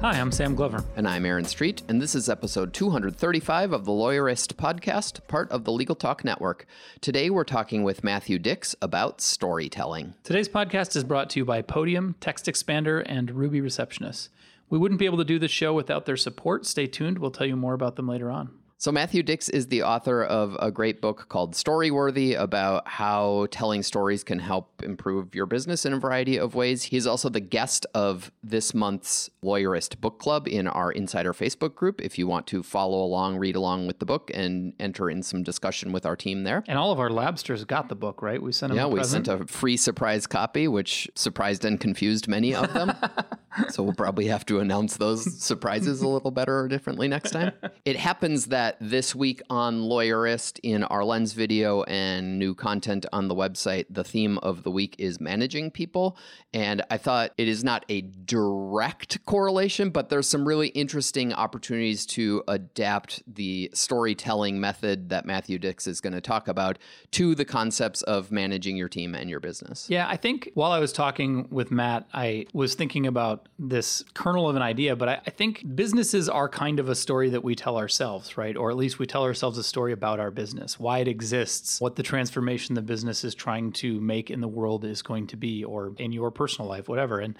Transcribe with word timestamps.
Hi, 0.00 0.20
I'm 0.20 0.30
Sam 0.30 0.54
Glover. 0.54 0.84
And 0.94 1.08
I'm 1.08 1.26
Aaron 1.26 1.44
Street, 1.44 1.82
and 1.88 2.00
this 2.00 2.14
is 2.14 2.28
episode 2.28 2.72
235 2.72 3.72
of 3.72 3.84
the 3.84 3.90
Lawyerist 3.90 4.54
podcast, 4.54 5.26
part 5.26 5.50
of 5.50 5.64
the 5.64 5.72
Legal 5.72 5.96
Talk 5.96 6.24
Network. 6.24 6.66
Today 7.00 7.30
we're 7.30 7.42
talking 7.42 7.82
with 7.82 8.04
Matthew 8.04 8.38
Dicks 8.38 8.76
about 8.80 9.20
storytelling. 9.20 10.14
Today's 10.22 10.48
podcast 10.48 10.94
is 10.94 11.02
brought 11.02 11.30
to 11.30 11.40
you 11.40 11.44
by 11.44 11.62
Podium, 11.62 12.14
Text 12.20 12.46
Expander, 12.46 13.02
and 13.06 13.32
Ruby 13.32 13.60
Receptionist. 13.60 14.28
We 14.70 14.78
wouldn't 14.78 15.00
be 15.00 15.06
able 15.06 15.18
to 15.18 15.24
do 15.24 15.40
this 15.40 15.50
show 15.50 15.74
without 15.74 16.06
their 16.06 16.16
support. 16.16 16.64
Stay 16.64 16.86
tuned, 16.86 17.18
we'll 17.18 17.32
tell 17.32 17.48
you 17.48 17.56
more 17.56 17.74
about 17.74 17.96
them 17.96 18.06
later 18.06 18.30
on. 18.30 18.50
So, 18.80 18.92
Matthew 18.92 19.24
Dicks 19.24 19.48
is 19.48 19.66
the 19.66 19.82
author 19.82 20.22
of 20.22 20.56
a 20.60 20.70
great 20.70 21.00
book 21.00 21.28
called 21.28 21.54
Storyworthy 21.54 22.38
about 22.38 22.86
how 22.86 23.48
telling 23.50 23.82
stories 23.82 24.22
can 24.22 24.38
help 24.38 24.84
improve 24.84 25.34
your 25.34 25.46
business 25.46 25.84
in 25.84 25.92
a 25.92 25.98
variety 25.98 26.38
of 26.38 26.54
ways. 26.54 26.84
He's 26.84 27.04
also 27.04 27.28
the 27.28 27.40
guest 27.40 27.86
of 27.92 28.30
this 28.44 28.74
month's 28.74 29.30
Lawyerist 29.42 30.00
Book 30.00 30.20
Club 30.20 30.46
in 30.46 30.68
our 30.68 30.92
Insider 30.92 31.32
Facebook 31.32 31.74
group. 31.74 32.00
If 32.00 32.20
you 32.20 32.28
want 32.28 32.46
to 32.48 32.62
follow 32.62 33.02
along, 33.02 33.38
read 33.38 33.56
along 33.56 33.88
with 33.88 33.98
the 33.98 34.06
book, 34.06 34.30
and 34.32 34.72
enter 34.78 35.10
in 35.10 35.24
some 35.24 35.42
discussion 35.42 35.90
with 35.90 36.06
our 36.06 36.14
team 36.14 36.44
there. 36.44 36.62
And 36.68 36.78
all 36.78 36.92
of 36.92 37.00
our 37.00 37.10
labsters 37.10 37.66
got 37.66 37.88
the 37.88 37.96
book, 37.96 38.22
right? 38.22 38.40
We 38.40 38.52
sent 38.52 38.70
them 38.70 38.76
yeah, 38.76 38.84
a 38.84 38.88
we 38.88 39.00
present. 39.00 39.26
sent 39.26 39.40
a 39.40 39.46
free 39.52 39.76
surprise 39.76 40.28
copy, 40.28 40.68
which 40.68 41.10
surprised 41.16 41.64
and 41.64 41.80
confused 41.80 42.28
many 42.28 42.54
of 42.54 42.72
them. 42.72 42.92
so, 43.68 43.82
we'll 43.82 43.94
probably 43.94 44.26
have 44.26 44.44
to 44.46 44.60
announce 44.60 44.96
those 44.96 45.40
surprises 45.42 46.02
a 46.02 46.08
little 46.08 46.30
better 46.30 46.60
or 46.60 46.68
differently 46.68 47.08
next 47.08 47.30
time. 47.30 47.52
It 47.84 47.96
happens 47.96 48.46
that 48.46 48.76
this 48.80 49.14
week 49.14 49.42
on 49.50 49.82
Lawyerist, 49.82 50.60
in 50.62 50.84
our 50.84 51.04
Lens 51.04 51.32
video 51.32 51.82
and 51.84 52.38
new 52.38 52.54
content 52.54 53.06
on 53.12 53.28
the 53.28 53.34
website, 53.34 53.86
the 53.90 54.04
theme 54.04 54.38
of 54.38 54.62
the 54.62 54.70
week 54.70 54.94
is 54.98 55.20
managing 55.20 55.70
people. 55.70 56.16
And 56.52 56.82
I 56.90 56.98
thought 56.98 57.32
it 57.36 57.48
is 57.48 57.64
not 57.64 57.84
a 57.88 58.02
direct 58.02 59.24
correlation, 59.24 59.90
but 59.90 60.08
there's 60.08 60.28
some 60.28 60.46
really 60.46 60.68
interesting 60.68 61.32
opportunities 61.32 62.06
to 62.06 62.42
adapt 62.48 63.22
the 63.32 63.70
storytelling 63.74 64.60
method 64.60 65.08
that 65.10 65.26
Matthew 65.26 65.58
Dicks 65.58 65.86
is 65.86 66.00
going 66.00 66.12
to 66.12 66.20
talk 66.20 66.48
about 66.48 66.78
to 67.12 67.34
the 67.34 67.44
concepts 67.44 68.02
of 68.02 68.30
managing 68.30 68.76
your 68.76 68.88
team 68.88 69.14
and 69.14 69.28
your 69.28 69.40
business. 69.40 69.86
Yeah, 69.88 70.06
I 70.08 70.16
think 70.16 70.50
while 70.54 70.72
I 70.72 70.78
was 70.78 70.92
talking 70.92 71.48
with 71.50 71.70
Matt, 71.70 72.06
I 72.12 72.46
was 72.52 72.74
thinking 72.74 73.06
about 73.06 73.47
this 73.58 74.04
kernel 74.14 74.48
of 74.48 74.54
an 74.54 74.62
idea, 74.62 74.94
but 74.94 75.08
I, 75.08 75.20
I 75.26 75.30
think 75.30 75.64
businesses 75.74 76.28
are 76.28 76.48
kind 76.48 76.78
of 76.78 76.88
a 76.88 76.94
story 76.94 77.30
that 77.30 77.42
we 77.42 77.56
tell 77.56 77.76
ourselves, 77.76 78.36
right? 78.36 78.56
Or 78.56 78.70
at 78.70 78.76
least 78.76 79.00
we 79.00 79.06
tell 79.06 79.24
ourselves 79.24 79.58
a 79.58 79.64
story 79.64 79.92
about 79.92 80.20
our 80.20 80.30
business, 80.30 80.78
why 80.78 80.98
it 80.98 81.08
exists, 81.08 81.80
what 81.80 81.96
the 81.96 82.04
transformation 82.04 82.76
the 82.76 82.82
business 82.82 83.24
is 83.24 83.34
trying 83.34 83.72
to 83.72 84.00
make 84.00 84.30
in 84.30 84.40
the 84.40 84.48
world 84.48 84.84
is 84.84 85.02
going 85.02 85.26
to 85.28 85.36
be, 85.36 85.64
or 85.64 85.92
in 85.98 86.12
your 86.12 86.30
personal 86.30 86.68
life, 86.68 86.88
whatever. 86.88 87.18
And 87.18 87.36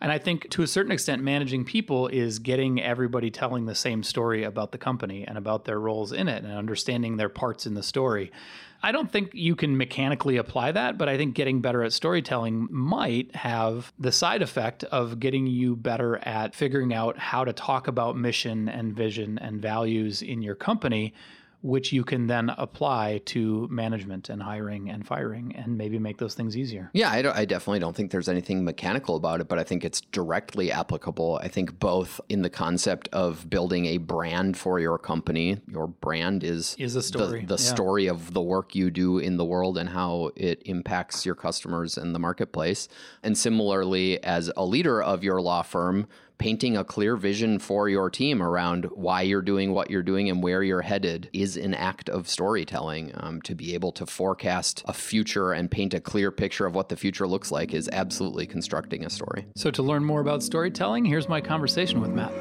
and 0.00 0.10
I 0.10 0.18
think 0.18 0.48
to 0.50 0.62
a 0.62 0.66
certain 0.66 0.92
extent, 0.92 1.22
managing 1.22 1.64
people 1.64 2.08
is 2.08 2.38
getting 2.38 2.82
everybody 2.82 3.30
telling 3.30 3.66
the 3.66 3.74
same 3.74 4.02
story 4.02 4.44
about 4.44 4.72
the 4.72 4.78
company 4.78 5.26
and 5.26 5.36
about 5.38 5.66
their 5.66 5.78
roles 5.78 6.12
in 6.12 6.26
it 6.26 6.42
and 6.42 6.52
understanding 6.52 7.16
their 7.16 7.28
parts 7.28 7.66
in 7.66 7.74
the 7.74 7.82
story. 7.82 8.32
I 8.82 8.92
don't 8.92 9.10
think 9.10 9.30
you 9.34 9.56
can 9.56 9.76
mechanically 9.76 10.38
apply 10.38 10.72
that, 10.72 10.96
but 10.96 11.08
I 11.08 11.18
think 11.18 11.34
getting 11.34 11.60
better 11.60 11.82
at 11.82 11.92
storytelling 11.92 12.68
might 12.70 13.34
have 13.36 13.92
the 13.98 14.12
side 14.12 14.40
effect 14.40 14.84
of 14.84 15.20
getting 15.20 15.46
you 15.46 15.76
better 15.76 16.16
at 16.18 16.54
figuring 16.54 16.94
out 16.94 17.18
how 17.18 17.44
to 17.44 17.52
talk 17.52 17.88
about 17.88 18.16
mission 18.16 18.68
and 18.68 18.94
vision 18.94 19.38
and 19.38 19.60
values 19.60 20.22
in 20.22 20.40
your 20.40 20.54
company 20.54 21.12
which 21.62 21.92
you 21.92 22.04
can 22.04 22.26
then 22.26 22.50
apply 22.56 23.20
to 23.26 23.68
management 23.70 24.30
and 24.30 24.42
hiring 24.42 24.88
and 24.88 25.06
firing 25.06 25.54
and 25.54 25.76
maybe 25.76 25.98
make 25.98 26.18
those 26.18 26.34
things 26.34 26.56
easier. 26.56 26.90
Yeah, 26.94 27.10
I, 27.10 27.40
I, 27.40 27.44
definitely 27.44 27.80
don't 27.80 27.94
think 27.94 28.10
there's 28.10 28.28
anything 28.28 28.64
mechanical 28.64 29.16
about 29.16 29.40
it, 29.40 29.48
but 29.48 29.58
I 29.58 29.64
think 29.64 29.84
it's 29.84 30.00
directly 30.00 30.72
applicable. 30.72 31.38
I 31.42 31.48
think 31.48 31.78
both 31.78 32.20
in 32.28 32.42
the 32.42 32.48
concept 32.48 33.08
of 33.12 33.48
building 33.50 33.86
a 33.86 33.98
brand 33.98 34.56
for 34.56 34.80
your 34.80 34.96
company, 34.96 35.58
your 35.68 35.86
brand 35.86 36.44
is, 36.44 36.76
is 36.78 36.96
a 36.96 37.02
story. 37.02 37.42
The, 37.42 37.56
the 37.56 37.62
yeah. 37.62 37.70
story 37.70 38.06
of 38.06 38.32
the 38.32 38.42
work 38.42 38.74
you 38.74 38.90
do 38.90 39.18
in 39.18 39.36
the 39.36 39.44
world 39.44 39.76
and 39.76 39.88
how 39.88 40.30
it 40.36 40.62
impacts 40.64 41.26
your 41.26 41.34
customers 41.34 41.98
and 41.98 42.14
the 42.14 42.18
marketplace. 42.18 42.88
And 43.22 43.36
similarly, 43.36 44.22
as 44.24 44.50
a 44.56 44.64
leader 44.64 45.02
of 45.02 45.22
your 45.22 45.42
law 45.42 45.62
firm, 45.62 46.08
painting 46.40 46.76
a 46.76 46.82
clear 46.82 47.16
vision 47.16 47.58
for 47.58 47.88
your 47.88 48.08
team 48.08 48.42
around 48.42 48.86
why 48.86 49.20
you're 49.20 49.42
doing 49.42 49.72
what 49.72 49.90
you're 49.90 50.02
doing 50.02 50.30
and 50.30 50.42
where 50.42 50.62
you're 50.62 50.80
headed 50.80 51.28
is 51.34 51.56
an 51.56 51.74
act 51.74 52.08
of 52.08 52.26
storytelling. 52.26 53.12
Um, 53.14 53.42
to 53.42 53.54
be 53.54 53.74
able 53.74 53.92
to 53.92 54.06
forecast 54.06 54.82
a 54.86 54.94
future 54.94 55.52
and 55.52 55.70
paint 55.70 55.92
a 55.92 56.00
clear 56.00 56.30
picture 56.30 56.64
of 56.64 56.74
what 56.74 56.88
the 56.88 56.96
future 56.96 57.26
looks 57.26 57.50
like 57.50 57.74
is 57.74 57.88
absolutely 57.92 58.46
constructing 58.46 59.04
a 59.04 59.10
story. 59.10 59.46
So, 59.54 59.70
to 59.70 59.82
learn 59.82 60.04
more 60.04 60.20
about 60.20 60.42
storytelling, 60.42 61.04
here's 61.04 61.28
my 61.28 61.42
conversation 61.42 62.00
with 62.00 62.10
Matt. 62.10 62.32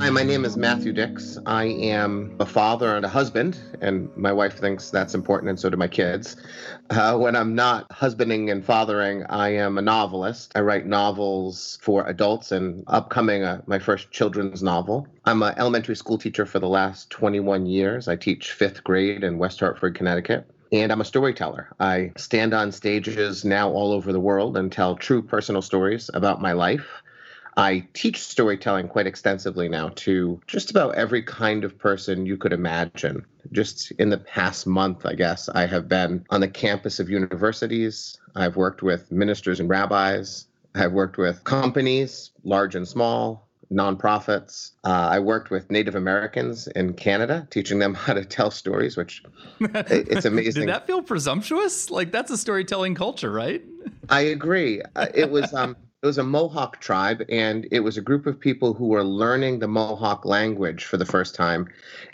Hi, 0.00 0.08
my 0.08 0.22
name 0.22 0.46
is 0.46 0.56
Matthew 0.56 0.94
Dicks. 0.94 1.36
I 1.44 1.64
am 1.64 2.34
a 2.40 2.46
father 2.46 2.96
and 2.96 3.04
a 3.04 3.08
husband, 3.08 3.58
and 3.82 4.08
my 4.16 4.32
wife 4.32 4.58
thinks 4.58 4.88
that's 4.88 5.14
important, 5.14 5.50
and 5.50 5.60
so 5.60 5.68
do 5.68 5.76
my 5.76 5.88
kids. 5.88 6.36
Uh, 6.88 7.18
when 7.18 7.36
I'm 7.36 7.54
not 7.54 7.92
husbanding 7.92 8.48
and 8.48 8.64
fathering, 8.64 9.26
I 9.28 9.50
am 9.50 9.76
a 9.76 9.82
novelist. 9.82 10.52
I 10.54 10.60
write 10.62 10.86
novels 10.86 11.78
for 11.82 12.06
adults, 12.06 12.50
and 12.50 12.82
upcoming 12.86 13.42
uh, 13.42 13.60
my 13.66 13.78
first 13.78 14.10
children's 14.10 14.62
novel. 14.62 15.06
I'm 15.26 15.42
an 15.42 15.52
elementary 15.58 15.96
school 15.96 16.16
teacher 16.16 16.46
for 16.46 16.60
the 16.60 16.68
last 16.68 17.10
21 17.10 17.66
years. 17.66 18.08
I 18.08 18.16
teach 18.16 18.52
fifth 18.52 18.82
grade 18.82 19.22
in 19.22 19.36
West 19.36 19.60
Hartford, 19.60 19.94
Connecticut 19.94 20.46
and 20.72 20.92
I'm 20.92 21.00
a 21.00 21.04
storyteller. 21.04 21.68
I 21.80 22.12
stand 22.16 22.54
on 22.54 22.70
stages 22.70 23.44
now 23.44 23.70
all 23.70 23.92
over 23.92 24.12
the 24.12 24.20
world 24.20 24.56
and 24.56 24.70
tell 24.70 24.94
true 24.94 25.20
personal 25.20 25.62
stories 25.62 26.08
about 26.14 26.40
my 26.40 26.52
life. 26.52 27.02
I 27.56 27.86
teach 27.94 28.22
storytelling 28.22 28.88
quite 28.88 29.06
extensively 29.06 29.68
now 29.68 29.90
to 29.96 30.40
just 30.46 30.70
about 30.70 30.94
every 30.94 31.22
kind 31.22 31.64
of 31.64 31.78
person 31.78 32.26
you 32.26 32.36
could 32.36 32.52
imagine. 32.52 33.24
Just 33.52 33.90
in 33.92 34.10
the 34.10 34.18
past 34.18 34.66
month, 34.66 35.04
I 35.04 35.14
guess, 35.14 35.48
I 35.48 35.66
have 35.66 35.88
been 35.88 36.24
on 36.30 36.40
the 36.40 36.48
campus 36.48 37.00
of 37.00 37.10
universities. 37.10 38.18
I've 38.36 38.56
worked 38.56 38.82
with 38.82 39.10
ministers 39.10 39.60
and 39.60 39.68
rabbis. 39.68 40.46
I've 40.74 40.92
worked 40.92 41.18
with 41.18 41.42
companies, 41.44 42.30
large 42.44 42.76
and 42.76 42.86
small, 42.86 43.48
nonprofits. 43.72 44.72
Uh, 44.84 45.08
I 45.10 45.18
worked 45.18 45.50
with 45.50 45.70
Native 45.70 45.94
Americans 45.94 46.68
in 46.68 46.94
Canada, 46.94 47.46
teaching 47.50 47.78
them 47.78 47.94
how 48.04 48.14
to 48.14 48.24
tell 48.24 48.50
stories, 48.50 48.96
which 48.96 49.22
it's 49.60 50.24
amazing. 50.24 50.62
Did 50.62 50.68
that 50.68 50.86
feel 50.86 51.02
presumptuous? 51.02 51.90
Like 51.90 52.12
that's 52.12 52.30
a 52.30 52.38
storytelling 52.38 52.94
culture, 52.94 53.30
right? 53.32 53.62
I 54.08 54.20
agree. 54.22 54.82
Uh, 54.94 55.06
it 55.14 55.30
was. 55.30 55.52
Um, 55.54 55.76
it 56.02 56.06
was 56.06 56.18
a 56.18 56.24
Mohawk 56.24 56.80
tribe, 56.80 57.22
and 57.28 57.68
it 57.70 57.80
was 57.80 57.98
a 57.98 58.00
group 58.00 58.26
of 58.26 58.40
people 58.40 58.72
who 58.72 58.86
were 58.86 59.04
learning 59.04 59.58
the 59.58 59.68
Mohawk 59.68 60.24
language 60.24 60.84
for 60.84 60.96
the 60.96 61.04
first 61.04 61.34
time. 61.34 61.68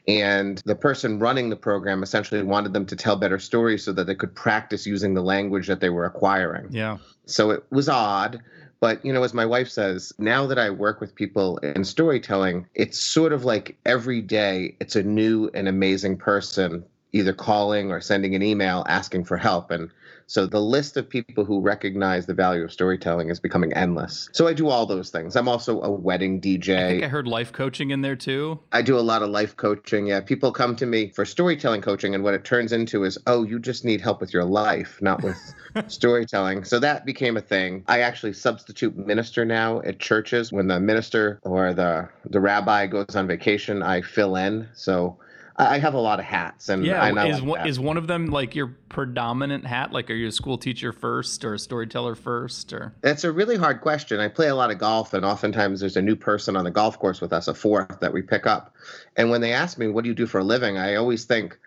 And 0.08 0.60
the 0.64 0.74
person 0.74 1.20
running 1.20 1.50
the 1.50 1.56
program 1.56 2.02
essentially 2.02 2.42
wanted 2.42 2.72
them 2.72 2.86
to 2.86 2.96
tell 2.96 3.14
better 3.14 3.38
stories 3.38 3.84
so 3.84 3.92
that 3.92 4.08
they 4.08 4.16
could 4.16 4.34
practice 4.34 4.86
using 4.86 5.14
the 5.14 5.22
language 5.22 5.68
that 5.68 5.80
they 5.80 5.90
were 5.90 6.04
acquiring. 6.04 6.66
Yeah. 6.70 6.98
So 7.26 7.50
it 7.50 7.64
was 7.70 7.88
odd. 7.88 8.40
But, 8.80 9.04
you 9.04 9.12
know, 9.12 9.22
as 9.22 9.32
my 9.32 9.46
wife 9.46 9.68
says, 9.68 10.12
now 10.18 10.46
that 10.46 10.58
I 10.58 10.68
work 10.68 11.00
with 11.00 11.14
people 11.14 11.58
in 11.58 11.84
storytelling, 11.84 12.66
it's 12.74 13.00
sort 13.00 13.32
of 13.32 13.44
like 13.44 13.78
every 13.86 14.20
day 14.20 14.76
it's 14.80 14.96
a 14.96 15.02
new 15.02 15.48
and 15.54 15.66
amazing 15.66 16.18
person 16.18 16.84
either 17.12 17.32
calling 17.32 17.90
or 17.90 18.00
sending 18.00 18.34
an 18.34 18.42
email 18.42 18.84
asking 18.88 19.24
for 19.24 19.38
help. 19.38 19.70
And 19.70 19.90
so 20.26 20.46
the 20.46 20.60
list 20.60 20.96
of 20.96 21.08
people 21.08 21.44
who 21.44 21.60
recognize 21.60 22.26
the 22.26 22.34
value 22.34 22.64
of 22.64 22.72
storytelling 22.72 23.30
is 23.30 23.38
becoming 23.38 23.72
endless. 23.72 24.28
So 24.32 24.48
I 24.48 24.54
do 24.54 24.68
all 24.68 24.84
those 24.84 25.10
things. 25.10 25.36
I'm 25.36 25.48
also 25.48 25.80
a 25.82 25.90
wedding 25.90 26.40
DJ. 26.40 26.76
I 26.76 26.90
think 26.90 27.04
I 27.04 27.08
heard 27.08 27.28
life 27.28 27.52
coaching 27.52 27.90
in 27.90 28.02
there 28.02 28.16
too. 28.16 28.58
I 28.72 28.82
do 28.82 28.98
a 28.98 29.00
lot 29.00 29.22
of 29.22 29.30
life 29.30 29.56
coaching. 29.56 30.06
Yeah, 30.06 30.20
people 30.20 30.50
come 30.52 30.74
to 30.76 30.86
me 30.86 31.10
for 31.10 31.24
storytelling 31.24 31.80
coaching, 31.82 32.14
and 32.14 32.24
what 32.24 32.34
it 32.34 32.44
turns 32.44 32.72
into 32.72 33.04
is, 33.04 33.18
oh, 33.26 33.44
you 33.44 33.58
just 33.58 33.84
need 33.84 34.00
help 34.00 34.20
with 34.20 34.32
your 34.32 34.44
life, 34.44 34.98
not 35.00 35.22
with 35.22 35.38
storytelling. 35.88 36.64
So 36.64 36.78
that 36.80 37.06
became 37.06 37.36
a 37.36 37.40
thing. 37.40 37.84
I 37.86 38.00
actually 38.00 38.32
substitute 38.32 38.96
minister 38.96 39.44
now 39.44 39.80
at 39.82 40.00
churches 40.00 40.52
when 40.52 40.66
the 40.66 40.80
minister 40.80 41.38
or 41.42 41.72
the 41.72 42.08
the 42.24 42.40
rabbi 42.40 42.86
goes 42.86 43.14
on 43.14 43.26
vacation. 43.26 43.82
I 43.82 44.02
fill 44.02 44.36
in. 44.36 44.68
So 44.74 45.18
I 45.58 45.78
have 45.78 45.94
a 45.94 45.98
lot 45.98 46.18
of 46.18 46.26
hats, 46.26 46.68
and 46.68 46.84
yeah, 46.84 47.02
I 47.02 47.28
is 47.28 47.40
like 47.40 47.48
one, 47.48 47.66
is 47.66 47.80
one 47.80 47.96
of 47.96 48.06
them 48.06 48.26
like 48.26 48.54
your 48.54 48.76
predominant 48.90 49.64
hat? 49.64 49.90
Like, 49.90 50.10
are 50.10 50.14
you 50.14 50.28
a 50.28 50.32
school 50.32 50.58
teacher 50.58 50.92
first, 50.92 51.44
or 51.46 51.54
a 51.54 51.58
storyteller 51.58 52.14
first, 52.14 52.74
or? 52.74 52.94
That's 53.00 53.24
a 53.24 53.32
really 53.32 53.56
hard 53.56 53.80
question. 53.80 54.20
I 54.20 54.28
play 54.28 54.48
a 54.48 54.54
lot 54.54 54.70
of 54.70 54.76
golf, 54.78 55.14
and 55.14 55.24
oftentimes 55.24 55.80
there's 55.80 55.96
a 55.96 56.02
new 56.02 56.16
person 56.16 56.56
on 56.56 56.64
the 56.64 56.70
golf 56.70 56.98
course 56.98 57.22
with 57.22 57.32
us, 57.32 57.48
a 57.48 57.54
fourth 57.54 58.00
that 58.00 58.12
we 58.12 58.20
pick 58.20 58.46
up. 58.46 58.74
And 59.16 59.30
when 59.30 59.40
they 59.40 59.54
ask 59.54 59.78
me, 59.78 59.88
"What 59.88 60.04
do 60.04 60.10
you 60.10 60.14
do 60.14 60.26
for 60.26 60.40
a 60.40 60.44
living?" 60.44 60.76
I 60.76 60.96
always 60.96 61.24
think, 61.24 61.58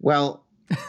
"Well, 0.00 0.44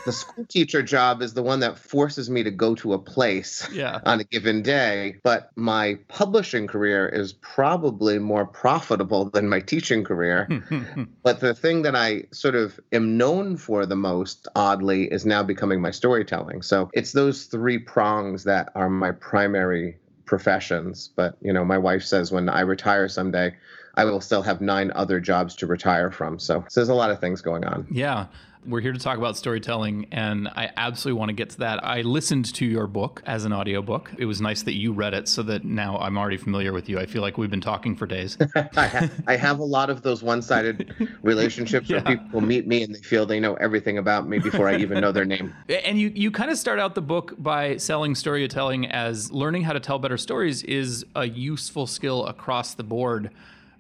the 0.06 0.12
school 0.12 0.46
teacher 0.46 0.82
job 0.82 1.22
is 1.22 1.34
the 1.34 1.44
one 1.44 1.60
that 1.62 1.78
forces 1.78 2.30
me 2.30 2.44
to 2.44 2.52
go 2.52 2.76
to 2.76 2.94
a 2.94 3.00
place 3.00 3.68
yeah. 3.72 4.00
on 4.06 4.20
a 4.20 4.24
given 4.24 4.62
day. 4.62 5.18
But 5.24 5.52
my 5.56 6.00
publishing 6.08 6.68
career 6.68 7.08
is 7.08 7.34
probably 7.34 8.20
more 8.20 8.46
profitable 8.46 9.30
than 9.30 9.50
my 9.50 9.60
teaching 9.60 10.04
career. 10.04 10.48
but 11.24 11.40
the 11.40 11.54
thing 11.54 11.84
that 11.84 11.96
I 11.96 12.24
sort 12.32 12.56
of 12.56 12.80
am 12.92 13.18
known 13.18 13.58
for 13.58 13.86
the 13.86 13.96
most, 13.96 14.48
oddly, 14.56 15.06
is 15.06 15.26
now 15.26 15.44
becoming 15.44 15.82
my 15.82 15.92
storytelling. 15.92 16.62
So 16.62 16.90
it's 16.94 17.12
those 17.12 17.46
three 17.46 17.78
prongs 17.78 18.44
that 18.44 18.72
are 18.76 18.90
my 18.90 19.12
primary 19.12 19.98
professions. 20.26 21.10
But, 21.16 21.38
you 21.42 21.54
know, 21.54 21.66
my 21.66 21.78
wife 21.78 22.04
says 22.04 22.32
when 22.32 22.50
I 22.50 22.62
retire 22.62 23.08
someday, 23.08 23.56
I 23.96 24.06
will 24.06 24.22
still 24.22 24.44
have 24.44 24.62
nine 24.62 24.92
other 24.96 25.20
jobs 25.20 25.56
to 25.58 25.68
retire 25.68 26.12
from. 26.12 26.40
So, 26.40 26.64
so 26.70 26.80
there's 26.80 26.90
a 26.90 26.94
lot 26.94 27.12
of 27.12 27.20
things 27.20 27.42
going 27.42 27.66
on. 27.66 27.88
Yeah. 27.92 28.28
We're 28.68 28.82
here 28.82 28.92
to 28.92 29.00
talk 29.00 29.18
about 29.18 29.38
storytelling, 29.38 30.08
and 30.12 30.50
I 30.50 30.70
absolutely 30.76 31.18
want 31.18 31.30
to 31.30 31.34
get 31.34 31.52
to 31.52 31.60
that. 31.60 31.82
I 31.82 32.02
listened 32.02 32.54
to 32.56 32.66
your 32.66 32.88
book 32.88 33.24
as 33.26 33.46
an 33.46 33.54
audiobook. 33.54 34.12
It 34.18 34.26
was 34.26 34.42
nice 34.42 34.64
that 34.64 34.74
you 34.74 34.92
read 34.92 35.14
it 35.14 35.30
so 35.30 35.44
that 35.44 35.64
now 35.64 35.98
I'm 35.98 36.18
already 36.18 36.36
familiar 36.36 36.74
with 36.74 36.90
you. 36.90 37.00
I 37.00 37.06
feel 37.06 37.22
like 37.22 37.38
we've 37.38 37.50
been 37.50 37.62
talking 37.62 37.96
for 37.96 38.06
days. 38.06 38.38
I, 38.76 38.88
ha- 38.88 39.10
I, 39.28 39.38
have 39.38 39.60
a 39.60 39.64
lot 39.64 39.90
of 39.90 40.02
those 40.02 40.22
one 40.22 40.42
sided 40.42 40.94
relationships 41.24 41.90
yeah. 41.90 42.04
where 42.04 42.18
people 42.18 42.42
meet 42.42 42.68
me 42.68 42.84
and 42.84 42.94
they 42.94 43.00
feel 43.00 43.26
they 43.26 43.40
know 43.40 43.54
everything 43.56 43.98
about 43.98 44.28
me 44.28 44.40
before 44.40 44.68
I 44.68 44.76
even 44.76 45.00
know 45.00 45.14
their 45.14 45.26
name. 45.26 45.54
And 45.70 45.98
you, 45.98 46.12
you 46.14 46.30
kind 46.30 46.52
of 46.52 46.58
start 46.58 46.80
out 46.80 46.96
the 46.96 47.02
book 47.02 47.36
by 47.38 47.78
selling 47.78 48.14
storytelling 48.14 48.88
as 48.88 49.32
learning 49.32 49.64
how 49.64 49.74
to 49.74 49.80
tell 49.80 49.98
better 49.98 50.18
stories 50.18 50.62
is 50.64 51.06
a 51.16 51.28
useful 51.28 51.88
skill 51.88 52.26
across 52.26 52.74
the 52.74 52.84
board. 52.84 53.32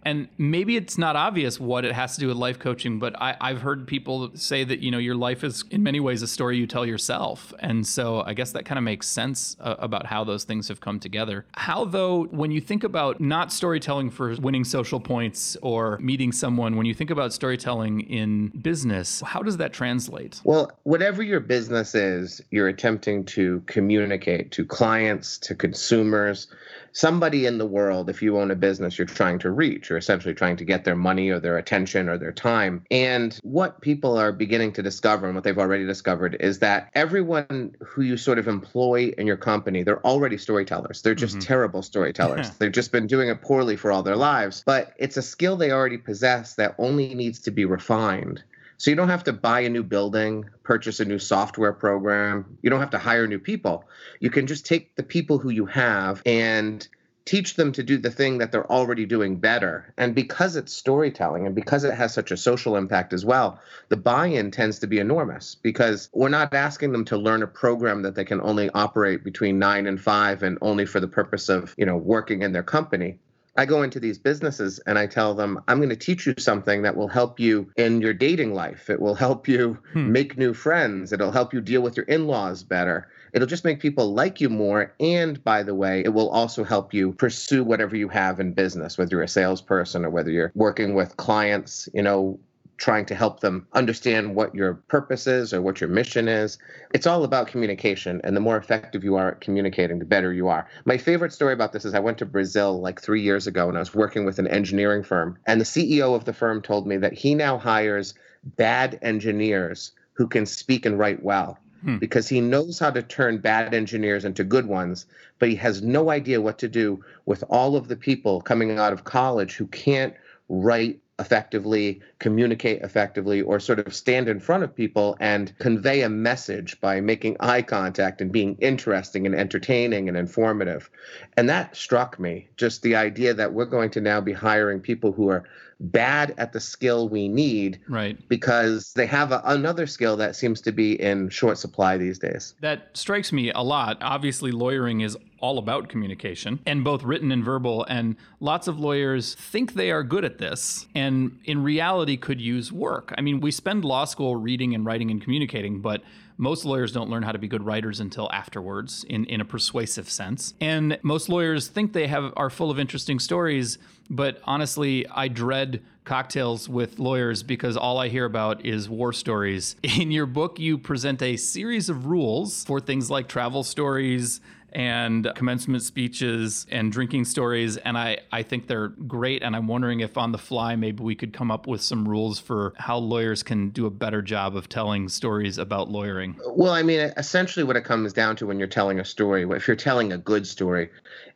And 0.09 0.27
maybe 0.39 0.75
it's 0.75 0.97
not 0.97 1.15
obvious 1.15 1.59
what 1.59 1.85
it 1.85 1.91
has 1.91 2.15
to 2.15 2.19
do 2.19 2.27
with 2.29 2.35
life 2.35 2.57
coaching, 2.57 2.97
but 2.97 3.13
I, 3.21 3.35
have 3.41 3.61
heard 3.61 3.85
people 3.85 4.31
say 4.33 4.63
that 4.63 4.79
you 4.79 4.89
know 4.89 4.97
your 4.97 5.13
life 5.13 5.43
is 5.43 5.63
in 5.69 5.83
many 5.83 5.99
ways 5.99 6.23
a 6.23 6.27
story 6.27 6.57
you 6.57 6.65
tell 6.65 6.83
yourself, 6.83 7.53
and 7.59 7.85
so 7.85 8.21
I 8.21 8.33
guess 8.33 8.51
that 8.53 8.65
kind 8.65 8.79
of 8.79 8.83
makes 8.83 9.07
sense 9.07 9.55
uh, 9.59 9.75
about 9.77 10.07
how 10.07 10.23
those 10.23 10.45
things 10.45 10.67
have 10.67 10.81
come 10.81 10.99
together. 10.99 11.45
How 11.51 11.85
though, 11.85 12.23
when 12.31 12.49
you 12.49 12.59
think 12.59 12.83
about 12.83 13.21
not 13.21 13.53
storytelling 13.53 14.09
for 14.09 14.35
winning 14.37 14.63
social 14.63 14.99
points 14.99 15.55
or 15.61 15.99
meeting 15.99 16.31
someone, 16.31 16.75
when 16.75 16.87
you 16.87 16.95
think 16.95 17.11
about 17.11 17.31
storytelling 17.31 18.01
in 18.01 18.47
business, 18.47 19.21
how 19.21 19.43
does 19.43 19.57
that 19.57 19.73
translate? 19.73 20.41
Well, 20.43 20.71
whatever 20.85 21.21
your 21.21 21.39
business 21.39 21.93
is, 21.93 22.41
you're 22.49 22.67
attempting 22.67 23.25
to 23.25 23.61
communicate 23.67 24.49
to 24.53 24.65
clients, 24.65 25.37
to 25.37 25.53
consumers 25.53 26.47
somebody 26.93 27.45
in 27.45 27.57
the 27.57 27.65
world, 27.65 28.09
if 28.09 28.21
you 28.21 28.37
own 28.37 28.51
a 28.51 28.55
business, 28.55 28.97
you're 28.97 29.05
trying 29.05 29.39
to 29.39 29.51
reach. 29.51 29.89
You're 29.89 29.97
essentially 29.97 30.33
trying 30.33 30.57
to 30.57 30.65
get 30.65 30.83
their 30.85 30.95
money 30.95 31.29
or 31.29 31.39
their 31.39 31.57
attention 31.57 32.09
or 32.09 32.17
their 32.17 32.31
time. 32.31 32.83
And 32.91 33.37
what 33.43 33.81
people 33.81 34.17
are 34.17 34.31
beginning 34.31 34.73
to 34.73 34.83
discover, 34.83 35.25
and 35.25 35.35
what 35.35 35.43
they've 35.43 35.57
already 35.57 35.85
discovered, 35.85 36.37
is 36.39 36.59
that 36.59 36.89
everyone 36.93 37.75
who 37.79 38.01
you 38.01 38.17
sort 38.17 38.39
of 38.39 38.47
employ 38.47 39.13
in 39.17 39.27
your 39.27 39.37
company, 39.37 39.83
they're 39.83 40.05
already 40.05 40.37
storytellers. 40.37 41.01
They're 41.01 41.15
just 41.15 41.37
mm-hmm. 41.37 41.47
terrible 41.47 41.81
storytellers. 41.81 42.49
They've 42.51 42.71
just 42.71 42.91
been 42.91 43.07
doing 43.07 43.29
it 43.29 43.41
poorly 43.41 43.75
for 43.75 43.91
all 43.91 44.03
their 44.03 44.15
lives. 44.15 44.63
But 44.65 44.93
it's 44.97 45.17
a 45.17 45.21
skill 45.21 45.55
they 45.57 45.71
already 45.71 45.97
possess 45.97 46.55
that 46.55 46.75
only 46.77 47.13
needs 47.15 47.39
to 47.39 47.51
be 47.51 47.65
refined. 47.65 48.43
So 48.79 48.89
you 48.89 48.95
don't 48.95 49.09
have 49.09 49.25
to 49.25 49.33
buy 49.33 49.59
a 49.59 49.69
new 49.69 49.83
building, 49.83 50.45
purchase 50.63 51.01
a 51.01 51.05
new 51.05 51.19
software 51.19 51.73
program. 51.73 52.57
You 52.61 52.69
don't 52.69 52.79
have 52.79 52.91
to 52.91 52.97
hire 52.97 53.27
new 53.27 53.37
people. 53.37 53.83
You 54.21 54.29
can 54.29 54.47
just 54.47 54.65
take 54.65 54.95
the 54.95 55.03
people 55.03 55.37
who 55.37 55.49
you 55.49 55.65
have 55.65 56.21
and 56.25 56.87
teach 57.25 57.55
them 57.55 57.73
to 57.73 57.83
do 57.83 57.97
the 57.97 58.09
thing 58.09 58.37
that 58.37 58.53
they're 58.53 58.71
already 58.71 59.05
doing 59.05 59.35
better. 59.35 59.93
And 59.97 60.15
because 60.15 60.55
it's 60.55 60.71
storytelling 60.71 61.45
and 61.45 61.53
because 61.53 61.83
it 61.83 61.93
has 61.93 62.13
such 62.13 62.31
a 62.31 62.37
social 62.37 62.77
impact 62.77 63.11
as 63.11 63.25
well, 63.25 63.59
the 63.89 63.97
buy 63.97 64.27
in 64.27 64.49
tends 64.49 64.79
to 64.79 64.87
be 64.87 64.99
enormous 64.99 65.55
because 65.55 66.09
we're 66.13 66.29
not 66.29 66.53
asking 66.53 66.93
them 66.93 67.03
to 67.05 67.17
learn 67.17 67.43
a 67.43 67.47
program 67.47 68.03
that 68.03 68.15
they 68.15 68.23
can 68.23 68.39
only 68.39 68.69
operate 68.69 69.25
between 69.25 69.59
nine 69.59 69.87
and 69.87 69.99
five 69.99 70.41
and 70.41 70.57
only 70.61 70.85
for 70.85 71.01
the 71.01 71.07
purpose 71.07 71.49
of, 71.49 71.75
you 71.77 71.85
know, 71.85 71.97
working 71.97 72.43
in 72.43 72.53
their 72.53 72.63
company. 72.63 73.19
I 73.59 73.65
go 73.65 73.83
into 73.83 73.99
these 73.99 74.17
businesses 74.17 74.79
and 74.87 74.97
I 74.97 75.05
tell 75.05 75.33
them, 75.33 75.61
I'm 75.67 75.79
going 75.79 75.89
to 75.89 75.95
teach 75.97 76.25
you 76.25 76.33
something 76.37 76.83
that 76.83 76.95
will 76.95 77.09
help 77.09 77.41
you 77.41 77.69
in 77.75 77.99
your 77.99 78.13
dating 78.13 78.53
life. 78.53 78.89
It 78.89 79.01
will 79.01 79.15
help 79.15 79.49
you 79.49 79.77
hmm. 79.91 80.13
make 80.13 80.37
new 80.37 80.53
friends. 80.53 81.11
It'll 81.11 81.33
help 81.33 81.53
you 81.53 81.59
deal 81.59 81.81
with 81.81 81.97
your 81.97 82.05
in 82.05 82.25
laws 82.25 82.63
better. 82.63 83.09
It'll 83.33 83.49
just 83.49 83.65
make 83.65 83.81
people 83.81 84.13
like 84.13 84.39
you 84.39 84.47
more. 84.47 84.93
And 85.01 85.43
by 85.43 85.63
the 85.63 85.75
way, 85.75 86.01
it 86.05 86.13
will 86.13 86.29
also 86.29 86.63
help 86.63 86.93
you 86.93 87.11
pursue 87.11 87.65
whatever 87.65 87.97
you 87.97 88.07
have 88.07 88.39
in 88.39 88.53
business, 88.53 88.97
whether 88.97 89.17
you're 89.17 89.23
a 89.23 89.27
salesperson 89.27 90.05
or 90.05 90.09
whether 90.09 90.31
you're 90.31 90.53
working 90.55 90.93
with 90.93 91.17
clients, 91.17 91.89
you 91.93 92.01
know, 92.01 92.39
trying 92.79 93.05
to 93.05 93.13
help 93.13 93.41
them 93.41 93.67
understand 93.73 94.33
what 94.33 94.55
your 94.55 94.73
purpose 94.73 95.27
is 95.27 95.53
or 95.53 95.61
what 95.61 95.81
your 95.81 95.89
mission 95.89 96.29
is. 96.29 96.57
It's 96.93 97.05
all 97.05 97.25
about 97.25 97.47
communication. 97.47 98.21
And 98.23 98.35
the 98.35 98.41
more 98.41 98.55
effective 98.55 99.03
you 99.03 99.17
are 99.17 99.31
at 99.31 99.41
communicating, 99.41 99.99
the 99.99 100.05
better 100.05 100.33
you 100.33 100.47
are. 100.47 100.65
My 100.85 100.97
favorite 100.97 101.33
story 101.33 101.53
about 101.53 101.73
this 101.73 101.83
is 101.83 101.93
I 101.93 101.99
went 101.99 102.17
to 102.19 102.25
Brazil 102.25 102.79
like 102.79 103.01
three 103.01 103.21
years 103.21 103.47
ago 103.47 103.67
and 103.67 103.77
I 103.77 103.81
was 103.81 103.93
working 103.93 104.23
with 104.23 104.39
an 104.39 104.47
engineering 104.47 105.03
firm. 105.03 105.37
And 105.45 105.59
the 105.59 105.65
CEO 105.65 106.15
of 106.15 106.23
the 106.23 106.33
firm 106.33 106.61
told 106.61 106.87
me 106.87 106.95
that 106.97 107.13
he 107.13 107.35
now 107.35 107.57
hires 107.57 108.13
bad 108.43 108.97
engineers 109.01 109.91
who 110.13 110.27
can 110.27 110.45
speak 110.45 110.85
and 110.85 110.97
write 110.97 111.21
well. 111.21 111.59
Hmm. 111.83 111.97
Because 111.97 112.29
he 112.29 112.39
knows 112.39 112.79
how 112.79 112.91
to 112.91 113.01
turn 113.01 113.39
bad 113.39 113.73
engineers 113.73 114.23
into 114.23 114.45
good 114.45 114.67
ones, 114.67 115.05
but 115.37 115.49
he 115.49 115.55
has 115.55 115.81
no 115.81 116.09
idea 116.09 116.41
what 116.41 116.57
to 116.59 116.69
do 116.69 117.03
with 117.25 117.43
all 117.49 117.75
of 117.75 117.89
the 117.89 117.95
people 117.97 118.39
coming 118.41 118.77
out 118.77 118.93
of 118.93 119.03
college 119.03 119.55
who 119.55 119.67
can't 119.67 120.13
write 120.47 120.99
effectively, 121.19 122.01
communicate 122.19 122.81
effectively, 122.81 123.41
or 123.41 123.59
sort 123.59 123.79
of 123.79 123.93
stand 123.93 124.27
in 124.27 124.39
front 124.39 124.63
of 124.63 124.75
people 124.75 125.17
and 125.19 125.53
convey 125.59 126.01
a 126.01 126.09
message 126.09 126.79
by 126.81 127.01
making 127.01 127.37
eye 127.39 127.61
contact 127.61 128.21
and 128.21 128.31
being 128.31 128.55
interesting 128.59 129.25
and 129.25 129.35
entertaining 129.35 130.07
and 130.07 130.17
informative. 130.17 130.89
And 131.37 131.49
that 131.49 131.75
struck 131.75 132.19
me 132.19 132.47
just 132.57 132.81
the 132.81 132.95
idea 132.95 133.33
that 133.33 133.53
we're 133.53 133.65
going 133.65 133.91
to 133.91 134.01
now 134.01 134.21
be 134.21 134.33
hiring 134.33 134.79
people 134.79 135.11
who 135.11 135.29
are 135.29 135.43
bad 135.79 136.33
at 136.37 136.51
the 136.51 136.59
skill 136.59 137.07
we 137.07 137.27
need 137.27 137.79
right. 137.87 138.27
because 138.27 138.91
they 138.93 139.05
have 139.05 139.31
a, 139.31 139.41
another 139.45 139.87
skill 139.87 140.17
that 140.17 140.35
seems 140.35 140.61
to 140.61 140.71
be 140.71 140.99
in 141.01 141.29
short 141.29 141.57
supply 141.57 141.97
these 141.97 142.19
days. 142.19 142.55
That 142.61 142.89
strikes 142.93 143.31
me 143.31 143.51
a 143.51 143.61
lot. 143.61 143.97
Obviously 144.01 144.51
lawyering 144.51 145.01
is 145.01 145.17
all 145.39 145.57
about 145.57 145.87
communication 145.87 146.59
and 146.65 146.83
both 146.83 147.03
written 147.03 147.31
and 147.31 147.43
verbal 147.43 147.85
and 147.85 148.17
lots 148.41 148.67
of 148.67 148.77
lawyers 148.77 149.35
think 149.35 149.73
they 149.73 149.89
are 149.89 150.03
good 150.03 150.25
at 150.25 150.37
this 150.37 150.85
and 150.95 151.39
in 151.45 151.63
reality 151.63 152.17
could 152.17 152.41
use 152.41 152.71
work. 152.71 153.13
I 153.17 153.21
mean 153.21 153.39
we 153.39 153.51
spend 153.51 153.85
law 153.85 154.03
school 154.03 154.35
reading 154.35 154.75
and 154.75 154.85
writing 154.85 155.09
and 155.11 155.21
communicating 155.21 155.79
but 155.79 156.01
most 156.39 156.63
lawyers 156.63 156.93
don't 156.93 157.09
learn 157.09 157.21
how 157.21 157.33
to 157.33 157.37
be 157.37 157.49
good 157.49 157.65
writers 157.65 157.99
until 157.99 158.31
afterwards 158.31 159.03
in, 159.09 159.25
in 159.25 159.41
a 159.41 159.45
persuasive 159.45 160.09
sense. 160.09 160.53
And 160.61 160.97
most 161.03 161.27
lawyers 161.27 161.67
think 161.67 161.91
they 161.91 162.07
have 162.07 162.31
are 162.37 162.49
full 162.49 162.71
of 162.71 162.79
interesting 162.79 163.19
stories, 163.19 163.77
but 164.09 164.41
honestly, 164.43 165.07
I 165.07 165.27
dread 165.27 165.83
cocktails 166.03 166.67
with 166.67 166.97
lawyers 166.97 167.43
because 167.43 167.77
all 167.77 167.99
I 167.99 168.09
hear 168.09 168.25
about 168.25 168.65
is 168.65 168.89
war 168.89 169.13
stories. 169.13 169.75
In 169.83 170.11
your 170.11 170.25
book, 170.25 170.59
you 170.59 170.77
present 170.77 171.21
a 171.21 171.37
series 171.37 171.89
of 171.89 172.07
rules 172.07 172.63
for 172.63 172.79
things 172.79 173.11
like 173.11 173.27
travel 173.27 173.63
stories, 173.63 174.41
and 174.73 175.31
commencement 175.35 175.83
speeches 175.83 176.65
and 176.69 176.91
drinking 176.91 177.25
stories. 177.25 177.77
And 177.77 177.97
I, 177.97 178.19
I 178.31 178.43
think 178.43 178.67
they're 178.67 178.89
great. 178.89 179.43
And 179.43 179.55
I'm 179.55 179.67
wondering 179.67 179.99
if 179.99 180.17
on 180.17 180.31
the 180.31 180.37
fly, 180.37 180.75
maybe 180.75 181.03
we 181.03 181.15
could 181.15 181.33
come 181.33 181.51
up 181.51 181.67
with 181.67 181.81
some 181.81 182.07
rules 182.07 182.39
for 182.39 182.73
how 182.77 182.97
lawyers 182.97 183.43
can 183.43 183.69
do 183.69 183.85
a 183.85 183.89
better 183.89 184.21
job 184.21 184.55
of 184.55 184.69
telling 184.69 185.09
stories 185.09 185.57
about 185.57 185.89
lawyering. 185.89 186.39
Well, 186.47 186.73
I 186.73 186.83
mean, 186.83 186.99
essentially, 187.17 187.63
what 187.63 187.75
it 187.75 187.83
comes 187.83 188.13
down 188.13 188.35
to 188.37 188.47
when 188.47 188.59
you're 188.59 188.67
telling 188.67 188.99
a 188.99 189.05
story, 189.05 189.47
if 189.49 189.67
you're 189.67 189.75
telling 189.75 190.13
a 190.13 190.17
good 190.17 190.47
story, 190.47 190.89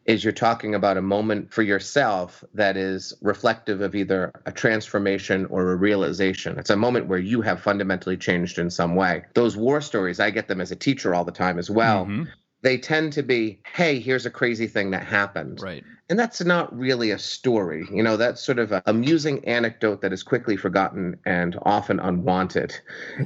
is 0.05 0.23
you're 0.23 0.33
talking 0.33 0.75
about 0.75 0.97
a 0.97 1.01
moment 1.01 1.53
for 1.53 1.61
yourself 1.61 2.43
that 2.53 2.75
is 2.75 3.13
reflective 3.21 3.81
of 3.81 3.95
either 3.95 4.31
a 4.45 4.51
transformation 4.51 5.45
or 5.45 5.71
a 5.71 5.75
realization. 5.75 6.57
It's 6.59 6.69
a 6.69 6.75
moment 6.75 7.07
where 7.07 7.19
you 7.19 7.41
have 7.41 7.61
fundamentally 7.61 8.17
changed 8.17 8.59
in 8.59 8.69
some 8.69 8.95
way. 8.95 9.23
Those 9.33 9.55
war 9.55 9.79
stories, 9.79 10.19
I 10.19 10.29
get 10.29 10.47
them 10.47 10.59
as 10.59 10.71
a 10.71 10.75
teacher 10.75 11.15
all 11.15 11.23
the 11.23 11.31
time 11.31 11.57
as 11.57 11.69
well. 11.69 12.05
Mm-hmm 12.05 12.23
they 12.63 12.77
tend 12.77 13.13
to 13.13 13.21
be, 13.21 13.59
hey, 13.75 13.99
here's 13.99 14.25
a 14.25 14.31
crazy 14.31 14.67
thing 14.67 14.91
that 14.91 15.05
happened. 15.05 15.61
Right. 15.61 15.83
And 16.09 16.17
that's 16.17 16.43
not 16.43 16.75
really 16.75 17.11
a 17.11 17.19
story. 17.19 17.85
You 17.91 18.01
know, 18.01 18.17
that's 18.17 18.41
sort 18.41 18.57
of 18.57 18.71
an 18.71 18.81
amusing 18.85 19.43
anecdote 19.45 20.01
that 20.01 20.13
is 20.13 20.23
quickly 20.23 20.55
forgotten 20.55 21.19
and 21.25 21.57
often 21.63 21.99
unwanted. 21.99 22.73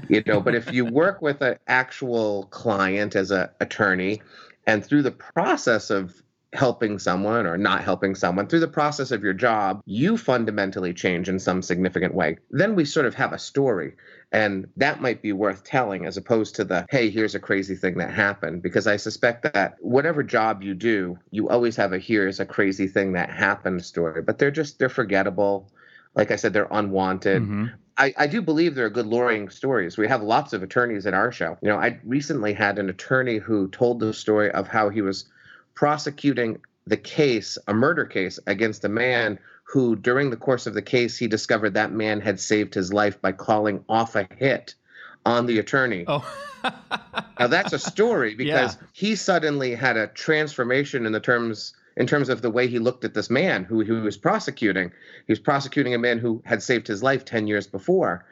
You 0.09 0.23
know, 0.25 0.41
but 0.41 0.55
if 0.55 0.73
you 0.73 0.85
work 0.91 1.21
with 1.21 1.41
an 1.41 1.57
actual 1.67 2.45
client 2.45 3.15
as 3.15 3.31
an 3.31 3.49
attorney, 3.61 4.21
and 4.65 4.85
through 4.85 5.03
the 5.03 5.11
process 5.11 5.89
of 5.89 6.21
helping 6.53 6.97
someone 6.97 7.45
or 7.45 7.57
not 7.57 7.83
helping 7.83 8.15
someone 8.15 8.47
through 8.47 8.59
the 8.59 8.67
process 8.67 9.11
of 9.11 9.23
your 9.23 9.33
job, 9.33 9.81
you 9.85 10.17
fundamentally 10.17 10.93
change 10.93 11.29
in 11.29 11.39
some 11.39 11.61
significant 11.61 12.13
way. 12.13 12.37
Then 12.51 12.75
we 12.75 12.85
sort 12.85 13.05
of 13.05 13.13
have 13.15 13.33
a 13.33 13.39
story. 13.39 13.95
And 14.31 14.67
that 14.75 15.01
might 15.01 15.21
be 15.21 15.31
worth 15.31 15.63
telling 15.63 16.05
as 16.05 16.17
opposed 16.17 16.55
to 16.55 16.65
the, 16.65 16.85
hey, 16.89 17.09
here's 17.09 17.35
a 17.35 17.39
crazy 17.39 17.75
thing 17.75 17.97
that 17.97 18.11
happened. 18.11 18.61
Because 18.61 18.85
I 18.85 18.97
suspect 18.97 19.53
that 19.53 19.75
whatever 19.79 20.21
job 20.21 20.61
you 20.61 20.73
do, 20.73 21.17
you 21.31 21.47
always 21.47 21.75
have 21.77 21.93
a 21.93 21.99
here's 21.99 22.39
a 22.39 22.45
crazy 22.45 22.87
thing 22.87 23.13
that 23.13 23.29
happened 23.29 23.85
story, 23.85 24.21
but 24.21 24.37
they're 24.37 24.51
just, 24.51 24.79
they're 24.79 24.89
forgettable. 24.89 25.71
Like 26.13 26.31
I 26.31 26.35
said, 26.35 26.51
they're 26.51 26.67
unwanted. 26.69 27.43
Mm-hmm. 27.43 27.65
I, 27.97 28.13
I, 28.17 28.27
do 28.27 28.41
believe 28.41 28.75
there 28.75 28.85
are 28.85 28.91
good 28.91 29.07
lawyering 29.07 29.49
stories. 29.49 29.97
We 29.97 30.07
have 30.07 30.21
lots 30.21 30.53
of 30.53 30.61
attorneys 30.61 31.05
in 31.05 31.13
our 31.13 31.31
show. 31.31 31.57
You 31.61 31.69
know, 31.69 31.77
I 31.77 31.99
recently 32.03 32.53
had 32.53 32.77
an 32.77 32.89
attorney 32.89 33.37
who 33.37 33.69
told 33.69 33.99
the 33.99 34.13
story 34.13 34.51
of 34.51 34.67
how 34.67 34.89
he 34.89 35.01
was 35.01 35.25
prosecuting 35.73 36.59
the 36.85 36.97
case, 36.97 37.57
a 37.67 37.73
murder 37.73 38.05
case, 38.05 38.39
against 38.45 38.85
a 38.85 38.89
man 38.89 39.39
who, 39.67 39.95
during 39.97 40.29
the 40.29 40.37
course 40.37 40.65
of 40.65 40.73
the 40.73 40.81
case, 40.81 41.17
he 41.17 41.27
discovered 41.27 41.73
that 41.73 41.91
man 41.91 42.21
had 42.21 42.39
saved 42.39 42.73
his 42.73 42.93
life 42.93 43.21
by 43.21 43.33
calling 43.33 43.83
off 43.89 44.15
a 44.15 44.27
hit 44.37 44.75
on 45.25 45.45
the 45.45 45.59
attorney. 45.59 46.05
Oh. 46.07 46.25
now 47.39 47.47
that's 47.47 47.73
a 47.73 47.79
story 47.79 48.33
because 48.37 48.75
yeah. 48.75 48.87
he 48.93 49.15
suddenly 49.15 49.75
had 49.75 49.97
a 49.97 50.07
transformation 50.07 51.05
in 51.05 51.11
the 51.11 51.19
terms 51.19 51.73
in 51.97 52.07
terms 52.07 52.29
of 52.29 52.43
the 52.43 52.51
way 52.51 52.67
he 52.67 52.77
looked 52.77 53.03
at 53.03 53.15
this 53.15 53.29
man 53.29 53.63
who, 53.63 53.83
who 53.83 53.95
he 53.95 54.01
was 54.01 54.17
prosecuting. 54.17 54.91
He 55.25 55.31
was 55.31 55.39
prosecuting 55.39 55.95
a 55.95 55.97
man 55.97 56.19
who 56.19 56.43
had 56.45 56.61
saved 56.61 56.87
his 56.87 57.01
life 57.01 57.25
10 57.25 57.47
years 57.47 57.65
before 57.65 58.23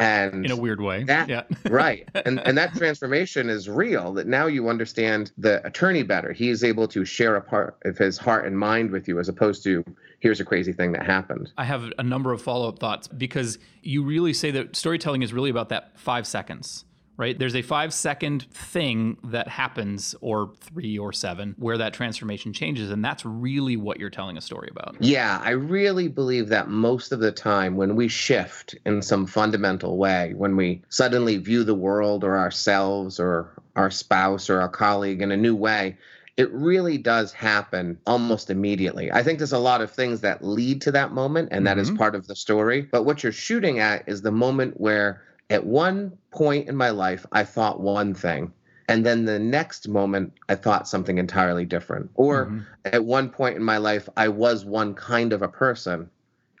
and 0.00 0.46
in 0.46 0.50
a 0.50 0.56
weird 0.56 0.80
way. 0.80 1.04
that, 1.04 1.28
yeah. 1.28 1.42
right. 1.70 2.08
And 2.14 2.40
and 2.40 2.56
that 2.56 2.74
transformation 2.74 3.48
is 3.48 3.68
real 3.68 4.12
that 4.14 4.26
now 4.26 4.46
you 4.46 4.68
understand 4.68 5.30
the 5.36 5.64
attorney 5.66 6.02
better. 6.02 6.32
He's 6.32 6.64
able 6.64 6.88
to 6.88 7.04
share 7.04 7.36
a 7.36 7.40
part 7.40 7.76
of 7.84 7.98
his 7.98 8.18
heart 8.18 8.46
and 8.46 8.58
mind 8.58 8.90
with 8.90 9.06
you 9.06 9.20
as 9.20 9.28
opposed 9.28 9.62
to 9.64 9.84
here's 10.18 10.40
a 10.40 10.44
crazy 10.44 10.72
thing 10.72 10.92
that 10.92 11.04
happened. 11.04 11.52
I 11.56 11.64
have 11.64 11.92
a 11.98 12.02
number 12.02 12.32
of 12.32 12.42
follow-up 12.42 12.78
thoughts 12.78 13.08
because 13.08 13.58
you 13.82 14.02
really 14.02 14.32
say 14.32 14.50
that 14.52 14.74
storytelling 14.74 15.22
is 15.22 15.32
really 15.32 15.50
about 15.50 15.68
that 15.68 15.98
five 15.98 16.26
seconds 16.26 16.84
right? 17.16 17.38
There's 17.38 17.54
a 17.54 17.62
five 17.62 17.92
second 17.92 18.46
thing 18.50 19.18
that 19.24 19.46
happens, 19.48 20.14
or 20.20 20.52
three 20.60 20.98
or 20.98 21.12
seven, 21.12 21.54
where 21.58 21.78
that 21.78 21.92
transformation 21.92 22.52
changes. 22.52 22.90
And 22.90 23.04
that's 23.04 23.24
really 23.24 23.76
what 23.76 24.00
you're 24.00 24.10
telling 24.10 24.38
a 24.38 24.40
story 24.40 24.68
about. 24.70 24.96
Yeah, 25.00 25.40
I 25.42 25.50
really 25.50 26.08
believe 26.08 26.48
that 26.48 26.68
most 26.68 27.12
of 27.12 27.20
the 27.20 27.32
time 27.32 27.76
when 27.76 27.94
we 27.94 28.08
shift 28.08 28.74
in 28.86 29.02
some 29.02 29.26
fundamental 29.26 29.98
way, 29.98 30.32
when 30.34 30.56
we 30.56 30.82
suddenly 30.88 31.36
view 31.36 31.64
the 31.64 31.74
world 31.74 32.24
or 32.24 32.38
ourselves 32.38 33.20
or 33.20 33.52
our 33.76 33.90
spouse 33.90 34.48
or 34.48 34.60
our 34.60 34.68
colleague 34.68 35.22
in 35.22 35.30
a 35.30 35.36
new 35.36 35.54
way, 35.54 35.96
it 36.36 36.50
really 36.52 36.96
does 36.96 37.32
happen 37.34 37.98
almost 38.06 38.48
immediately. 38.48 39.12
I 39.12 39.22
think 39.22 39.38
there's 39.38 39.52
a 39.52 39.58
lot 39.58 39.82
of 39.82 39.90
things 39.90 40.22
that 40.22 40.42
lead 40.42 40.80
to 40.82 40.92
that 40.92 41.12
moment, 41.12 41.50
and 41.52 41.66
that 41.66 41.76
mm-hmm. 41.76 41.92
is 41.92 41.98
part 41.98 42.14
of 42.14 42.26
the 42.26 42.34
story. 42.34 42.80
But 42.80 43.02
what 43.02 43.22
you're 43.22 43.30
shooting 43.30 43.78
at 43.78 44.08
is 44.08 44.22
the 44.22 44.30
moment 44.30 44.80
where 44.80 45.22
at 45.50 45.66
one 45.66 46.16
point 46.30 46.68
in 46.68 46.76
my 46.76 46.90
life, 46.90 47.26
I 47.32 47.44
thought 47.44 47.80
one 47.80 48.14
thing. 48.14 48.52
And 48.88 49.04
then 49.04 49.24
the 49.24 49.38
next 49.38 49.88
moment, 49.88 50.32
I 50.48 50.54
thought 50.54 50.88
something 50.88 51.18
entirely 51.18 51.64
different. 51.64 52.10
Or 52.14 52.46
mm-hmm. 52.46 52.60
at 52.86 53.04
one 53.04 53.28
point 53.28 53.56
in 53.56 53.62
my 53.62 53.76
life, 53.76 54.08
I 54.16 54.28
was 54.28 54.64
one 54.64 54.94
kind 54.94 55.32
of 55.32 55.42
a 55.42 55.48
person. 55.48 56.10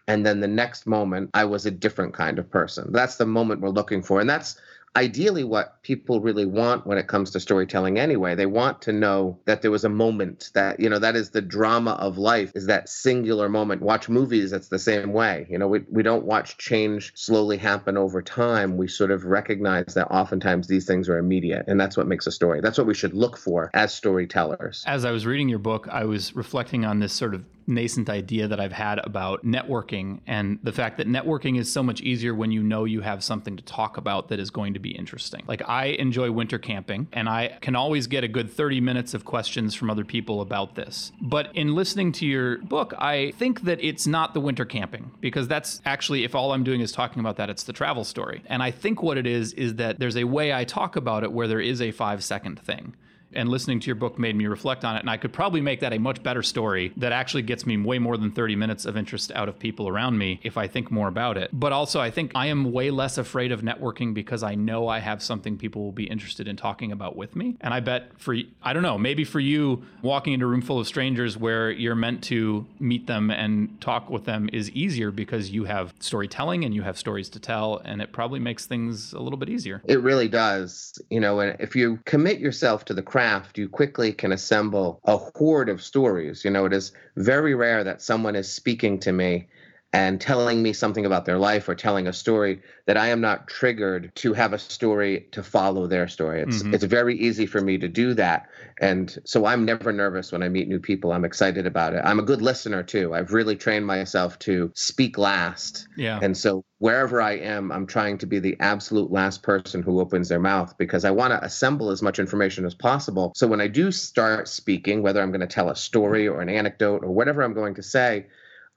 And 0.06 0.26
then 0.26 0.40
the 0.40 0.48
next 0.48 0.86
moment, 0.86 1.30
I 1.34 1.44
was 1.44 1.66
a 1.66 1.70
different 1.70 2.14
kind 2.14 2.38
of 2.38 2.50
person. 2.50 2.92
That's 2.92 3.16
the 3.16 3.26
moment 3.26 3.60
we're 3.60 3.70
looking 3.70 4.02
for. 4.02 4.20
And 4.20 4.28
that's 4.28 4.56
ideally 4.96 5.44
what 5.44 5.82
people 5.82 6.20
really 6.20 6.46
want 6.46 6.86
when 6.86 6.98
it 6.98 7.06
comes 7.06 7.30
to 7.30 7.40
storytelling 7.40 7.98
anyway. 7.98 8.34
They 8.34 8.46
want 8.46 8.82
to 8.82 8.92
know 8.92 9.38
that 9.44 9.62
there 9.62 9.70
was 9.70 9.84
a 9.84 9.88
moment 9.88 10.50
that 10.54 10.80
you 10.80 10.88
know 10.88 10.98
that 10.98 11.16
is 11.16 11.30
the 11.30 11.40
drama 11.40 11.92
of 11.92 12.18
life 12.18 12.52
is 12.54 12.66
that 12.66 12.88
singular 12.88 13.48
moment. 13.48 13.82
Watch 13.82 14.08
movies 14.08 14.52
it's 14.52 14.68
the 14.68 14.78
same 14.78 15.12
way. 15.12 15.46
You 15.48 15.58
know 15.58 15.68
we, 15.68 15.84
we 15.88 16.02
don't 16.02 16.24
watch 16.24 16.58
change 16.58 17.12
slowly 17.14 17.56
happen 17.56 17.96
over 17.96 18.20
time. 18.22 18.76
We 18.76 18.88
sort 18.88 19.10
of 19.10 19.24
recognize 19.24 19.94
that 19.94 20.10
oftentimes 20.10 20.66
these 20.66 20.86
things 20.86 21.08
are 21.08 21.18
immediate 21.18 21.66
and 21.68 21.80
that's 21.80 21.96
what 21.96 22.06
makes 22.06 22.26
a 22.26 22.32
story. 22.32 22.60
That's 22.60 22.78
what 22.78 22.86
we 22.86 22.94
should 22.94 23.14
look 23.14 23.36
for 23.36 23.70
as 23.74 23.94
storytellers. 23.94 24.84
As 24.86 25.04
i 25.04 25.10
was 25.10 25.26
reading 25.26 25.48
your 25.48 25.58
book 25.58 25.88
i 25.90 26.04
was 26.04 26.34
reflecting 26.34 26.84
on 26.84 27.00
this 27.00 27.12
sort 27.12 27.34
of 27.34 27.44
nascent 27.70 28.10
idea 28.10 28.48
that 28.48 28.60
I've 28.60 28.72
had 28.72 28.98
about 28.98 29.44
networking 29.44 30.20
and 30.26 30.58
the 30.62 30.72
fact 30.72 30.98
that 30.98 31.06
networking 31.06 31.58
is 31.58 31.72
so 31.72 31.82
much 31.82 32.00
easier 32.00 32.34
when 32.34 32.50
you 32.50 32.62
know 32.62 32.84
you 32.84 33.00
have 33.00 33.24
something 33.24 33.56
to 33.56 33.62
talk 33.64 33.96
about 33.96 34.28
that 34.28 34.38
is 34.38 34.50
going 34.50 34.74
to 34.74 34.80
be 34.80 34.90
interesting. 34.90 35.44
Like 35.46 35.62
I 35.68 35.86
enjoy 35.86 36.30
winter 36.30 36.58
camping 36.58 37.08
and 37.12 37.28
I 37.28 37.58
can 37.60 37.76
always 37.76 38.06
get 38.06 38.24
a 38.24 38.28
good 38.28 38.50
30 38.50 38.80
minutes 38.80 39.14
of 39.14 39.24
questions 39.24 39.74
from 39.74 39.90
other 39.90 40.04
people 40.04 40.40
about 40.40 40.74
this. 40.74 41.12
But 41.20 41.54
in 41.54 41.74
listening 41.74 42.12
to 42.12 42.26
your 42.26 42.58
book, 42.58 42.92
I 42.98 43.32
think 43.38 43.62
that 43.62 43.82
it's 43.82 44.06
not 44.06 44.34
the 44.34 44.40
winter 44.40 44.64
camping 44.64 45.12
because 45.20 45.48
that's 45.48 45.80
actually 45.84 46.24
if 46.24 46.34
all 46.34 46.52
I'm 46.52 46.64
doing 46.64 46.80
is 46.80 46.92
talking 46.92 47.20
about 47.20 47.36
that, 47.36 47.50
it's 47.50 47.64
the 47.64 47.72
travel 47.72 48.04
story. 48.04 48.42
And 48.46 48.62
I 48.62 48.70
think 48.70 49.02
what 49.02 49.16
it 49.16 49.26
is 49.26 49.52
is 49.54 49.76
that 49.76 49.98
there's 49.98 50.16
a 50.16 50.24
way 50.24 50.52
I 50.52 50.64
talk 50.64 50.96
about 50.96 51.22
it 51.22 51.32
where 51.32 51.48
there 51.48 51.60
is 51.60 51.80
a 51.80 51.90
5 51.90 52.24
second 52.24 52.58
thing 52.60 52.94
and 53.32 53.48
listening 53.48 53.80
to 53.80 53.86
your 53.86 53.94
book 53.94 54.18
made 54.18 54.36
me 54.36 54.46
reflect 54.46 54.84
on 54.84 54.96
it. 54.96 55.00
And 55.00 55.10
I 55.10 55.16
could 55.16 55.32
probably 55.32 55.60
make 55.60 55.80
that 55.80 55.92
a 55.92 55.98
much 55.98 56.22
better 56.22 56.42
story 56.42 56.92
that 56.96 57.12
actually 57.12 57.42
gets 57.42 57.66
me 57.66 57.76
way 57.76 57.98
more 57.98 58.16
than 58.16 58.30
30 58.30 58.56
minutes 58.56 58.84
of 58.84 58.96
interest 58.96 59.32
out 59.34 59.48
of 59.48 59.58
people 59.58 59.88
around 59.88 60.18
me 60.18 60.40
if 60.42 60.56
I 60.56 60.66
think 60.66 60.90
more 60.90 61.08
about 61.08 61.36
it. 61.36 61.50
But 61.52 61.72
also, 61.72 62.00
I 62.00 62.10
think 62.10 62.32
I 62.34 62.46
am 62.46 62.72
way 62.72 62.90
less 62.90 63.18
afraid 63.18 63.52
of 63.52 63.62
networking 63.62 64.14
because 64.14 64.42
I 64.42 64.54
know 64.54 64.88
I 64.88 64.98
have 64.98 65.22
something 65.22 65.56
people 65.56 65.82
will 65.82 65.92
be 65.92 66.04
interested 66.04 66.48
in 66.48 66.56
talking 66.56 66.92
about 66.92 67.16
with 67.16 67.36
me. 67.36 67.56
And 67.60 67.72
I 67.72 67.80
bet 67.80 68.10
for, 68.18 68.34
I 68.62 68.72
don't 68.72 68.82
know, 68.82 68.98
maybe 68.98 69.24
for 69.24 69.40
you, 69.40 69.84
walking 70.02 70.32
into 70.32 70.46
a 70.46 70.48
room 70.48 70.62
full 70.62 70.80
of 70.80 70.86
strangers 70.86 71.36
where 71.36 71.70
you're 71.70 71.94
meant 71.94 72.24
to 72.24 72.66
meet 72.78 73.06
them 73.06 73.30
and 73.30 73.80
talk 73.80 74.10
with 74.10 74.24
them 74.24 74.48
is 74.52 74.70
easier 74.70 75.10
because 75.10 75.50
you 75.50 75.64
have 75.64 75.94
storytelling 76.00 76.64
and 76.64 76.74
you 76.74 76.82
have 76.82 76.98
stories 76.98 77.28
to 77.30 77.40
tell. 77.40 77.78
And 77.84 78.02
it 78.02 78.12
probably 78.12 78.40
makes 78.40 78.66
things 78.66 79.12
a 79.12 79.20
little 79.20 79.38
bit 79.38 79.48
easier. 79.48 79.82
It 79.86 80.00
really 80.00 80.28
does. 80.28 81.00
You 81.10 81.20
know, 81.20 81.40
and 81.40 81.56
if 81.60 81.76
you 81.76 82.00
commit 82.04 82.40
yourself 82.40 82.84
to 82.86 82.94
the 82.94 83.02
craft, 83.02 83.19
craft, 83.20 83.58
you 83.58 83.68
quickly 83.68 84.14
can 84.14 84.32
assemble 84.32 84.98
a 85.04 85.18
horde 85.18 85.68
of 85.68 85.82
stories. 85.82 86.42
You 86.42 86.50
know, 86.50 86.64
it 86.64 86.72
is 86.72 86.92
very 87.16 87.54
rare 87.54 87.84
that 87.84 88.00
someone 88.00 88.34
is 88.34 88.50
speaking 88.50 88.98
to 89.00 89.12
me 89.12 89.46
and 89.92 90.20
telling 90.20 90.62
me 90.62 90.72
something 90.72 91.04
about 91.04 91.24
their 91.24 91.38
life 91.38 91.68
or 91.68 91.74
telling 91.74 92.06
a 92.06 92.12
story 92.12 92.60
that 92.86 92.96
I 92.96 93.08
am 93.08 93.20
not 93.20 93.48
triggered 93.48 94.12
to 94.16 94.32
have 94.34 94.52
a 94.52 94.58
story 94.58 95.26
to 95.32 95.42
follow 95.42 95.88
their 95.88 96.06
story. 96.06 96.42
It's 96.42 96.62
mm-hmm. 96.62 96.74
it's 96.74 96.84
very 96.84 97.18
easy 97.18 97.44
for 97.44 97.60
me 97.60 97.76
to 97.78 97.88
do 97.88 98.14
that. 98.14 98.48
And 98.80 99.18
so 99.24 99.46
I'm 99.46 99.64
never 99.64 99.92
nervous 99.92 100.30
when 100.30 100.44
I 100.44 100.48
meet 100.48 100.68
new 100.68 100.78
people. 100.78 101.12
I'm 101.12 101.24
excited 101.24 101.66
about 101.66 101.94
it. 101.94 102.02
I'm 102.04 102.20
a 102.20 102.22
good 102.22 102.40
listener 102.40 102.84
too. 102.84 103.14
I've 103.14 103.32
really 103.32 103.56
trained 103.56 103.84
myself 103.84 104.38
to 104.40 104.70
speak 104.74 105.18
last. 105.18 105.88
Yeah. 105.96 106.20
And 106.22 106.36
so 106.36 106.64
wherever 106.78 107.20
I 107.20 107.32
am, 107.32 107.72
I'm 107.72 107.86
trying 107.86 108.16
to 108.18 108.26
be 108.26 108.38
the 108.38 108.56
absolute 108.60 109.10
last 109.10 109.42
person 109.42 109.82
who 109.82 110.00
opens 110.00 110.28
their 110.28 110.40
mouth 110.40 110.78
because 110.78 111.04
I 111.04 111.10
want 111.10 111.32
to 111.32 111.44
assemble 111.44 111.90
as 111.90 112.00
much 112.00 112.20
information 112.20 112.64
as 112.64 112.74
possible. 112.74 113.32
So 113.34 113.48
when 113.48 113.60
I 113.60 113.66
do 113.66 113.90
start 113.90 114.48
speaking, 114.48 115.02
whether 115.02 115.20
I'm 115.20 115.30
going 115.30 115.40
to 115.40 115.46
tell 115.46 115.68
a 115.68 115.76
story 115.76 116.28
or 116.28 116.40
an 116.40 116.48
anecdote 116.48 117.02
or 117.04 117.10
whatever 117.10 117.42
I'm 117.42 117.54
going 117.54 117.74
to 117.74 117.82
say, 117.82 118.26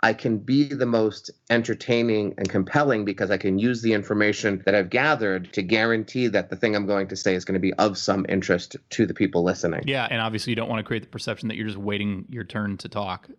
I 0.03 0.11
can 0.11 0.37
be 0.37 0.65
the 0.65 0.85
most 0.85 1.31
entertaining 1.49 2.33
and 2.37 2.49
compelling 2.49 3.05
because 3.05 3.31
I 3.31 3.37
can 3.37 3.57
use 3.57 3.81
the 3.81 3.93
information 3.93 4.61
that 4.65 4.75
I've 4.75 4.89
gathered 4.89 5.53
to 5.53 5.61
guarantee 5.61 6.27
that 6.27 6.49
the 6.49 6.57
thing 6.57 6.75
I'm 6.75 6.85
going 6.85 7.07
to 7.07 7.15
say 7.15 7.35
is 7.35 7.45
going 7.45 7.53
to 7.53 7.59
be 7.61 7.73
of 7.75 7.97
some 7.97 8.25
interest 8.27 8.75
to 8.89 9.05
the 9.05 9.13
people 9.13 9.43
listening. 9.43 9.83
Yeah, 9.85 10.05
and 10.11 10.19
obviously 10.19 10.51
you 10.51 10.57
don't 10.57 10.67
want 10.67 10.79
to 10.79 10.83
create 10.83 11.03
the 11.03 11.09
perception 11.09 11.47
that 11.47 11.55
you're 11.55 11.67
just 11.67 11.79
waiting 11.79 12.25
your 12.29 12.43
turn 12.43 12.75
to 12.79 12.89
talk. 12.89 13.29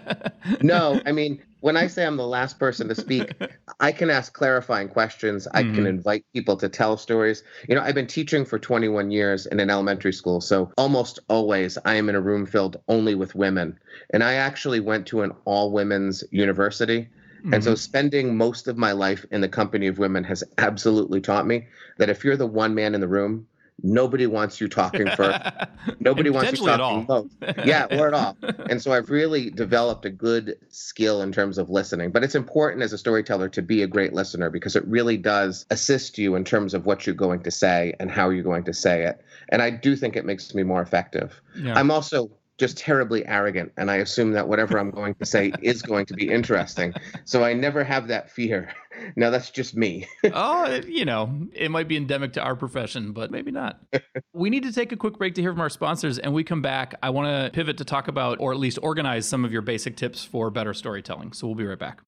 no, 0.62 1.00
I 1.04 1.10
mean, 1.10 1.42
when 1.64 1.78
I 1.78 1.86
say 1.86 2.04
I'm 2.04 2.18
the 2.18 2.26
last 2.26 2.58
person 2.58 2.88
to 2.88 2.94
speak, 2.94 3.32
I 3.80 3.90
can 3.90 4.10
ask 4.10 4.34
clarifying 4.34 4.90
questions. 4.90 5.48
I 5.54 5.62
mm-hmm. 5.62 5.76
can 5.76 5.86
invite 5.86 6.26
people 6.34 6.58
to 6.58 6.68
tell 6.68 6.98
stories. 6.98 7.42
You 7.66 7.74
know, 7.74 7.80
I've 7.80 7.94
been 7.94 8.06
teaching 8.06 8.44
for 8.44 8.58
21 8.58 9.10
years 9.10 9.46
in 9.46 9.58
an 9.58 9.70
elementary 9.70 10.12
school. 10.12 10.42
So 10.42 10.70
almost 10.76 11.20
always 11.30 11.78
I 11.86 11.94
am 11.94 12.10
in 12.10 12.16
a 12.16 12.20
room 12.20 12.44
filled 12.44 12.76
only 12.86 13.14
with 13.14 13.34
women. 13.34 13.78
And 14.10 14.22
I 14.22 14.34
actually 14.34 14.80
went 14.80 15.06
to 15.06 15.22
an 15.22 15.32
all 15.46 15.72
women's 15.72 16.22
university. 16.30 17.08
And 17.50 17.64
so 17.64 17.70
mm-hmm. 17.70 17.76
spending 17.76 18.36
most 18.36 18.68
of 18.68 18.76
my 18.76 18.92
life 18.92 19.24
in 19.30 19.40
the 19.40 19.48
company 19.48 19.86
of 19.86 19.98
women 19.98 20.22
has 20.24 20.44
absolutely 20.58 21.22
taught 21.22 21.46
me 21.46 21.66
that 21.96 22.10
if 22.10 22.24
you're 22.24 22.36
the 22.36 22.46
one 22.46 22.74
man 22.74 22.94
in 22.94 23.00
the 23.00 23.08
room, 23.08 23.46
Nobody 23.82 24.26
wants 24.26 24.60
you 24.60 24.68
talking 24.68 25.08
first. 25.10 25.40
Nobody 26.00 26.30
wants 26.30 26.58
you 26.58 26.66
talking 26.66 27.06
most. 27.08 27.34
Yeah, 27.64 27.86
or 27.90 28.08
at 28.08 28.14
all. 28.14 28.36
And 28.70 28.80
so 28.80 28.92
I've 28.92 29.10
really 29.10 29.50
developed 29.50 30.06
a 30.06 30.10
good 30.10 30.56
skill 30.70 31.20
in 31.20 31.32
terms 31.32 31.58
of 31.58 31.68
listening. 31.68 32.10
But 32.10 32.24
it's 32.24 32.34
important 32.34 32.82
as 32.82 32.92
a 32.92 32.98
storyteller 32.98 33.48
to 33.50 33.62
be 33.62 33.82
a 33.82 33.86
great 33.86 34.14
listener 34.14 34.48
because 34.48 34.74
it 34.74 34.86
really 34.86 35.16
does 35.16 35.66
assist 35.70 36.16
you 36.18 36.34
in 36.34 36.44
terms 36.44 36.72
of 36.72 36.86
what 36.86 37.06
you're 37.06 37.14
going 37.14 37.42
to 37.42 37.50
say 37.50 37.94
and 38.00 38.10
how 38.10 38.30
you're 38.30 38.42
going 38.42 38.64
to 38.64 38.72
say 38.72 39.04
it. 39.04 39.22
And 39.50 39.60
I 39.60 39.70
do 39.70 39.96
think 39.96 40.16
it 40.16 40.24
makes 40.24 40.54
me 40.54 40.62
more 40.62 40.80
effective. 40.80 41.40
Yeah. 41.56 41.78
I'm 41.78 41.90
also 41.90 42.30
just 42.58 42.78
terribly 42.78 43.26
arrogant 43.26 43.72
and 43.76 43.90
I 43.90 43.96
assume 43.96 44.32
that 44.32 44.46
whatever 44.46 44.78
I'm 44.78 44.90
going 44.90 45.14
to 45.16 45.26
say 45.26 45.52
is 45.60 45.82
going 45.82 46.06
to 46.06 46.14
be 46.14 46.30
interesting. 46.30 46.94
So 47.24 47.42
I 47.42 47.52
never 47.52 47.82
have 47.82 48.08
that 48.08 48.30
fear. 48.30 48.72
Now 49.16 49.30
that's 49.30 49.50
just 49.50 49.76
me. 49.76 50.06
oh, 50.32 50.80
you 50.86 51.04
know, 51.04 51.48
it 51.52 51.68
might 51.72 51.88
be 51.88 51.96
endemic 51.96 52.32
to 52.34 52.40
our 52.40 52.54
profession, 52.54 53.10
but 53.10 53.32
maybe 53.32 53.50
not. 53.50 53.80
we 54.32 54.50
need 54.50 54.62
to 54.62 54.72
take 54.72 54.92
a 54.92 54.96
quick 54.96 55.18
break 55.18 55.34
to 55.34 55.42
hear 55.42 55.50
from 55.50 55.60
our 55.60 55.68
sponsors 55.68 56.20
and 56.20 56.32
we 56.32 56.44
come 56.44 56.62
back. 56.62 56.94
I 57.02 57.10
want 57.10 57.26
to 57.26 57.50
pivot 57.52 57.76
to 57.78 57.84
talk 57.84 58.06
about 58.06 58.38
or 58.38 58.52
at 58.52 58.58
least 58.60 58.78
organize 58.82 59.26
some 59.26 59.44
of 59.44 59.50
your 59.50 59.62
basic 59.62 59.96
tips 59.96 60.24
for 60.24 60.48
better 60.48 60.72
storytelling. 60.72 61.32
So 61.32 61.48
we'll 61.48 61.56
be 61.56 61.66
right 61.66 61.76
back. 61.76 62.02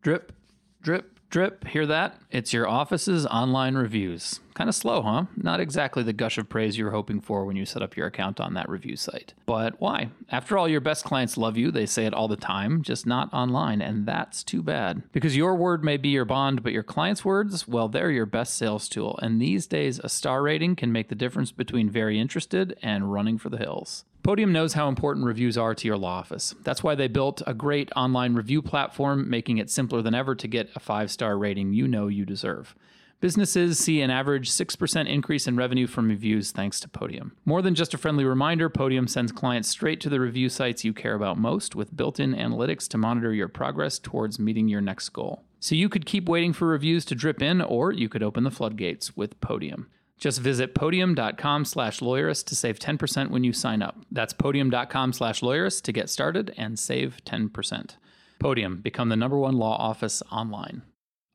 Drip, 0.00 0.32
drip, 0.80 1.17
Drip, 1.30 1.66
hear 1.66 1.84
that? 1.84 2.18
It's 2.30 2.54
your 2.54 2.66
office's 2.66 3.26
online 3.26 3.74
reviews. 3.74 4.40
Kind 4.54 4.70
of 4.70 4.74
slow, 4.74 5.02
huh? 5.02 5.26
Not 5.36 5.60
exactly 5.60 6.02
the 6.02 6.14
gush 6.14 6.38
of 6.38 6.48
praise 6.48 6.78
you 6.78 6.86
were 6.86 6.90
hoping 6.90 7.20
for 7.20 7.44
when 7.44 7.54
you 7.54 7.66
set 7.66 7.82
up 7.82 7.98
your 7.98 8.06
account 8.06 8.40
on 8.40 8.54
that 8.54 8.68
review 8.68 8.96
site. 8.96 9.34
But 9.44 9.78
why? 9.78 10.08
After 10.30 10.56
all, 10.56 10.66
your 10.66 10.80
best 10.80 11.04
clients 11.04 11.36
love 11.36 11.58
you. 11.58 11.70
They 11.70 11.84
say 11.84 12.06
it 12.06 12.14
all 12.14 12.28
the 12.28 12.36
time, 12.36 12.82
just 12.82 13.06
not 13.06 13.32
online, 13.34 13.82
and 13.82 14.06
that's 14.06 14.42
too 14.42 14.62
bad. 14.62 15.02
Because 15.12 15.36
your 15.36 15.54
word 15.54 15.84
may 15.84 15.98
be 15.98 16.08
your 16.08 16.24
bond, 16.24 16.62
but 16.62 16.72
your 16.72 16.82
clients' 16.82 17.26
words, 17.26 17.68
well, 17.68 17.88
they're 17.88 18.10
your 18.10 18.26
best 18.26 18.56
sales 18.56 18.88
tool. 18.88 19.18
And 19.20 19.38
these 19.38 19.66
days, 19.66 19.98
a 19.98 20.08
star 20.08 20.42
rating 20.42 20.76
can 20.76 20.92
make 20.92 21.10
the 21.10 21.14
difference 21.14 21.52
between 21.52 21.90
very 21.90 22.18
interested 22.18 22.74
and 22.82 23.12
running 23.12 23.36
for 23.36 23.50
the 23.50 23.58
hills. 23.58 24.06
Podium 24.28 24.52
knows 24.52 24.74
how 24.74 24.88
important 24.88 25.24
reviews 25.24 25.56
are 25.56 25.74
to 25.74 25.86
your 25.86 25.96
law 25.96 26.18
office. 26.18 26.54
That's 26.62 26.82
why 26.82 26.94
they 26.94 27.08
built 27.08 27.40
a 27.46 27.54
great 27.54 27.90
online 27.96 28.34
review 28.34 28.60
platform, 28.60 29.30
making 29.30 29.56
it 29.58 29.70
simpler 29.70 30.02
than 30.02 30.14
ever 30.14 30.34
to 30.34 30.46
get 30.46 30.68
a 30.74 30.80
five 30.80 31.10
star 31.18 31.36
rating 31.36 31.72
you 31.72 31.88
know 31.88 32.06
you 32.06 32.24
deserve. 32.24 32.76
Businesses 33.20 33.76
see 33.76 34.00
an 34.02 34.10
average 34.12 34.48
6% 34.48 35.08
increase 35.08 35.48
in 35.48 35.56
revenue 35.56 35.88
from 35.88 36.06
reviews 36.06 36.52
thanks 36.52 36.78
to 36.78 36.88
Podium. 36.88 37.32
More 37.44 37.60
than 37.60 37.74
just 37.74 37.92
a 37.92 37.98
friendly 37.98 38.24
reminder, 38.24 38.68
Podium 38.68 39.08
sends 39.08 39.32
clients 39.32 39.68
straight 39.68 40.00
to 40.02 40.08
the 40.08 40.20
review 40.20 40.48
sites 40.48 40.84
you 40.84 40.92
care 40.92 41.16
about 41.16 41.36
most 41.36 41.74
with 41.74 41.96
built 41.96 42.20
in 42.20 42.36
analytics 42.36 42.86
to 42.90 42.96
monitor 42.96 43.34
your 43.34 43.48
progress 43.48 43.98
towards 43.98 44.38
meeting 44.38 44.68
your 44.68 44.80
next 44.80 45.08
goal. 45.08 45.42
So 45.58 45.74
you 45.74 45.88
could 45.88 46.06
keep 46.06 46.28
waiting 46.28 46.52
for 46.52 46.68
reviews 46.68 47.04
to 47.06 47.16
drip 47.16 47.42
in, 47.42 47.60
or 47.60 47.90
you 47.90 48.08
could 48.08 48.22
open 48.22 48.44
the 48.44 48.52
floodgates 48.52 49.16
with 49.16 49.40
Podium. 49.40 49.88
Just 50.16 50.38
visit 50.38 50.76
podium.com 50.76 51.64
slash 51.64 51.98
lawyerist 51.98 52.44
to 52.46 52.54
save 52.54 52.78
10% 52.78 53.30
when 53.30 53.42
you 53.42 53.52
sign 53.52 53.82
up. 53.82 53.96
That's 54.12 54.32
podium.com 54.32 55.12
slash 55.12 55.40
lawyerist 55.40 55.82
to 55.82 55.92
get 55.92 56.08
started 56.08 56.54
and 56.56 56.78
save 56.78 57.16
10%. 57.26 57.96
Podium, 58.38 58.80
become 58.80 59.08
the 59.08 59.16
number 59.16 59.36
one 59.36 59.56
law 59.56 59.76
office 59.76 60.22
online. 60.30 60.82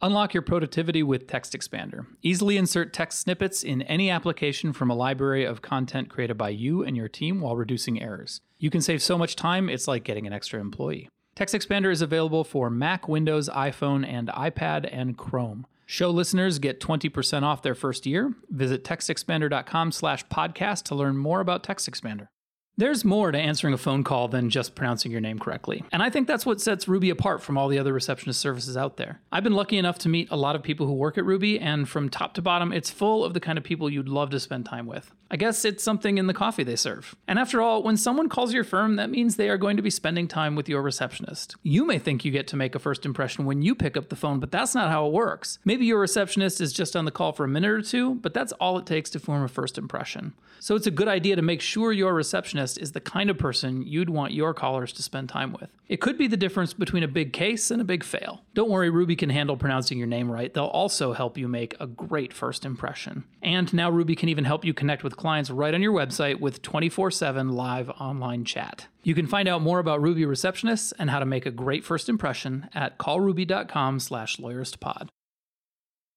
Unlock 0.03 0.33
your 0.33 0.43
productivity 0.43 1.01
with 1.01 1.27
Text 1.27 1.53
Expander. 1.53 2.05
Easily 2.21 2.57
insert 2.57 2.91
text 2.91 3.21
snippets 3.21 3.63
in 3.63 3.81
any 3.83 4.09
application 4.09 4.73
from 4.73 4.89
a 4.89 4.95
library 4.95 5.45
of 5.45 5.61
content 5.61 6.09
created 6.09 6.37
by 6.37 6.49
you 6.49 6.83
and 6.83 6.97
your 6.97 7.07
team 7.07 7.39
while 7.39 7.55
reducing 7.55 8.01
errors. 8.01 8.41
You 8.59 8.69
can 8.69 8.81
save 8.81 9.01
so 9.01 9.17
much 9.17 9.37
time, 9.37 9.69
it's 9.69 9.87
like 9.87 10.03
getting 10.03 10.27
an 10.27 10.33
extra 10.33 10.59
employee. 10.59 11.07
Text 11.35 11.55
Expander 11.55 11.89
is 11.89 12.01
available 12.01 12.43
for 12.43 12.69
Mac, 12.69 13.07
Windows, 13.07 13.47
iPhone, 13.47 14.05
and 14.05 14.27
iPad 14.27 14.89
and 14.91 15.17
Chrome. 15.17 15.65
Show 15.85 16.09
listeners 16.09 16.59
get 16.59 16.81
20% 16.81 17.43
off 17.43 17.61
their 17.61 17.73
first 17.73 18.05
year. 18.05 18.33
Visit 18.49 18.83
textexpander.com 18.83 19.93
slash 19.93 20.25
podcast 20.25 20.83
to 20.83 20.95
learn 20.95 21.15
more 21.15 21.39
about 21.39 21.63
Text 21.63 21.89
Expander. 21.89 22.27
There's 22.75 23.05
more 23.05 23.31
to 23.31 23.37
answering 23.37 23.75
a 23.75 23.77
phone 23.77 24.03
call 24.03 24.29
than 24.29 24.49
just 24.49 24.73
pronouncing 24.73 25.11
your 25.11 25.21
name 25.21 25.37
correctly. 25.37 25.83
And 25.91 26.01
I 26.01 26.09
think 26.09 26.27
that's 26.27 26.43
what 26.43 26.59
sets 26.59 26.87
Ruby 26.87 27.11
apart 27.11 27.43
from 27.43 27.55
all 27.55 27.67
the 27.67 27.77
other 27.77 27.93
receptionist 27.93 28.41
services 28.41 28.75
out 28.75 28.97
there. 28.97 29.21
I've 29.31 29.43
been 29.43 29.53
lucky 29.53 29.77
enough 29.77 29.99
to 29.99 30.09
meet 30.09 30.31
a 30.31 30.35
lot 30.35 30.55
of 30.55 30.63
people 30.63 30.87
who 30.87 30.93
work 30.93 31.19
at 31.19 31.23
Ruby, 31.23 31.59
and 31.59 31.87
from 31.87 32.09
top 32.09 32.33
to 32.33 32.41
bottom, 32.41 32.73
it's 32.73 32.89
full 32.89 33.23
of 33.23 33.35
the 33.35 33.39
kind 33.39 33.59
of 33.59 33.63
people 33.63 33.91
you'd 33.91 34.09
love 34.09 34.31
to 34.31 34.39
spend 34.39 34.65
time 34.65 34.87
with. 34.87 35.11
I 35.29 35.35
guess 35.35 35.65
it's 35.65 35.83
something 35.83 36.17
in 36.17 36.25
the 36.25 36.33
coffee 36.33 36.63
they 36.63 36.75
serve. 36.75 37.15
And 37.27 37.37
after 37.37 37.61
all, 37.61 37.83
when 37.83 37.95
someone 37.95 38.27
calls 38.27 38.53
your 38.53 38.63
firm, 38.63 38.95
that 38.95 39.11
means 39.11 39.35
they 39.35 39.49
are 39.49 39.57
going 39.57 39.77
to 39.77 39.83
be 39.83 39.91
spending 39.91 40.27
time 40.27 40.55
with 40.55 40.67
your 40.67 40.81
receptionist. 40.81 41.55
You 41.61 41.85
may 41.85 41.99
think 41.99 42.25
you 42.25 42.31
get 42.31 42.47
to 42.47 42.55
make 42.55 42.73
a 42.73 42.79
first 42.79 43.05
impression 43.05 43.45
when 43.45 43.61
you 43.61 43.75
pick 43.75 43.95
up 43.95 44.09
the 44.09 44.15
phone, 44.15 44.39
but 44.39 44.51
that's 44.51 44.73
not 44.73 44.89
how 44.89 45.05
it 45.05 45.13
works. 45.13 45.59
Maybe 45.63 45.85
your 45.85 45.99
receptionist 45.99 46.59
is 46.59 46.73
just 46.73 46.95
on 46.95 47.05
the 47.05 47.11
call 47.11 47.33
for 47.33 47.45
a 47.45 47.47
minute 47.47 47.69
or 47.69 47.81
two, 47.83 48.15
but 48.15 48.33
that's 48.33 48.51
all 48.53 48.79
it 48.79 48.87
takes 48.87 49.11
to 49.11 49.19
form 49.19 49.43
a 49.43 49.47
first 49.47 49.77
impression. 49.77 50.33
So 50.59 50.75
it's 50.75 50.87
a 50.87 50.91
good 50.91 51.07
idea 51.07 51.35
to 51.35 51.41
make 51.41 51.61
sure 51.61 51.91
your 51.91 52.13
receptionist 52.13 52.62
is 52.77 52.93
the 52.93 53.01
kind 53.01 53.29
of 53.29 53.37
person 53.37 53.85
you'd 53.85 54.09
want 54.09 54.33
your 54.33 54.53
callers 54.53 54.93
to 54.93 55.03
spend 55.03 55.29
time 55.29 55.53
with. 55.53 55.69
It 55.87 56.01
could 56.01 56.17
be 56.17 56.27
the 56.27 56.37
difference 56.37 56.73
between 56.73 57.03
a 57.03 57.07
big 57.07 57.33
case 57.33 57.69
and 57.69 57.81
a 57.81 57.85
big 57.85 58.03
fail. 58.03 58.41
Don't 58.53 58.69
worry, 58.69 58.89
Ruby 58.89 59.15
can 59.15 59.29
handle 59.29 59.57
pronouncing 59.57 59.97
your 59.97 60.07
name 60.07 60.31
right. 60.31 60.53
They'll 60.53 60.65
also 60.65 61.13
help 61.13 61.37
you 61.37 61.47
make 61.47 61.75
a 61.79 61.87
great 61.87 62.33
first 62.33 62.65
impression. 62.65 63.25
And 63.41 63.71
now 63.73 63.89
Ruby 63.89 64.15
can 64.15 64.29
even 64.29 64.45
help 64.45 64.65
you 64.65 64.73
connect 64.73 65.03
with 65.03 65.17
clients 65.17 65.49
right 65.49 65.73
on 65.73 65.81
your 65.81 65.93
website 65.93 66.39
with 66.39 66.61
24 66.61 67.11
7 67.11 67.49
live 67.49 67.89
online 67.89 68.45
chat. 68.45 68.87
You 69.03 69.13
can 69.13 69.27
find 69.27 69.47
out 69.47 69.61
more 69.61 69.79
about 69.79 70.01
Ruby 70.01 70.23
receptionists 70.23 70.93
and 70.97 71.09
how 71.09 71.19
to 71.19 71.25
make 71.25 71.45
a 71.45 71.51
great 71.51 71.83
first 71.83 72.07
impression 72.07 72.69
at 72.73 72.97
callruby.com 72.97 73.99
slash 73.99 74.37
lawyeristpod. 74.37 75.09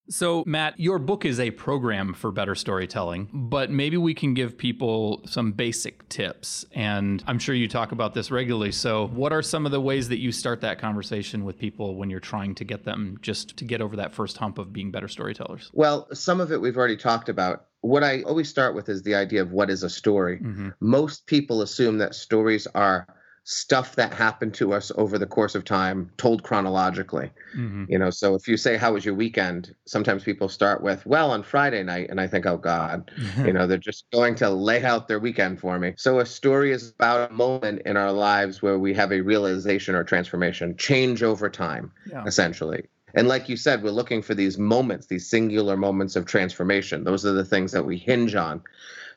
So, 0.09 0.45
Matt, 0.47 0.79
your 0.79 0.99
book 0.99 1.25
is 1.25 1.41
a 1.41 1.51
program 1.51 2.15
for 2.15 2.31
better 2.31 2.55
storytelling, 2.55 3.29
but 3.33 3.71
maybe 3.71 3.97
we 3.97 4.15
can 4.15 4.35
give 4.35 4.57
people 4.57 5.23
some 5.27 5.53
basic 5.53 6.09
tips. 6.09 6.65
And 6.73 7.23
I'm 7.27 7.39
sure 7.39 7.55
you 7.55 7.69
talk 7.69 7.93
about 7.93 8.15
this 8.15 8.31
regularly. 8.31 8.73
So, 8.73 9.09
what 9.09 9.33
are 9.33 9.43
some 9.43 9.67
of 9.67 9.73
the 9.73 9.81
ways 9.81 10.09
that 10.09 10.19
you 10.19 10.33
start 10.33 10.61
that 10.61 10.79
conversation 10.79 11.45
with 11.45 11.59
people 11.59 11.97
when 11.97 12.11
you're 12.11 12.21
trying 12.21 12.55
to 12.57 12.65
get 12.65 12.85
them 12.85 13.19
just 13.21 13.57
to 13.57 13.65
get 13.65 13.81
over 13.81 13.97
that 13.97 14.13
first 14.13 14.37
hump 14.37 14.59
of 14.59 14.73
being 14.73 14.91
better 14.91 15.09
storytellers? 15.09 15.71
Well, 15.73 16.09
some 16.13 16.41
of 16.41 16.53
it 16.53 16.61
we've 16.61 16.77
already 16.77 16.97
talked 16.97 17.29
about. 17.29 17.67
What 17.81 18.03
I 18.03 18.23
always 18.23 18.49
start 18.49 18.75
with 18.75 18.89
is 18.89 19.03
the 19.03 19.15
idea 19.15 19.43
of 19.43 19.53
what 19.53 19.71
is 19.71 19.83
a 19.83 19.91
story. 19.91 20.39
Mm-hmm. 20.39 20.71
Most 20.81 21.27
people 21.27 21.63
assume 21.63 21.99
that 21.99 22.15
stories 22.15 22.67
are 22.75 23.07
stuff 23.49 23.95
that 23.95 24.13
happened 24.13 24.53
to 24.53 24.73
us 24.73 24.91
over 24.97 25.19
the 25.19 25.27
course 25.27 25.55
of 25.55 25.65
time 25.65 26.11
told 26.17 26.43
chronologically 26.43 27.31
mm-hmm. 27.55 27.85
you 27.89 27.97
know 27.97 28.11
so 28.11 28.35
if 28.35 28.49
you 28.49 28.57
say 28.57 28.77
how 28.77 28.93
was 28.93 29.05
your 29.05 29.15
weekend 29.15 29.73
sometimes 29.85 30.25
people 30.25 30.49
start 30.49 30.83
with 30.83 31.07
well 31.07 31.31
on 31.31 31.45
friday 31.45 31.85
night 31.85 32.11
and 32.11 32.21
i 32.21 32.27
think 32.27 32.45
oh 32.45 32.57
god 32.57 33.09
you 33.45 33.53
know 33.53 33.65
they're 33.65 33.79
just 33.79 34.05
going 34.11 34.35
to 34.35 34.51
lay 34.51 34.83
out 34.83 35.07
their 35.07 35.21
weekend 35.21 35.61
for 35.61 35.79
me 35.79 35.95
so 35.97 36.19
a 36.19 36.27
story 36.27 36.73
is 36.73 36.91
about 36.91 37.31
a 37.31 37.33
moment 37.33 37.81
in 37.87 37.97
our 37.97 38.11
lives 38.11 38.63
where 38.63 38.81
we 38.81 38.93
have 38.93 39.13
a 39.13 39.21
realization 39.21 39.95
or 39.95 40.03
transformation 40.03 40.77
change 40.77 41.23
over 41.23 41.49
time 41.49 41.93
yeah. 42.11 42.25
essentially 42.27 42.83
and 43.15 43.29
like 43.29 43.49
you 43.49 43.57
said, 43.57 43.83
we're 43.83 43.93
looking 43.93 44.21
for 44.21 44.35
these 44.35 44.59
moments, 44.59 45.07
these 45.07 45.27
singular 45.27 45.75
moments 45.75 46.17
of 46.17 46.27
transformation. 46.27 47.05
Those 47.05 47.25
are 47.25 47.33
the 47.33 47.47
things 47.47 47.73
that 47.73 47.87
we 47.87 47.97
hinge 47.97 48.35
on. 48.35 48.63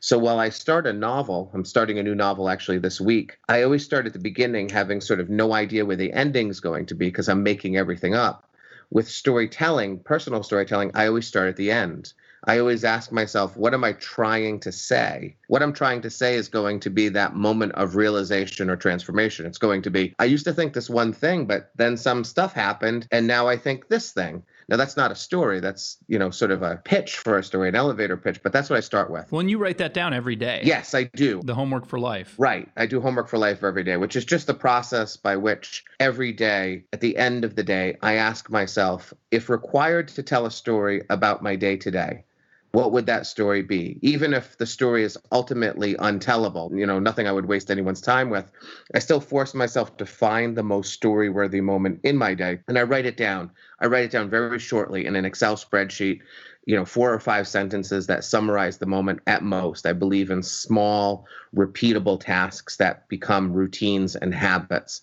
So 0.02 0.18
while 0.18 0.40
I 0.40 0.48
start 0.48 0.88
a 0.88 0.94
novel, 0.94 1.52
I'm 1.54 1.66
starting 1.66 2.00
a 2.00 2.04
new 2.04 2.16
novel 2.16 2.50
actually 2.50 2.80
this 2.80 3.02
week. 3.02 3.38
I 3.50 3.64
always 3.64 3.84
start 3.84 4.06
at 4.06 4.14
the 4.14 4.20
beginning 4.20 4.70
having 4.70 5.02
sort 5.02 5.20
of 5.20 5.30
no 5.30 5.54
idea 5.54 5.86
where 5.86 5.98
the 5.98 6.14
ending's 6.14 6.62
going 6.62 6.86
to 6.86 6.96
be 6.96 7.08
because 7.08 7.28
I'm 7.28 7.44
making 7.44 7.76
everything 7.76 8.16
up. 8.16 8.50
With 8.92 9.10
storytelling, 9.10 10.00
personal 10.00 10.42
storytelling, 10.42 10.92
I 10.94 11.08
always 11.08 11.28
start 11.28 11.50
at 11.50 11.58
the 11.58 11.70
end. 11.70 12.14
I 12.46 12.60
always 12.60 12.86
ask 12.86 13.12
myself, 13.12 13.58
what 13.58 13.74
am 13.74 13.84
I 13.84 13.92
trying 13.94 14.62
to 14.62 14.72
say? 14.72 15.36
What 15.48 15.62
I'm 15.62 15.74
trying 15.74 16.02
to 16.04 16.10
say 16.10 16.36
is 16.36 16.48
going 16.48 16.80
to 16.80 16.90
be 16.90 17.10
that 17.10 17.36
moment 17.36 17.74
of 17.74 17.98
realization 17.98 18.70
or 18.70 18.78
transformation. 18.78 19.46
It's 19.46 19.58
going 19.58 19.82
to 19.82 19.92
be, 19.92 20.16
I 20.18 20.26
used 20.26 20.46
to 20.46 20.54
think 20.54 20.74
this 20.74 20.90
one 20.90 21.12
thing, 21.12 21.46
but 21.46 21.72
then 21.76 21.98
some 21.98 22.24
stuff 22.24 22.54
happened, 22.54 23.06
and 23.12 23.28
now 23.28 23.50
I 23.50 23.58
think 23.58 23.90
this 23.90 24.12
thing. 24.12 24.44
Now 24.70 24.78
that's 24.78 24.96
not 24.96 25.12
a 25.12 25.16
story. 25.16 25.60
That's 25.60 25.98
you 26.08 26.20
know 26.20 26.30
sort 26.30 26.52
of 26.52 26.62
a 26.62 26.78
pitch 26.78 27.18
for 27.18 27.38
a 27.38 27.44
story, 27.44 27.70
an 27.70 27.76
elevator 27.76 28.18
pitch. 28.18 28.42
But 28.44 28.54
that's 28.54 28.70
what 28.70 28.78
I 28.78 28.82
start 28.82 29.10
with. 29.10 29.32
When 29.32 29.50
you 29.50 29.58
write 29.58 29.80
that 29.80 29.94
down 29.94 30.14
every 30.14 30.36
day. 30.36 30.62
Yes, 30.64 30.94
I 30.94 31.06
do. 31.16 31.42
The 31.44 31.56
homework 31.56 31.86
for 31.86 32.00
life. 32.00 32.36
Right. 32.38 32.70
I 32.78 32.86
do 32.86 33.02
homework 33.02 33.28
for 33.28 33.38
life 33.38 33.64
every 33.64 33.84
day, 33.84 33.98
which 33.98 34.16
is 34.16 34.26
just 34.26 34.48
the 34.48 34.54
process 34.54 35.18
by 35.18 35.36
which 35.36 35.84
every 36.00 36.32
day, 36.32 36.84
at 36.94 37.02
the 37.02 37.18
end 37.18 37.44
of 37.44 37.56
the 37.56 37.64
day, 37.64 37.98
I 38.02 38.14
ask 38.14 38.50
myself 38.50 39.14
if 39.32 39.50
required 39.50 40.08
to 40.10 40.24
tell 40.24 40.46
a 40.46 40.52
story 40.52 41.04
about 41.10 41.42
my 41.42 41.56
day 41.56 41.78
today 41.78 42.24
what 42.72 42.92
would 42.92 43.08
that 43.08 43.26
story 43.26 43.64
be? 43.64 43.98
Even 44.02 44.34
if 44.34 44.58
the 44.58 44.66
story 44.66 45.04
is 45.04 45.18
ultimately 45.32 45.96
untellable, 45.96 46.78
you 46.78 46.86
know, 46.86 47.00
nothing 47.00 47.28
I 47.28 47.32
would 47.32 47.48
waste 47.48 47.72
anyone's 47.72 48.02
time 48.02 48.30
with, 48.30 48.52
I 48.94 49.00
still 49.00 49.20
force 49.20 49.56
myself 49.56 49.98
to 49.98 50.06
find 50.06 50.56
the 50.56 50.64
most 50.64 50.94
story 50.94 51.30
worthy 51.30 51.62
moment 51.62 52.02
in 52.04 52.16
my 52.16 52.36
day. 52.36 52.60
And 52.68 52.78
I 52.78 52.84
write 52.84 53.08
it 53.08 53.18
down. 53.18 53.50
I 53.80 53.88
write 53.88 54.06
it 54.06 54.12
down 54.12 54.30
very 54.30 54.60
shortly 54.60 55.06
in 55.06 55.16
an 55.16 55.26
Excel 55.26 55.56
spreadsheet, 55.56 56.20
you 56.66 56.76
know, 56.76 56.86
four 56.86 57.12
or 57.12 57.20
five 57.20 57.48
sentences 57.48 58.06
that 58.08 58.24
summarize 58.24 58.78
the 58.78 58.86
moment 58.86 59.22
at 59.26 59.42
most. 59.42 59.88
I 59.88 59.94
believe 59.94 60.30
in 60.30 60.44
small, 60.44 61.26
repeatable 61.56 62.20
tasks 62.20 62.78
that 62.78 63.08
become 63.10 63.52
routines 63.52 64.16
and 64.16 64.34
habits. 64.34 65.02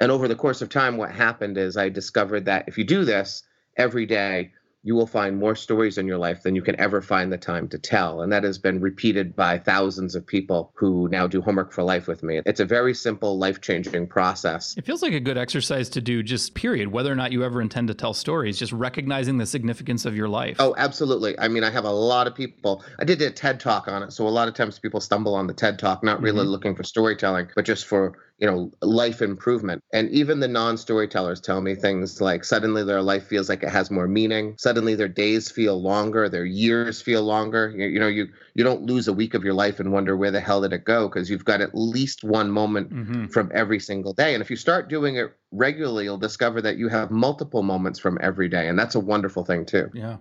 And 0.00 0.12
over 0.12 0.28
the 0.28 0.36
course 0.36 0.60
of 0.60 0.68
time, 0.68 0.98
what 0.98 1.12
happened 1.12 1.56
is 1.56 1.78
I 1.78 1.88
discovered 1.88 2.44
that 2.44 2.68
if 2.68 2.76
you 2.76 2.84
do 2.84 3.06
this 3.06 3.42
every 3.78 4.04
day, 4.04 4.52
you 4.86 4.94
will 4.94 5.06
find 5.06 5.36
more 5.36 5.56
stories 5.56 5.98
in 5.98 6.06
your 6.06 6.16
life 6.16 6.44
than 6.44 6.54
you 6.54 6.62
can 6.62 6.78
ever 6.78 7.02
find 7.02 7.32
the 7.32 7.36
time 7.36 7.66
to 7.66 7.76
tell. 7.76 8.22
And 8.22 8.32
that 8.32 8.44
has 8.44 8.56
been 8.56 8.80
repeated 8.80 9.34
by 9.34 9.58
thousands 9.58 10.14
of 10.14 10.24
people 10.24 10.70
who 10.74 11.08
now 11.08 11.26
do 11.26 11.42
homework 11.42 11.72
for 11.72 11.82
life 11.82 12.06
with 12.06 12.22
me. 12.22 12.40
It's 12.46 12.60
a 12.60 12.64
very 12.64 12.94
simple, 12.94 13.36
life 13.36 13.60
changing 13.60 14.06
process. 14.06 14.76
It 14.76 14.86
feels 14.86 15.02
like 15.02 15.12
a 15.12 15.18
good 15.18 15.36
exercise 15.36 15.88
to 15.88 16.00
do, 16.00 16.22
just 16.22 16.54
period, 16.54 16.92
whether 16.92 17.10
or 17.10 17.16
not 17.16 17.32
you 17.32 17.42
ever 17.42 17.60
intend 17.60 17.88
to 17.88 17.94
tell 17.94 18.14
stories, 18.14 18.60
just 18.60 18.72
recognizing 18.72 19.38
the 19.38 19.46
significance 19.46 20.04
of 20.04 20.14
your 20.14 20.28
life. 20.28 20.56
Oh, 20.60 20.72
absolutely. 20.78 21.36
I 21.36 21.48
mean, 21.48 21.64
I 21.64 21.70
have 21.70 21.84
a 21.84 21.90
lot 21.90 22.28
of 22.28 22.36
people. 22.36 22.84
I 23.00 23.04
did 23.04 23.20
a 23.22 23.32
TED 23.32 23.58
talk 23.58 23.88
on 23.88 24.04
it. 24.04 24.12
So 24.12 24.28
a 24.28 24.30
lot 24.30 24.46
of 24.46 24.54
times 24.54 24.78
people 24.78 25.00
stumble 25.00 25.34
on 25.34 25.48
the 25.48 25.54
TED 25.54 25.80
talk, 25.80 26.04
not 26.04 26.22
really 26.22 26.42
mm-hmm. 26.42 26.50
looking 26.50 26.76
for 26.76 26.84
storytelling, 26.84 27.48
but 27.56 27.64
just 27.64 27.86
for 27.86 28.16
you 28.38 28.46
know 28.46 28.70
life 28.82 29.22
improvement. 29.22 29.82
And 29.92 30.10
even 30.10 30.40
the 30.40 30.48
non-storytellers 30.48 31.40
tell 31.40 31.60
me 31.60 31.74
things 31.74 32.20
like 32.20 32.44
suddenly 32.44 32.84
their 32.84 33.02
life 33.02 33.26
feels 33.26 33.48
like 33.48 33.62
it 33.62 33.70
has 33.70 33.90
more 33.90 34.08
meaning. 34.08 34.54
Suddenly 34.58 34.94
their 34.94 35.08
days 35.08 35.50
feel 35.50 35.80
longer 35.80 36.28
their 36.28 36.44
years 36.44 37.00
feel 37.00 37.22
longer. 37.22 37.72
You, 37.74 37.86
you 37.86 38.00
know 38.00 38.08
you 38.08 38.28
you 38.54 38.64
don't 38.64 38.82
lose 38.82 39.08
a 39.08 39.12
week 39.12 39.34
of 39.34 39.44
your 39.44 39.54
life 39.54 39.80
and 39.80 39.92
wonder 39.92 40.16
where 40.16 40.30
the 40.30 40.40
hell 40.40 40.60
did 40.60 40.72
it 40.72 40.84
go 40.84 41.08
because 41.08 41.30
you've 41.30 41.44
got 41.44 41.60
at 41.60 41.74
least 41.74 42.24
one 42.24 42.50
moment 42.50 42.90
mm-hmm. 42.90 43.26
from 43.26 43.50
every 43.54 43.80
single 43.80 44.12
day. 44.12 44.34
And 44.34 44.42
if 44.42 44.50
you 44.50 44.56
start 44.56 44.88
doing 44.88 45.16
it 45.16 45.32
regularly 45.52 46.04
you'll 46.04 46.18
discover 46.18 46.60
that 46.60 46.76
you 46.76 46.88
have 46.88 47.10
multiple 47.10 47.62
moments 47.62 47.98
from 47.98 48.18
every 48.20 48.48
day. 48.48 48.68
And 48.68 48.78
that's 48.78 48.94
a 48.94 49.00
wonderful 49.00 49.44
thing 49.44 49.64
too. 49.64 49.90
Yeah 49.94 50.16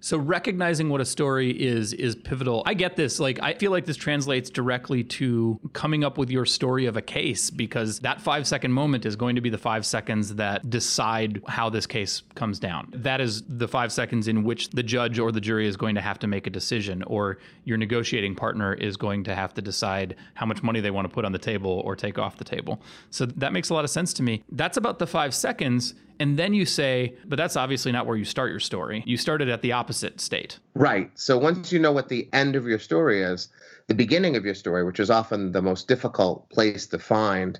so 0.00 0.18
recognizing 0.18 0.88
what 0.88 1.00
a 1.00 1.04
story 1.04 1.50
is 1.50 1.92
is 1.92 2.14
pivotal. 2.14 2.62
I 2.66 2.74
get 2.74 2.96
this. 2.96 3.18
Like 3.20 3.40
I 3.42 3.54
feel 3.54 3.70
like 3.70 3.86
this 3.86 3.96
translates 3.96 4.50
directly 4.50 5.04
to 5.04 5.58
coming 5.72 6.04
up 6.04 6.18
with 6.18 6.30
your 6.30 6.44
story 6.46 6.86
of 6.86 6.96
a 6.96 7.02
case 7.02 7.50
because 7.50 8.00
that 8.00 8.20
5 8.20 8.46
second 8.46 8.72
moment 8.72 9.06
is 9.06 9.16
going 9.16 9.34
to 9.36 9.40
be 9.40 9.50
the 9.50 9.58
5 9.58 9.84
seconds 9.84 10.34
that 10.36 10.68
decide 10.70 11.42
how 11.46 11.70
this 11.70 11.86
case 11.86 12.22
comes 12.34 12.58
down. 12.58 12.92
That 12.94 13.20
is 13.20 13.42
the 13.48 13.68
5 13.68 13.92
seconds 13.92 14.28
in 14.28 14.44
which 14.44 14.70
the 14.70 14.82
judge 14.82 15.18
or 15.18 15.32
the 15.32 15.40
jury 15.40 15.66
is 15.66 15.76
going 15.76 15.94
to 15.94 16.00
have 16.00 16.18
to 16.20 16.26
make 16.26 16.46
a 16.46 16.50
decision 16.50 17.02
or 17.04 17.38
your 17.64 17.76
negotiating 17.76 18.34
partner 18.34 18.74
is 18.74 18.96
going 18.96 19.24
to 19.24 19.34
have 19.34 19.54
to 19.54 19.62
decide 19.62 20.16
how 20.34 20.46
much 20.46 20.62
money 20.62 20.80
they 20.80 20.90
want 20.90 21.08
to 21.08 21.14
put 21.14 21.24
on 21.24 21.32
the 21.32 21.38
table 21.38 21.82
or 21.84 21.96
take 21.96 22.18
off 22.18 22.36
the 22.36 22.44
table. 22.44 22.80
So 23.10 23.26
that 23.26 23.52
makes 23.52 23.70
a 23.70 23.74
lot 23.74 23.84
of 23.84 23.90
sense 23.90 24.12
to 24.14 24.22
me. 24.22 24.44
That's 24.52 24.76
about 24.76 24.98
the 24.98 25.06
5 25.06 25.34
seconds 25.34 25.94
and 26.20 26.38
then 26.38 26.54
you 26.54 26.66
say, 26.66 27.14
but 27.26 27.36
that's 27.36 27.56
obviously 27.56 27.92
not 27.92 28.06
where 28.06 28.16
you 28.16 28.24
start 28.24 28.50
your 28.50 28.60
story. 28.60 29.02
You 29.06 29.16
started 29.16 29.48
at 29.48 29.62
the 29.62 29.72
opposite 29.72 30.20
state. 30.20 30.58
Right. 30.74 31.10
So 31.18 31.38
once 31.38 31.72
you 31.72 31.78
know 31.78 31.92
what 31.92 32.08
the 32.08 32.28
end 32.32 32.56
of 32.56 32.66
your 32.66 32.78
story 32.78 33.22
is, 33.22 33.48
the 33.86 33.94
beginning 33.94 34.36
of 34.36 34.44
your 34.44 34.54
story, 34.54 34.84
which 34.84 35.00
is 35.00 35.10
often 35.10 35.52
the 35.52 35.62
most 35.62 35.88
difficult 35.88 36.48
place 36.50 36.86
to 36.88 36.98
find, 36.98 37.58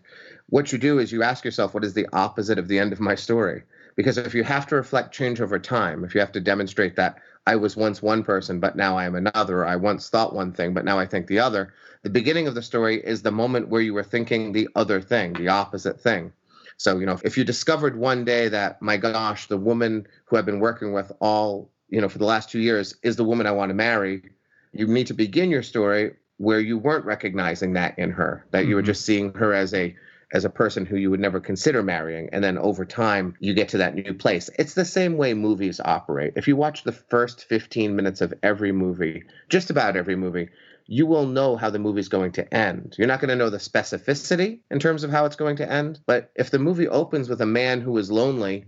what 0.50 0.72
you 0.72 0.78
do 0.78 0.98
is 0.98 1.12
you 1.12 1.22
ask 1.22 1.44
yourself, 1.44 1.74
what 1.74 1.84
is 1.84 1.94
the 1.94 2.08
opposite 2.12 2.58
of 2.58 2.68
the 2.68 2.78
end 2.78 2.92
of 2.92 3.00
my 3.00 3.14
story? 3.14 3.62
Because 3.96 4.18
if 4.18 4.34
you 4.34 4.44
have 4.44 4.66
to 4.68 4.76
reflect 4.76 5.12
change 5.12 5.40
over 5.40 5.58
time, 5.58 6.04
if 6.04 6.14
you 6.14 6.20
have 6.20 6.32
to 6.32 6.40
demonstrate 6.40 6.96
that 6.96 7.18
I 7.46 7.56
was 7.56 7.76
once 7.76 8.02
one 8.02 8.22
person, 8.22 8.60
but 8.60 8.76
now 8.76 8.96
I 8.96 9.06
am 9.06 9.14
another, 9.14 9.66
I 9.66 9.76
once 9.76 10.10
thought 10.10 10.34
one 10.34 10.52
thing, 10.52 10.74
but 10.74 10.84
now 10.84 10.98
I 10.98 11.06
think 11.06 11.26
the 11.26 11.38
other, 11.38 11.72
the 12.02 12.10
beginning 12.10 12.46
of 12.46 12.54
the 12.54 12.62
story 12.62 13.00
is 13.02 13.22
the 13.22 13.30
moment 13.30 13.68
where 13.68 13.80
you 13.80 13.94
were 13.94 14.04
thinking 14.04 14.52
the 14.52 14.68
other 14.76 15.00
thing, 15.00 15.32
the 15.32 15.48
opposite 15.48 16.00
thing. 16.00 16.32
So, 16.78 16.98
you 16.98 17.06
know, 17.06 17.18
if 17.24 17.36
you 17.36 17.44
discovered 17.44 17.98
one 17.98 18.24
day 18.24 18.48
that, 18.48 18.80
my 18.80 18.96
gosh, 18.96 19.48
the 19.48 19.58
woman 19.58 20.06
who 20.26 20.36
I've 20.36 20.46
been 20.46 20.60
working 20.60 20.92
with 20.92 21.10
all, 21.20 21.70
you 21.88 22.00
know, 22.00 22.08
for 22.08 22.18
the 22.18 22.24
last 22.24 22.50
two 22.50 22.60
years 22.60 22.94
is 23.02 23.16
the 23.16 23.24
woman 23.24 23.46
I 23.46 23.50
want 23.50 23.70
to 23.70 23.74
marry, 23.74 24.22
you 24.72 24.86
need 24.86 25.08
to 25.08 25.14
begin 25.14 25.50
your 25.50 25.64
story 25.64 26.14
where 26.36 26.60
you 26.60 26.78
weren't 26.78 27.04
recognizing 27.04 27.72
that 27.72 27.98
in 27.98 28.12
her, 28.12 28.46
that 28.52 28.60
mm-hmm. 28.60 28.68
you 28.68 28.74
were 28.76 28.82
mm-hmm. 28.82 28.86
just 28.86 29.04
seeing 29.04 29.34
her 29.34 29.52
as 29.52 29.74
a 29.74 29.94
as 30.32 30.44
a 30.44 30.50
person 30.50 30.84
who 30.84 30.96
you 30.96 31.10
would 31.10 31.20
never 31.20 31.40
consider 31.40 31.82
marrying 31.82 32.28
and 32.32 32.44
then 32.44 32.58
over 32.58 32.84
time 32.84 33.34
you 33.40 33.54
get 33.54 33.70
to 33.70 33.78
that 33.78 33.94
new 33.94 34.12
place 34.12 34.50
it's 34.58 34.74
the 34.74 34.84
same 34.84 35.16
way 35.16 35.32
movies 35.32 35.80
operate 35.82 36.34
if 36.36 36.46
you 36.46 36.54
watch 36.54 36.84
the 36.84 36.92
first 36.92 37.44
15 37.44 37.96
minutes 37.96 38.20
of 38.20 38.34
every 38.42 38.70
movie 38.70 39.22
just 39.48 39.70
about 39.70 39.96
every 39.96 40.16
movie 40.16 40.50
you 40.90 41.06
will 41.06 41.26
know 41.26 41.54
how 41.54 41.68
the 41.68 41.78
movie's 41.78 42.08
going 42.08 42.32
to 42.32 42.54
end. 42.54 42.96
You're 42.98 43.06
not 43.06 43.20
going 43.20 43.28
to 43.28 43.36
know 43.36 43.50
the 43.50 43.58
specificity 43.58 44.60
in 44.70 44.80
terms 44.80 45.04
of 45.04 45.10
how 45.10 45.26
it's 45.26 45.36
going 45.36 45.56
to 45.56 45.70
end, 45.70 46.00
but 46.06 46.32
if 46.34 46.50
the 46.50 46.58
movie 46.58 46.88
opens 46.88 47.28
with 47.28 47.42
a 47.42 47.46
man 47.46 47.82
who 47.82 47.96
is 47.98 48.10
lonely 48.10 48.64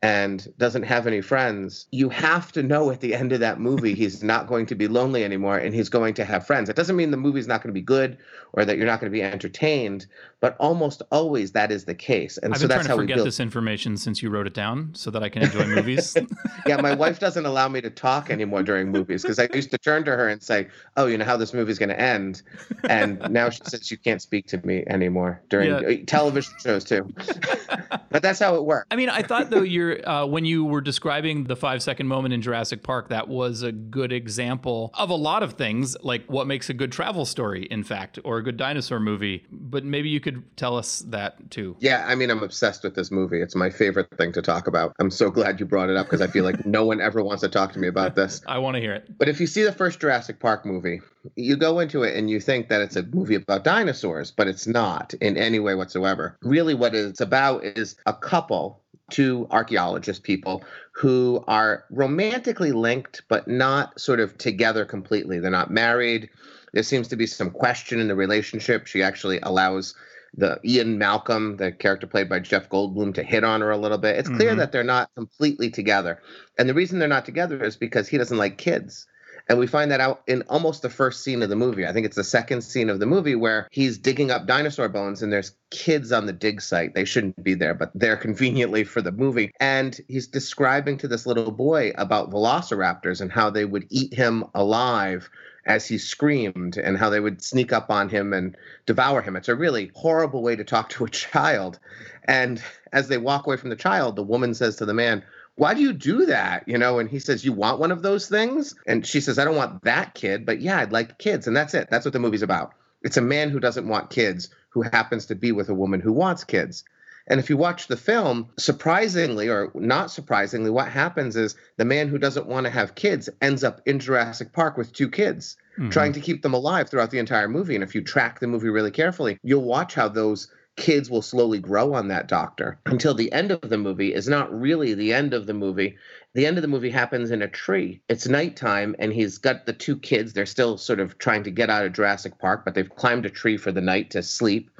and 0.00 0.46
doesn't 0.58 0.84
have 0.84 1.08
any 1.08 1.20
friends, 1.20 1.88
you 1.90 2.08
have 2.08 2.52
to 2.52 2.62
know 2.62 2.92
at 2.92 3.00
the 3.00 3.16
end 3.16 3.32
of 3.32 3.40
that 3.40 3.58
movie 3.58 3.94
he's 3.96 4.22
not 4.22 4.46
going 4.46 4.66
to 4.66 4.76
be 4.76 4.86
lonely 4.86 5.24
anymore 5.24 5.58
and 5.58 5.74
he's 5.74 5.88
going 5.88 6.14
to 6.14 6.24
have 6.24 6.46
friends. 6.46 6.68
It 6.68 6.76
doesn't 6.76 6.94
mean 6.94 7.10
the 7.10 7.16
movie's 7.16 7.48
not 7.48 7.62
going 7.64 7.74
to 7.74 7.80
be 7.80 7.84
good 7.84 8.16
or 8.52 8.64
that 8.64 8.76
you're 8.76 8.86
not 8.86 9.00
going 9.00 9.10
to 9.10 9.18
be 9.18 9.24
entertained, 9.24 10.06
but 10.46 10.56
almost 10.60 11.02
always 11.10 11.50
that 11.50 11.72
is 11.72 11.86
the 11.86 11.94
case. 11.94 12.38
And 12.38 12.54
I've 12.54 12.60
so 12.60 12.68
been 12.68 12.76
that's 12.76 12.86
trying 12.86 12.98
to 12.98 13.02
forget 13.02 13.24
this 13.24 13.40
information 13.40 13.96
since 13.96 14.22
you 14.22 14.30
wrote 14.30 14.46
it 14.46 14.54
down 14.54 14.90
so 14.94 15.10
that 15.10 15.20
I 15.20 15.28
can 15.28 15.42
enjoy 15.42 15.66
movies. 15.66 16.16
yeah, 16.68 16.80
my 16.80 16.94
wife 16.94 17.18
doesn't 17.18 17.44
allow 17.44 17.66
me 17.66 17.80
to 17.80 17.90
talk 17.90 18.30
anymore 18.30 18.62
during 18.62 18.92
movies 18.92 19.22
because 19.22 19.40
I 19.40 19.48
used 19.52 19.72
to 19.72 19.78
turn 19.78 20.04
to 20.04 20.12
her 20.12 20.28
and 20.28 20.40
say, 20.40 20.68
"Oh, 20.96 21.06
you 21.06 21.18
know 21.18 21.24
how 21.24 21.36
this 21.36 21.52
movie's 21.52 21.80
going 21.80 21.88
to 21.88 22.00
end," 22.00 22.42
and 22.88 23.18
now 23.28 23.50
she 23.50 23.60
says 23.64 23.90
you 23.90 23.98
can't 23.98 24.22
speak 24.22 24.46
to 24.46 24.64
me 24.64 24.84
anymore 24.86 25.42
during 25.48 25.70
yeah. 25.82 26.04
television 26.06 26.52
shows 26.60 26.84
too. 26.84 27.12
but 28.10 28.22
that's 28.22 28.38
how 28.38 28.54
it 28.54 28.64
works. 28.64 28.86
I 28.92 28.94
mean, 28.94 29.08
I 29.08 29.22
thought 29.22 29.50
though 29.50 29.62
you're 29.62 30.08
uh, 30.08 30.26
when 30.26 30.44
you 30.44 30.64
were 30.64 30.80
describing 30.80 31.44
the 31.44 31.56
five 31.56 31.82
second 31.82 32.06
moment 32.06 32.34
in 32.34 32.40
Jurassic 32.40 32.84
Park, 32.84 33.08
that 33.08 33.26
was 33.26 33.62
a 33.62 33.72
good 33.72 34.12
example 34.12 34.92
of 34.94 35.10
a 35.10 35.16
lot 35.16 35.42
of 35.42 35.54
things, 35.54 35.96
like 36.02 36.24
what 36.26 36.46
makes 36.46 36.70
a 36.70 36.74
good 36.74 36.92
travel 36.92 37.24
story, 37.24 37.64
in 37.68 37.82
fact, 37.82 38.20
or 38.22 38.38
a 38.38 38.44
good 38.44 38.56
dinosaur 38.56 39.00
movie. 39.00 39.44
But 39.50 39.84
maybe 39.84 40.08
you 40.08 40.20
could 40.20 40.35
tell 40.56 40.76
us 40.76 41.00
that 41.08 41.50
too. 41.50 41.76
Yeah, 41.80 42.04
I 42.06 42.14
mean, 42.14 42.30
I'm 42.30 42.42
obsessed 42.42 42.82
with 42.84 42.94
this 42.94 43.10
movie. 43.10 43.40
It's 43.40 43.54
my 43.54 43.70
favorite 43.70 44.08
thing 44.16 44.32
to 44.32 44.42
talk 44.42 44.66
about. 44.66 44.94
I'm 44.98 45.10
so 45.10 45.30
glad 45.30 45.60
you 45.60 45.66
brought 45.66 45.90
it 45.90 45.96
up 45.96 46.06
because 46.06 46.20
I 46.20 46.26
feel 46.26 46.44
like 46.44 46.64
no 46.66 46.84
one 46.84 47.00
ever 47.00 47.22
wants 47.22 47.42
to 47.42 47.48
talk 47.48 47.72
to 47.72 47.78
me 47.78 47.88
about 47.88 48.14
this. 48.14 48.42
I 48.46 48.58
want 48.58 48.74
to 48.74 48.80
hear 48.80 48.94
it. 48.94 49.18
But 49.18 49.28
if 49.28 49.40
you 49.40 49.46
see 49.46 49.62
the 49.62 49.72
first 49.72 50.00
Jurassic 50.00 50.40
Park 50.40 50.64
movie, 50.64 51.00
you 51.34 51.56
go 51.56 51.80
into 51.80 52.02
it 52.02 52.16
and 52.16 52.30
you 52.30 52.40
think 52.40 52.68
that 52.68 52.80
it's 52.80 52.96
a 52.96 53.02
movie 53.02 53.34
about 53.34 53.64
dinosaurs, 53.64 54.30
but 54.30 54.48
it's 54.48 54.66
not 54.66 55.14
in 55.14 55.36
any 55.36 55.58
way 55.58 55.74
whatsoever. 55.74 56.36
Really, 56.42 56.74
what 56.74 56.94
it's 56.94 57.20
about 57.20 57.64
is 57.64 57.96
a 58.06 58.14
couple 58.14 58.82
two 59.10 59.46
archaeologist 59.50 60.22
people 60.22 60.64
who 60.92 61.44
are 61.46 61.84
romantically 61.90 62.72
linked 62.72 63.22
but 63.28 63.46
not 63.46 64.00
sort 64.00 64.20
of 64.20 64.36
together 64.38 64.84
completely. 64.84 65.38
They're 65.38 65.50
not 65.50 65.70
married. 65.70 66.28
There 66.72 66.82
seems 66.82 67.08
to 67.08 67.16
be 67.16 67.26
some 67.26 67.50
question 67.50 68.00
in 68.00 68.08
the 68.08 68.14
relationship. 68.14 68.86
She 68.86 69.02
actually 69.02 69.38
allows 69.40 69.94
the 70.36 70.60
Ian 70.64 70.98
Malcolm, 70.98 71.56
the 71.56 71.72
character 71.72 72.06
played 72.06 72.28
by 72.28 72.40
Jeff 72.40 72.68
Goldblum, 72.68 73.14
to 73.14 73.22
hit 73.22 73.44
on 73.44 73.60
her 73.60 73.70
a 73.70 73.76
little 73.76 73.98
bit. 73.98 74.16
It's 74.16 74.28
clear 74.28 74.50
mm-hmm. 74.50 74.58
that 74.58 74.72
they're 74.72 74.84
not 74.84 75.10
completely 75.14 75.70
together. 75.70 76.20
And 76.58 76.68
the 76.68 76.74
reason 76.74 76.98
they're 76.98 77.08
not 77.08 77.24
together 77.24 77.62
is 77.62 77.76
because 77.76 78.08
he 78.08 78.18
doesn't 78.18 78.36
like 78.36 78.58
kids. 78.58 79.06
And 79.48 79.58
we 79.58 79.68
find 79.68 79.92
that 79.92 80.00
out 80.00 80.22
in 80.26 80.42
almost 80.48 80.82
the 80.82 80.90
first 80.90 81.22
scene 81.22 81.40
of 81.42 81.48
the 81.48 81.56
movie. 81.56 81.86
I 81.86 81.92
think 81.92 82.04
it's 82.04 82.16
the 82.16 82.24
second 82.24 82.62
scene 82.62 82.90
of 82.90 82.98
the 82.98 83.06
movie 83.06 83.36
where 83.36 83.68
he's 83.70 83.96
digging 83.96 84.30
up 84.30 84.46
dinosaur 84.46 84.88
bones 84.88 85.22
and 85.22 85.32
there's 85.32 85.52
kids 85.70 86.10
on 86.10 86.26
the 86.26 86.32
dig 86.32 86.60
site. 86.60 86.94
They 86.94 87.04
shouldn't 87.04 87.42
be 87.42 87.54
there, 87.54 87.74
but 87.74 87.92
they're 87.94 88.16
conveniently 88.28 88.82
for 88.82 89.00
the 89.00 89.12
movie. 89.12 89.52
And 89.60 89.98
he's 90.08 90.26
describing 90.26 90.98
to 90.98 91.08
this 91.08 91.26
little 91.26 91.52
boy 91.52 91.92
about 91.96 92.30
velociraptors 92.30 93.20
and 93.20 93.30
how 93.30 93.50
they 93.50 93.64
would 93.64 93.86
eat 93.88 94.12
him 94.12 94.44
alive 94.54 95.30
as 95.66 95.86
he 95.86 95.98
screamed 95.98 96.76
and 96.76 96.96
how 96.96 97.10
they 97.10 97.20
would 97.20 97.42
sneak 97.42 97.72
up 97.72 97.90
on 97.90 98.08
him 98.08 98.32
and 98.32 98.56
devour 98.86 99.20
him. 99.20 99.36
It's 99.36 99.48
a 99.48 99.54
really 99.54 99.90
horrible 99.94 100.42
way 100.42 100.56
to 100.56 100.64
talk 100.64 100.88
to 100.90 101.04
a 101.04 101.10
child. 101.10 101.78
And 102.24 102.62
as 102.92 103.08
they 103.08 103.18
walk 103.18 103.46
away 103.46 103.56
from 103.56 103.70
the 103.70 103.76
child, 103.76 104.16
the 104.16 104.22
woman 104.22 104.54
says 104.54 104.76
to 104.76 104.86
the 104.86 104.94
man, 104.94 105.24
why 105.56 105.74
do 105.74 105.80
you 105.80 105.92
do 105.92 106.26
that? 106.26 106.68
You 106.68 106.78
know, 106.78 106.98
and 106.98 107.08
he 107.08 107.18
says, 107.18 107.44
You 107.44 107.52
want 107.52 107.80
one 107.80 107.90
of 107.90 108.02
those 108.02 108.28
things? 108.28 108.74
And 108.86 109.06
she 109.06 109.20
says, 109.20 109.38
I 109.38 109.44
don't 109.44 109.56
want 109.56 109.84
that 109.84 110.14
kid, 110.14 110.44
but 110.44 110.60
yeah, 110.60 110.78
I'd 110.78 110.92
like 110.92 111.18
kids. 111.18 111.46
And 111.46 111.56
that's 111.56 111.74
it. 111.74 111.88
That's 111.90 112.04
what 112.04 112.12
the 112.12 112.18
movie's 112.18 112.42
about. 112.42 112.72
It's 113.02 113.16
a 113.16 113.22
man 113.22 113.50
who 113.50 113.58
doesn't 113.58 113.88
want 113.88 114.10
kids 114.10 114.50
who 114.68 114.82
happens 114.82 115.26
to 115.26 115.34
be 115.34 115.52
with 115.52 115.70
a 115.70 115.74
woman 115.74 116.00
who 116.00 116.12
wants 116.12 116.44
kids. 116.44 116.84
And 117.28 117.40
if 117.40 117.50
you 117.50 117.56
watch 117.56 117.88
the 117.88 117.96
film, 117.96 118.48
surprisingly 118.56 119.48
or 119.48 119.70
not 119.74 120.10
surprisingly, 120.10 120.70
what 120.70 120.88
happens 120.88 121.36
is 121.36 121.56
the 121.76 121.84
man 121.84 122.08
who 122.08 122.18
doesn't 122.18 122.46
want 122.46 122.66
to 122.66 122.70
have 122.70 122.94
kids 122.94 123.28
ends 123.40 123.64
up 123.64 123.80
in 123.86 123.98
Jurassic 123.98 124.52
Park 124.52 124.76
with 124.76 124.92
two 124.92 125.10
kids, 125.10 125.56
mm-hmm. 125.78 125.90
trying 125.90 126.12
to 126.12 126.20
keep 126.20 126.42
them 126.42 126.54
alive 126.54 126.88
throughout 126.88 127.10
the 127.10 127.18
entire 127.18 127.48
movie. 127.48 127.74
And 127.74 127.82
if 127.82 127.94
you 127.94 128.02
track 128.02 128.38
the 128.38 128.46
movie 128.46 128.68
really 128.68 128.92
carefully, 128.92 129.38
you'll 129.42 129.64
watch 129.64 129.94
how 129.94 130.08
those 130.08 130.48
kids 130.76 131.10
will 131.10 131.22
slowly 131.22 131.58
grow 131.58 131.94
on 131.94 132.08
that 132.08 132.28
doctor 132.28 132.78
until 132.84 133.14
the 133.14 133.32
end 133.32 133.50
of 133.50 133.62
the 133.62 133.78
movie 133.78 134.12
is 134.12 134.28
not 134.28 134.52
really 134.52 134.92
the 134.94 135.12
end 135.12 135.32
of 135.32 135.46
the 135.46 135.54
movie. 135.54 135.96
The 136.34 136.46
end 136.46 136.58
of 136.58 136.62
the 136.62 136.68
movie 136.68 136.90
happens 136.90 137.30
in 137.30 137.40
a 137.40 137.48
tree. 137.48 138.02
It's 138.10 138.28
nighttime, 138.28 138.94
and 138.98 139.10
he's 139.10 139.38
got 139.38 139.64
the 139.64 139.72
two 139.72 139.96
kids. 139.96 140.34
They're 140.34 140.44
still 140.44 140.76
sort 140.76 141.00
of 141.00 141.16
trying 141.16 141.44
to 141.44 141.50
get 141.50 141.70
out 141.70 141.86
of 141.86 141.94
Jurassic 141.94 142.38
Park, 142.38 142.64
but 142.64 142.74
they've 142.74 142.94
climbed 142.94 143.24
a 143.24 143.30
tree 143.30 143.56
for 143.56 143.72
the 143.72 143.80
night 143.80 144.10
to 144.10 144.22
sleep. 144.22 144.70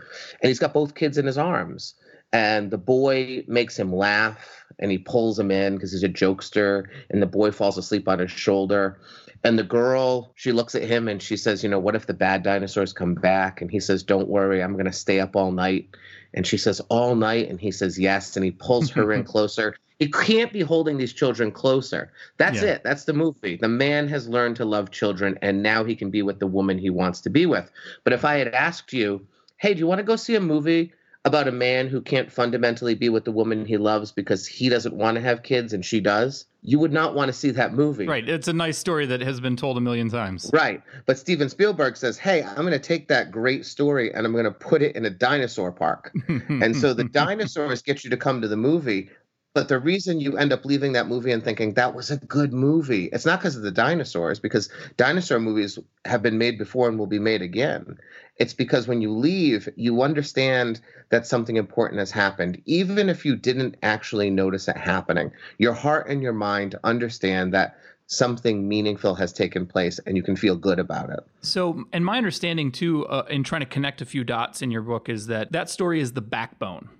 And 0.43 0.49
he's 0.49 0.59
got 0.59 0.75
both 0.75 0.95
kids 0.95 1.17
in 1.17 1.25
his 1.25 1.39
arms. 1.39 1.95
And 2.37 2.71
the 2.71 2.79
boy 2.79 3.45
makes 3.47 3.79
him 3.79 3.95
laugh 3.95 4.65
and 4.79 4.91
he 4.91 4.99
pulls 4.99 5.39
him 5.39 5.51
in 5.51 5.75
because 5.75 5.93
he's 5.93 6.03
a 6.03 6.09
jokester. 6.09 6.85
And 7.11 7.23
the 7.23 7.27
boy 7.27 7.51
falls 7.51 7.79
asleep 7.79 8.09
on 8.09 8.19
his 8.19 8.31
shoulder 8.31 8.99
and 9.47 9.59
the 9.59 9.63
girl, 9.63 10.33
she 10.35 10.51
looks 10.51 10.75
at 10.75 10.83
him 10.83 11.07
and 11.07 11.23
she 11.23 11.37
says, 11.37 11.63
You 11.63 11.69
know, 11.69 11.79
what 11.79 11.95
if 11.95 12.07
the 12.07 12.15
bad 12.15 12.43
dinosaurs 12.43 12.93
come 12.93 13.15
back? 13.15 13.61
And 13.61 13.71
he 13.71 13.79
says, 13.79 14.03
Don't 14.03 14.29
worry, 14.29 14.61
I'm 14.61 14.73
going 14.73 14.87
to 14.87 14.93
stay 14.93 15.21
up 15.21 15.37
all 15.37 15.53
night. 15.53 15.89
And 16.35 16.45
she 16.45 16.57
says, 16.59 16.81
All 16.89 17.15
night. 17.15 17.49
And 17.49 17.61
he 17.61 17.71
says, 17.71 17.97
Yes. 17.97 18.37
And 18.37 18.45
he 18.45 18.51
pulls 18.51 18.91
her 18.91 19.13
in 19.13 19.23
closer. 19.35 19.77
He 20.01 20.11
can't 20.11 20.53
be 20.53 20.63
holding 20.63 20.99
these 20.99 21.13
children 21.13 21.53
closer. 21.53 22.13
That's 22.39 22.61
Yeah. 22.61 22.73
it. 22.73 22.83
That's 22.83 23.05
the 23.05 23.13
movie. 23.13 23.57
The 23.57 23.69
man 23.69 24.09
has 24.09 24.29
learned 24.29 24.57
to 24.57 24.65
love 24.65 24.91
children, 24.91 25.39
and 25.41 25.63
now 25.63 25.85
he 25.85 25.95
can 25.95 26.11
be 26.11 26.23
with 26.23 26.41
the 26.41 26.47
woman 26.49 26.77
he 26.77 26.91
wants 26.91 27.21
to 27.23 27.31
be 27.31 27.47
with. 27.47 27.71
But 28.05 28.13
if 28.13 28.25
I 28.25 28.39
had 28.39 28.49
asked 28.49 28.93
you, 28.93 29.27
hey, 29.59 29.75
do 29.75 29.79
you 29.79 29.87
want 29.87 30.01
to 30.01 30.05
go 30.05 30.17
see 30.17 30.35
a 30.35 30.41
movie 30.41 30.93
about 31.27 31.49
a 31.49 31.53
man 31.53 31.89
who 31.89 32.01
can't 32.01 32.31
fundamentally 32.31 32.95
be 32.95 33.09
with 33.09 33.25
the 33.25 33.33
woman 33.33 33.67
he 33.67 33.77
loves 33.77 34.13
because 34.13 34.47
he 34.47 34.69
doesn't 34.69 34.95
want 34.95 35.17
to 35.17 35.21
have 35.21 35.43
kids 35.43 35.73
and 35.73 35.85
she 35.85 35.99
does? 35.99 36.47
You 36.63 36.79
would 36.79 36.93
not 36.93 37.17
want 37.17 37.29
to 37.29 37.33
see 37.33 37.51
that 37.51 37.75
movie. 37.75 38.07
Right. 38.07 38.29
It's 38.29 38.47
a 38.47 38.53
nice 38.53 38.79
story 38.79 39.07
that 39.07 39.21
has 39.21 39.41
been 39.41 39.57
told 39.57 39.77
a 39.77 39.81
million 39.81 40.09
times. 40.09 40.49
Right. 40.53 40.81
But 41.05 41.19
Steven 41.19 41.49
Spielberg 41.49 41.97
says, 41.97 42.17
hey, 42.17 42.45
I'm 42.45 42.55
going 42.55 42.71
to 42.71 42.79
take 42.79 43.09
that 43.09 43.33
great 43.33 43.67
story 43.67 44.15
and 44.15 44.25
I'm 44.25 44.33
going 44.33 44.45
to 44.45 44.53
put 44.53 44.83
it 44.83 44.95
in 44.95 45.05
a 45.05 45.11
dinosaur 45.11 45.73
park. 45.73 46.15
and 46.29 46.77
so 46.77 46.95
the 46.95 47.05
dinosaurs 47.05 47.83
get 47.83 48.05
you 48.05 48.11
to 48.11 48.17
come 48.17 48.41
to 48.41 48.49
the 48.49 48.57
movie. 48.57 49.11
But 49.57 49.69
the 49.69 49.79
reason 49.79 50.21
you 50.21 50.37
end 50.37 50.53
up 50.53 50.67
leaving 50.67 50.93
that 50.93 51.09
movie 51.09 51.33
and 51.33 51.43
thinking 51.43 51.73
that 51.73 51.95
was 51.95 52.11
a 52.11 52.19
good 52.19 52.53
movie, 52.53 53.07
it's 53.07 53.25
not 53.25 53.39
because 53.39 53.57
of 53.57 53.63
the 53.63 53.71
dinosaurs, 53.71 54.39
because 54.39 54.69
dinosaur 54.99 55.41
movies 55.41 55.79
have 56.05 56.23
been 56.23 56.37
made 56.37 56.59
before 56.59 56.91
and 56.91 56.99
will 56.99 57.07
be 57.07 57.19
made 57.19 57.41
again. 57.41 57.97
It's 58.37 58.53
because 58.53 58.87
when 58.87 59.01
you 59.01 59.11
leave, 59.11 59.67
you 59.75 60.03
understand 60.03 60.83
that 61.09 61.27
something 61.27 61.57
important 61.57 62.01
has 62.01 62.11
happened, 62.11 62.61
even 62.67 63.09
if 63.09 63.25
you 63.25 63.35
didn't 63.35 63.79
actually 63.83 64.29
notice 64.29 64.69
it 64.69 64.77
happening. 64.77 65.33
Your 65.57 65.73
heart 65.73 66.07
and 66.11 66.23
your 66.23 66.35
mind 66.35 66.75
understand 66.85 67.55
that 67.55 67.79
something 68.09 68.69
meaningful 68.69 69.15
has 69.15 69.33
taken 69.33 69.67
place 69.67 69.99
and 70.01 70.19
you 70.19 70.23
can 70.23 70.37
feel 70.37 70.57
good 70.57 70.79
about 70.79 71.09
it. 71.09 71.21
So, 71.41 71.85
and 71.95 72.05
my 72.05 72.19
understanding 72.19 72.73
too, 72.73 73.07
uh, 73.07 73.25
in 73.31 73.43
trying 73.43 73.63
to 73.63 73.67
connect 73.67 74.03
a 74.03 74.05
few 74.05 74.23
dots 74.23 74.61
in 74.61 74.71
your 74.71 74.83
book, 74.83 75.09
is 75.09 75.29
that 75.29 75.53
that 75.53 75.71
story 75.71 75.99
is 75.99 76.13
the 76.13 76.21
backbone. 76.21 76.91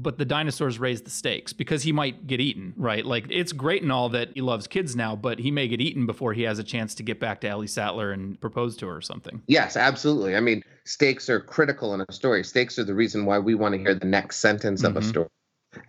But 0.00 0.16
the 0.16 0.24
dinosaurs 0.24 0.78
raise 0.78 1.02
the 1.02 1.10
stakes 1.10 1.52
because 1.52 1.82
he 1.82 1.90
might 1.90 2.28
get 2.28 2.40
eaten, 2.40 2.72
right? 2.76 3.04
Like 3.04 3.26
it's 3.30 3.52
great 3.52 3.82
and 3.82 3.90
all 3.90 4.08
that 4.10 4.30
he 4.34 4.40
loves 4.40 4.68
kids 4.68 4.94
now, 4.94 5.16
but 5.16 5.40
he 5.40 5.50
may 5.50 5.66
get 5.66 5.80
eaten 5.80 6.06
before 6.06 6.32
he 6.34 6.42
has 6.42 6.60
a 6.60 6.64
chance 6.64 6.94
to 6.96 7.02
get 7.02 7.18
back 7.18 7.40
to 7.40 7.48
Ellie 7.48 7.66
Sattler 7.66 8.12
and 8.12 8.40
propose 8.40 8.76
to 8.76 8.86
her 8.86 8.96
or 8.96 9.00
something. 9.00 9.42
Yes, 9.48 9.76
absolutely. 9.76 10.36
I 10.36 10.40
mean, 10.40 10.62
stakes 10.84 11.28
are 11.28 11.40
critical 11.40 11.94
in 11.94 12.04
a 12.08 12.12
story. 12.12 12.44
Stakes 12.44 12.78
are 12.78 12.84
the 12.84 12.94
reason 12.94 13.26
why 13.26 13.40
we 13.40 13.56
want 13.56 13.74
to 13.74 13.78
hear 13.78 13.94
the 13.94 14.06
next 14.06 14.36
sentence 14.36 14.84
of 14.84 14.96
a 14.96 15.00
Mhm. 15.00 15.04
story. 15.04 15.28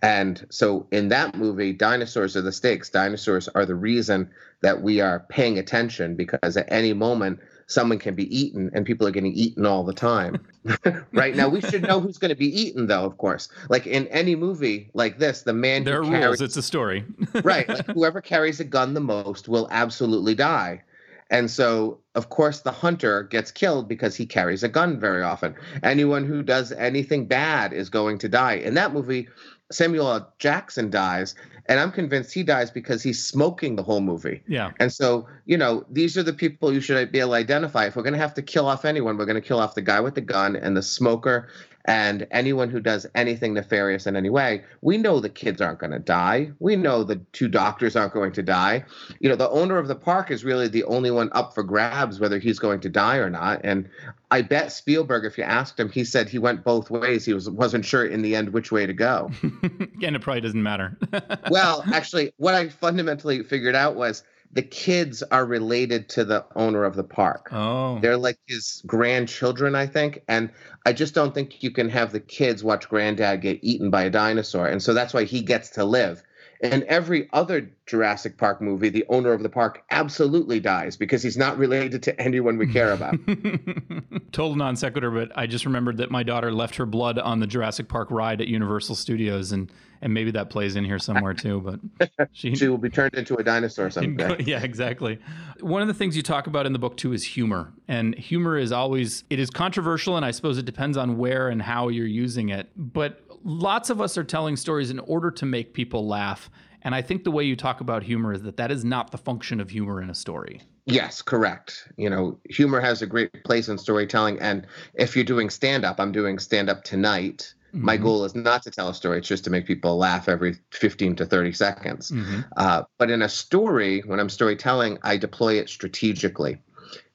And 0.02 0.44
so 0.50 0.88
in 0.90 1.08
that 1.08 1.36
movie, 1.36 1.72
dinosaurs 1.72 2.36
are 2.36 2.42
the 2.42 2.52
stakes. 2.52 2.90
Dinosaurs 2.90 3.48
are 3.48 3.64
the 3.64 3.76
reason 3.76 4.28
that 4.60 4.82
we 4.82 5.00
are 5.00 5.24
paying 5.28 5.58
attention 5.58 6.16
because 6.16 6.56
at 6.56 6.70
any 6.70 6.92
moment, 6.92 7.38
someone 7.70 7.98
can 7.98 8.14
be 8.14 8.36
eaten 8.36 8.68
and 8.74 8.84
people 8.84 9.06
are 9.06 9.12
getting 9.12 9.32
eaten 9.32 9.64
all 9.64 9.84
the 9.84 9.94
time. 9.94 10.44
right 11.12 11.36
now, 11.36 11.48
we 11.48 11.60
should 11.60 11.82
know 11.82 12.00
who's 12.00 12.18
going 12.18 12.30
to 12.30 12.34
be 12.36 12.60
eaten, 12.60 12.88
though, 12.88 13.04
of 13.04 13.16
course. 13.16 13.48
Like 13.68 13.86
in 13.86 14.08
any 14.08 14.34
movie 14.34 14.90
like 14.92 15.18
this, 15.18 15.42
the 15.42 15.52
man 15.52 15.84
There 15.84 16.00
are 16.00 16.04
who 16.04 16.12
rules. 16.12 16.40
It's 16.40 16.56
a 16.56 16.62
story. 16.62 17.04
right, 17.44 17.68
like 17.68 17.86
whoever 17.86 18.20
carries 18.20 18.58
a 18.58 18.64
gun 18.64 18.94
the 18.94 19.00
most 19.00 19.48
will 19.48 19.68
absolutely 19.70 20.34
die. 20.34 20.82
And 21.30 21.48
so, 21.48 22.00
of 22.16 22.28
course, 22.28 22.60
the 22.60 22.72
hunter 22.72 23.22
gets 23.22 23.52
killed 23.52 23.86
because 23.88 24.16
he 24.16 24.26
carries 24.26 24.64
a 24.64 24.68
gun 24.68 24.98
very 24.98 25.22
often. 25.22 25.54
Anyone 25.84 26.24
who 26.24 26.42
does 26.42 26.72
anything 26.72 27.26
bad 27.26 27.72
is 27.72 27.88
going 27.88 28.18
to 28.18 28.28
die. 28.28 28.54
In 28.54 28.74
that 28.74 28.92
movie, 28.92 29.28
Samuel 29.70 30.10
L. 30.10 30.32
Jackson 30.38 30.90
dies, 30.90 31.34
and 31.66 31.78
I'm 31.78 31.92
convinced 31.92 32.32
he 32.34 32.42
dies 32.42 32.70
because 32.70 33.02
he's 33.02 33.24
smoking 33.24 33.76
the 33.76 33.82
whole 33.82 34.00
movie. 34.00 34.42
yeah. 34.48 34.72
And 34.80 34.92
so, 34.92 35.28
you 35.46 35.56
know, 35.56 35.84
these 35.90 36.18
are 36.18 36.22
the 36.22 36.32
people 36.32 36.72
you 36.72 36.80
should 36.80 37.12
be 37.12 37.20
able 37.20 37.30
to 37.30 37.36
identify. 37.36 37.86
If 37.86 37.96
we're 37.96 38.02
going 38.02 38.14
to 38.14 38.18
have 38.18 38.34
to 38.34 38.42
kill 38.42 38.66
off 38.66 38.84
anyone, 38.84 39.16
we're 39.16 39.26
going 39.26 39.40
to 39.40 39.46
kill 39.46 39.60
off 39.60 39.74
the 39.74 39.82
guy 39.82 40.00
with 40.00 40.14
the 40.14 40.20
gun 40.20 40.56
and 40.56 40.76
the 40.76 40.82
smoker 40.82 41.48
and 41.86 42.26
anyone 42.30 42.70
who 42.70 42.80
does 42.80 43.06
anything 43.14 43.54
nefarious 43.54 44.06
in 44.06 44.16
any 44.16 44.30
way. 44.30 44.64
We 44.82 44.98
know 44.98 45.20
the 45.20 45.28
kids 45.28 45.60
aren't 45.60 45.78
going 45.78 45.92
to 45.92 45.98
die. 45.98 46.52
We 46.58 46.76
know 46.76 47.04
the 47.04 47.16
two 47.32 47.48
doctors 47.48 47.96
aren't 47.96 48.12
going 48.12 48.32
to 48.32 48.42
die. 48.42 48.84
You 49.18 49.28
know, 49.28 49.36
the 49.36 49.48
owner 49.48 49.78
of 49.78 49.88
the 49.88 49.94
park 49.94 50.30
is 50.30 50.44
really 50.44 50.68
the 50.68 50.84
only 50.84 51.10
one 51.10 51.30
up 51.32 51.54
for 51.54 51.62
grabs 51.62 52.20
whether 52.20 52.38
he's 52.38 52.58
going 52.58 52.80
to 52.80 52.88
die 52.88 53.16
or 53.16 53.30
not. 53.30 53.60
And 53.64 53.88
I 54.30 54.42
bet 54.42 54.72
Spielberg, 54.72 55.24
if 55.24 55.38
you 55.38 55.44
asked 55.44 55.80
him, 55.80 55.88
he 55.88 56.04
said 56.04 56.28
he 56.28 56.38
went 56.38 56.64
both 56.64 56.90
ways. 56.90 57.24
He 57.24 57.32
was 57.32 57.48
wasn't 57.48 57.84
sure 57.84 58.04
in 58.04 58.22
the 58.22 58.36
end 58.36 58.50
which 58.50 58.70
way 58.70 58.86
to 58.86 58.92
go. 58.92 59.30
and 59.42 60.16
it 60.16 60.22
probably 60.22 60.42
doesn't 60.42 60.62
matter. 60.62 60.96
well, 61.50 61.82
actually, 61.92 62.32
what 62.36 62.54
I 62.54 62.68
fundamentally 62.68 63.42
figured 63.42 63.74
out 63.74 63.96
was 63.96 64.22
the 64.52 64.62
kids 64.62 65.22
are 65.22 65.44
related 65.44 66.08
to 66.08 66.24
the 66.24 66.44
owner 66.56 66.84
of 66.84 66.96
the 66.96 67.04
park. 67.04 67.48
oh. 67.52 67.98
They're 68.00 68.16
like 68.16 68.38
his 68.46 68.82
grandchildren, 68.86 69.74
I 69.74 69.86
think. 69.86 70.22
And 70.26 70.50
I 70.84 70.92
just 70.92 71.14
don't 71.14 71.32
think 71.32 71.62
you 71.62 71.70
can 71.70 71.88
have 71.90 72.12
the 72.12 72.20
kids 72.20 72.64
watch 72.64 72.88
granddad 72.88 73.42
get 73.42 73.60
eaten 73.62 73.90
by 73.90 74.04
a 74.04 74.10
dinosaur. 74.10 74.66
And 74.66 74.82
so 74.82 74.92
that's 74.92 75.14
why 75.14 75.24
he 75.24 75.42
gets 75.42 75.70
to 75.70 75.84
live. 75.84 76.22
In 76.62 76.84
every 76.88 77.26
other 77.32 77.70
Jurassic 77.86 78.36
Park 78.36 78.60
movie, 78.60 78.90
the 78.90 79.06
owner 79.08 79.32
of 79.32 79.42
the 79.42 79.48
park 79.48 79.82
absolutely 79.90 80.60
dies 80.60 80.94
because 80.94 81.22
he's 81.22 81.38
not 81.38 81.56
related 81.56 82.02
to 82.02 82.20
anyone 82.20 82.58
we 82.58 82.70
care 82.70 82.92
about. 82.92 83.14
Total 84.32 84.54
non 84.54 84.76
sequitur, 84.76 85.10
but 85.10 85.32
I 85.36 85.46
just 85.46 85.64
remembered 85.64 85.96
that 85.96 86.10
my 86.10 86.22
daughter 86.22 86.52
left 86.52 86.76
her 86.76 86.84
blood 86.84 87.18
on 87.18 87.40
the 87.40 87.46
Jurassic 87.46 87.88
Park 87.88 88.10
ride 88.10 88.42
at 88.42 88.48
Universal 88.48 88.96
Studios, 88.96 89.52
and 89.52 89.72
and 90.02 90.12
maybe 90.12 90.30
that 90.32 90.50
plays 90.50 90.76
in 90.76 90.84
here 90.84 90.98
somewhere 90.98 91.32
too. 91.32 91.80
But 91.98 92.28
she, 92.32 92.54
she 92.54 92.68
will 92.68 92.78
be 92.78 92.90
turned 92.90 93.14
into 93.14 93.36
a 93.36 93.42
dinosaur 93.42 93.90
someday. 93.90 94.42
yeah, 94.44 94.62
exactly. 94.62 95.18
One 95.60 95.80
of 95.80 95.88
the 95.88 95.94
things 95.94 96.14
you 96.14 96.22
talk 96.22 96.46
about 96.46 96.66
in 96.66 96.74
the 96.74 96.78
book 96.78 96.98
too 96.98 97.14
is 97.14 97.24
humor, 97.24 97.72
and 97.88 98.14
humor 98.14 98.58
is 98.58 98.70
always 98.70 99.24
it 99.30 99.38
is 99.38 99.48
controversial, 99.48 100.16
and 100.16 100.26
I 100.26 100.30
suppose 100.30 100.58
it 100.58 100.66
depends 100.66 100.98
on 100.98 101.16
where 101.16 101.48
and 101.48 101.62
how 101.62 101.88
you're 101.88 102.06
using 102.06 102.50
it. 102.50 102.68
But 102.76 103.22
lots 103.42 103.90
of 103.90 104.00
us 104.00 104.16
are 104.18 104.24
telling 104.24 104.56
stories 104.56 104.90
in 104.90 104.98
order 105.00 105.30
to 105.30 105.46
make 105.46 105.74
people 105.74 106.06
laugh. 106.06 106.50
And 106.82 106.94
I 106.94 107.02
think 107.02 107.24
the 107.24 107.30
way 107.30 107.44
you 107.44 107.56
talk 107.56 107.80
about 107.80 108.02
humor 108.02 108.32
is 108.32 108.42
that 108.42 108.56
that 108.56 108.70
is 108.70 108.84
not 108.84 109.10
the 109.10 109.18
function 109.18 109.60
of 109.60 109.70
humor 109.70 110.00
in 110.02 110.08
a 110.10 110.14
story. 110.14 110.62
Yes, 110.86 111.22
correct. 111.22 111.88
You 111.96 112.08
know, 112.08 112.38
humor 112.48 112.80
has 112.80 113.02
a 113.02 113.06
great 113.06 113.44
place 113.44 113.68
in 113.68 113.78
storytelling. 113.78 114.40
And 114.40 114.66
if 114.94 115.14
you're 115.14 115.24
doing 115.24 115.50
stand 115.50 115.84
up, 115.84 116.00
I'm 116.00 116.10
doing 116.10 116.38
stand 116.38 116.70
up 116.70 116.84
tonight. 116.84 117.54
My 117.72 117.96
Mhm. 117.96 118.02
goal 118.02 118.24
is 118.24 118.34
not 118.34 118.62
to 118.64 118.70
tell 118.70 118.88
a 118.88 118.94
story, 118.94 119.18
it's 119.18 119.28
just 119.28 119.44
to 119.44 119.50
make 119.50 119.66
people 119.66 119.96
laugh 119.96 120.28
every 120.28 120.56
15 120.72 121.14
to 121.16 121.26
30 121.26 121.52
seconds. 121.52 122.10
Mhm. 122.10 122.44
Uh, 122.56 122.82
but 122.98 123.10
in 123.10 123.22
a 123.22 123.28
story, 123.28 124.00
when 124.06 124.18
I'm 124.18 124.30
storytelling, 124.30 124.98
I 125.02 125.16
deploy 125.16 125.54
it 125.54 125.68
strategically. 125.68 126.60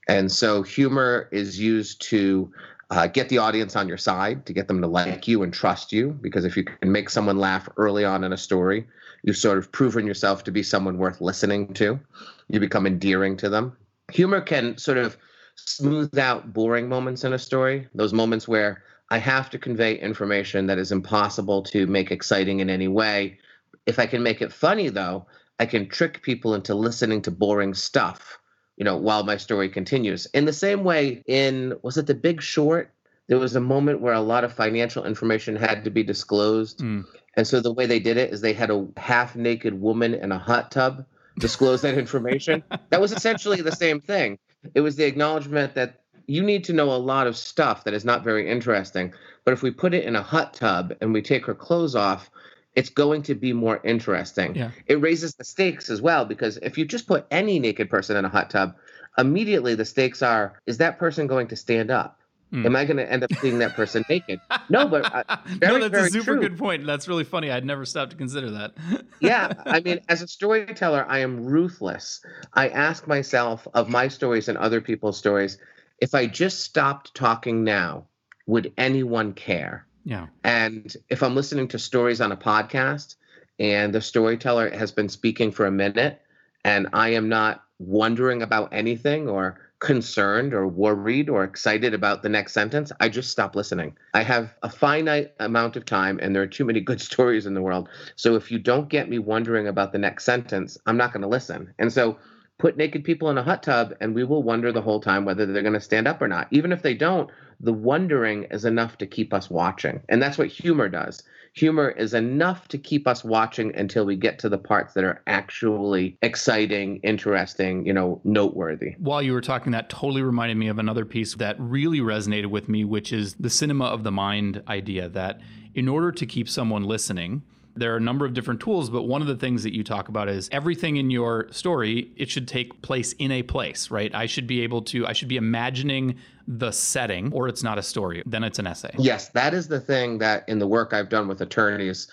And 0.07 0.31
so 0.31 0.61
humor 0.61 1.27
is 1.31 1.59
used 1.59 2.01
to 2.03 2.51
uh, 2.89 3.07
get 3.07 3.29
the 3.29 3.39
audience 3.39 3.75
on 3.75 3.87
your 3.87 3.97
side, 3.97 4.45
to 4.45 4.53
get 4.53 4.67
them 4.67 4.81
to 4.81 4.87
like 4.87 5.27
you 5.27 5.43
and 5.43 5.53
trust 5.53 5.91
you. 5.91 6.11
Because 6.21 6.45
if 6.45 6.55
you 6.55 6.63
can 6.63 6.91
make 6.91 7.09
someone 7.09 7.37
laugh 7.37 7.67
early 7.77 8.05
on 8.05 8.23
in 8.23 8.33
a 8.33 8.37
story, 8.37 8.87
you've 9.23 9.37
sort 9.37 9.57
of 9.57 9.71
proven 9.71 10.05
yourself 10.05 10.43
to 10.43 10.51
be 10.51 10.63
someone 10.63 10.97
worth 10.97 11.21
listening 11.21 11.73
to. 11.75 11.99
You 12.47 12.59
become 12.59 12.85
endearing 12.85 13.37
to 13.37 13.49
them. 13.49 13.75
Humor 14.11 14.41
can 14.41 14.77
sort 14.77 14.97
of 14.97 15.17
smooth 15.55 16.17
out 16.17 16.53
boring 16.53 16.87
moments 16.87 17.23
in 17.23 17.33
a 17.33 17.39
story, 17.39 17.87
those 17.95 18.13
moments 18.13 18.47
where 18.47 18.83
I 19.09 19.17
have 19.19 19.49
to 19.51 19.57
convey 19.57 19.95
information 19.95 20.67
that 20.67 20.77
is 20.77 20.91
impossible 20.91 21.63
to 21.63 21.87
make 21.87 22.11
exciting 22.11 22.59
in 22.59 22.69
any 22.69 22.87
way. 22.87 23.39
If 23.85 23.99
I 23.99 24.05
can 24.05 24.23
make 24.23 24.41
it 24.41 24.51
funny, 24.51 24.89
though, 24.89 25.27
I 25.59 25.65
can 25.65 25.87
trick 25.87 26.21
people 26.21 26.55
into 26.55 26.75
listening 26.75 27.21
to 27.23 27.31
boring 27.31 27.73
stuff, 27.73 28.39
you 28.77 28.83
know, 28.83 28.97
while 28.97 29.23
my 29.23 29.37
story 29.37 29.69
continues. 29.69 30.25
In 30.27 30.45
the 30.45 30.53
same 30.53 30.83
way, 30.83 31.23
in 31.27 31.73
was 31.81 31.97
it 31.97 32.07
The 32.07 32.15
Big 32.15 32.41
Short? 32.41 32.91
There 33.27 33.39
was 33.39 33.55
a 33.55 33.61
moment 33.61 34.01
where 34.01 34.13
a 34.13 34.21
lot 34.21 34.43
of 34.43 34.53
financial 34.53 35.05
information 35.05 35.55
had 35.55 35.83
to 35.85 35.89
be 35.89 36.03
disclosed. 36.03 36.79
Mm. 36.79 37.05
And 37.35 37.47
so 37.47 37.59
the 37.59 37.73
way 37.73 37.85
they 37.85 37.99
did 37.99 38.17
it 38.17 38.31
is 38.31 38.41
they 38.41 38.53
had 38.53 38.69
a 38.69 38.87
half 38.97 39.35
naked 39.35 39.79
woman 39.79 40.13
in 40.13 40.31
a 40.31 40.37
hot 40.37 40.71
tub 40.71 41.05
disclose 41.39 41.81
that 41.81 41.97
information. 41.97 42.63
that 42.89 43.01
was 43.01 43.11
essentially 43.11 43.61
the 43.61 43.71
same 43.71 43.99
thing. 43.99 44.37
It 44.73 44.81
was 44.81 44.95
the 44.95 45.05
acknowledgement 45.05 45.75
that 45.75 46.01
you 46.27 46.43
need 46.43 46.63
to 46.65 46.73
know 46.73 46.91
a 46.91 46.97
lot 46.97 47.27
of 47.27 47.37
stuff 47.37 47.83
that 47.83 47.93
is 47.93 48.05
not 48.05 48.23
very 48.23 48.49
interesting. 48.49 49.13
But 49.43 49.53
if 49.53 49.61
we 49.61 49.71
put 49.71 49.93
it 49.93 50.05
in 50.05 50.15
a 50.15 50.23
hot 50.23 50.53
tub 50.53 50.93
and 51.01 51.13
we 51.13 51.21
take 51.21 51.45
her 51.45 51.53
clothes 51.53 51.95
off, 51.95 52.29
it's 52.75 52.89
going 52.89 53.23
to 53.23 53.35
be 53.35 53.53
more 53.53 53.79
interesting. 53.83 54.55
Yeah. 54.55 54.71
It 54.87 55.01
raises 55.01 55.35
the 55.35 55.43
stakes 55.43 55.89
as 55.89 56.01
well 56.01 56.25
because 56.25 56.57
if 56.57 56.77
you 56.77 56.85
just 56.85 57.07
put 57.07 57.25
any 57.31 57.59
naked 57.59 57.89
person 57.89 58.17
in 58.17 58.25
a 58.25 58.29
hot 58.29 58.49
tub, 58.49 58.75
immediately 59.17 59.75
the 59.75 59.85
stakes 59.85 60.21
are 60.21 60.59
is 60.65 60.77
that 60.77 60.99
person 60.99 61.27
going 61.27 61.47
to 61.47 61.55
stand 61.55 61.89
up? 61.89 62.19
Mm. 62.51 62.65
Am 62.65 62.75
I 62.75 62.85
going 62.85 62.97
to 62.97 63.11
end 63.11 63.23
up 63.23 63.33
seeing 63.41 63.59
that 63.59 63.73
person 63.73 64.03
naked? 64.09 64.39
No, 64.69 64.87
but 64.87 65.05
uh, 65.13 65.37
no, 65.61 65.79
that's 65.79 65.91
very 65.91 66.07
a 66.07 66.11
super 66.11 66.33
true. 66.33 66.41
good 66.41 66.57
point. 66.57 66.85
That's 66.85 67.07
really 67.07 67.23
funny. 67.23 67.51
I'd 67.51 67.65
never 67.65 67.85
stopped 67.85 68.11
to 68.11 68.17
consider 68.17 68.51
that. 68.51 68.73
yeah, 69.19 69.53
I 69.65 69.79
mean, 69.79 70.01
as 70.09 70.21
a 70.21 70.27
storyteller, 70.27 71.05
I 71.07 71.19
am 71.19 71.45
ruthless. 71.45 72.23
I 72.53 72.69
ask 72.69 73.07
myself 73.07 73.67
of 73.73 73.89
my 73.89 74.07
stories 74.07 74.47
and 74.47 74.57
other 74.57 74.79
people's 74.79 75.17
stories, 75.17 75.57
if 75.99 76.13
I 76.13 76.27
just 76.27 76.61
stopped 76.61 77.15
talking 77.15 77.63
now, 77.63 78.05
would 78.45 78.73
anyone 78.77 79.33
care? 79.33 79.87
Yeah. 80.05 80.27
And 80.43 80.95
if 81.09 81.23
I'm 81.23 81.35
listening 81.35 81.67
to 81.69 81.79
stories 81.79 82.21
on 82.21 82.31
a 82.31 82.37
podcast 82.37 83.15
and 83.59 83.93
the 83.93 84.01
storyteller 84.01 84.69
has 84.69 84.91
been 84.91 85.09
speaking 85.09 85.51
for 85.51 85.65
a 85.65 85.71
minute 85.71 86.21
and 86.63 86.87
I 86.93 87.09
am 87.09 87.27
not 87.27 87.63
wondering 87.79 88.43
about 88.43 88.69
anything 88.71 89.27
or 89.27 89.59
concerned 89.79 90.53
or 90.53 90.67
worried 90.67 91.29
or 91.29 91.43
excited 91.43 91.93
about 91.93 92.21
the 92.21 92.29
next 92.29 92.53
sentence, 92.53 92.91
I 92.99 93.09
just 93.09 93.31
stop 93.31 93.55
listening. 93.55 93.97
I 94.13 94.23
have 94.23 94.53
a 94.63 94.69
finite 94.69 95.33
amount 95.39 95.75
of 95.75 95.85
time 95.85 96.19
and 96.21 96.35
there 96.35 96.43
are 96.43 96.47
too 96.47 96.65
many 96.65 96.81
good 96.81 97.01
stories 97.11 97.45
in 97.45 97.55
the 97.55 97.61
world. 97.61 97.89
So 98.15 98.35
if 98.35 98.51
you 98.51 98.59
don't 98.59 98.89
get 98.89 99.09
me 99.09 99.19
wondering 99.19 99.67
about 99.67 99.91
the 99.91 99.99
next 99.99 100.23
sentence, 100.23 100.77
I'm 100.85 100.97
not 100.97 101.13
going 101.13 101.23
to 101.23 101.27
listen. 101.27 101.73
And 101.79 101.91
so 101.91 102.17
put 102.57 102.77
naked 102.77 103.03
people 103.03 103.29
in 103.29 103.37
a 103.37 103.43
hot 103.43 103.63
tub 103.63 103.93
and 103.99 104.15
we 104.15 104.23
will 104.23 104.43
wonder 104.43 104.71
the 104.71 104.81
whole 104.81 105.01
time 105.01 105.25
whether 105.25 105.45
they're 105.45 105.61
going 105.61 105.73
to 105.73 105.81
stand 105.81 106.07
up 106.07 106.21
or 106.21 106.27
not. 106.27 106.47
Even 106.51 106.71
if 106.71 106.81
they 106.81 106.93
don't, 106.93 107.29
the 107.59 107.73
wondering 107.73 108.43
is 108.51 108.65
enough 108.65 108.97
to 108.97 109.07
keep 109.07 109.33
us 109.33 109.49
watching. 109.49 110.01
And 110.09 110.21
that's 110.21 110.37
what 110.37 110.47
humor 110.47 110.89
does. 110.89 111.23
Humor 111.53 111.89
is 111.91 112.13
enough 112.13 112.67
to 112.69 112.77
keep 112.77 113.07
us 113.07 113.23
watching 113.23 113.73
until 113.75 114.05
we 114.05 114.17
get 114.17 114.39
to 114.39 114.49
the 114.49 114.57
parts 114.57 114.93
that 114.93 115.05
are 115.05 115.21
actually 115.25 116.17
exciting, 116.21 116.99
interesting, 117.01 117.85
you 117.85 117.93
know, 117.93 118.19
noteworthy. 118.25 118.95
While 118.97 119.21
you 119.21 119.31
were 119.31 119.41
talking, 119.41 119.71
that 119.71 119.89
totally 119.89 120.21
reminded 120.21 120.57
me 120.57 120.67
of 120.67 120.79
another 120.79 121.05
piece 121.05 121.33
that 121.35 121.55
really 121.57 121.99
resonated 121.99 122.47
with 122.47 122.67
me, 122.67 122.83
which 122.83 123.13
is 123.13 123.35
the 123.35 123.49
cinema 123.49 123.85
of 123.85 124.03
the 124.03 124.11
mind 124.11 124.63
idea 124.67 125.07
that 125.09 125.39
in 125.73 125.87
order 125.87 126.11
to 126.11 126.25
keep 126.25 126.49
someone 126.49 126.83
listening, 126.83 127.41
there 127.75 127.93
are 127.93 127.97
a 127.97 128.01
number 128.01 128.25
of 128.25 128.33
different 128.33 128.61
tools, 128.61 128.89
but 128.89 129.03
one 129.03 129.21
of 129.21 129.27
the 129.27 129.35
things 129.35 129.63
that 129.63 129.75
you 129.75 129.83
talk 129.83 130.07
about 130.07 130.29
is 130.29 130.49
everything 130.51 130.97
in 130.97 131.09
your 131.09 131.51
story, 131.51 132.11
it 132.15 132.29
should 132.29 132.47
take 132.47 132.81
place 132.81 133.13
in 133.13 133.31
a 133.31 133.43
place, 133.43 133.91
right? 133.91 134.13
I 134.15 134.25
should 134.25 134.47
be 134.47 134.61
able 134.61 134.81
to, 134.83 135.05
I 135.05 135.13
should 135.13 135.27
be 135.27 135.37
imagining 135.37 136.15
the 136.47 136.71
setting, 136.71 137.33
or 137.33 137.47
it's 137.47 137.63
not 137.63 137.77
a 137.77 137.83
story. 137.83 138.23
Then 138.25 138.43
it's 138.43 138.59
an 138.59 138.67
essay. 138.67 138.91
Yes, 138.97 139.29
that 139.29 139.53
is 139.53 139.67
the 139.67 139.79
thing 139.79 140.19
that 140.19 140.47
in 140.47 140.59
the 140.59 140.67
work 140.67 140.93
I've 140.93 141.09
done 141.09 141.27
with 141.27 141.41
attorneys 141.41 142.07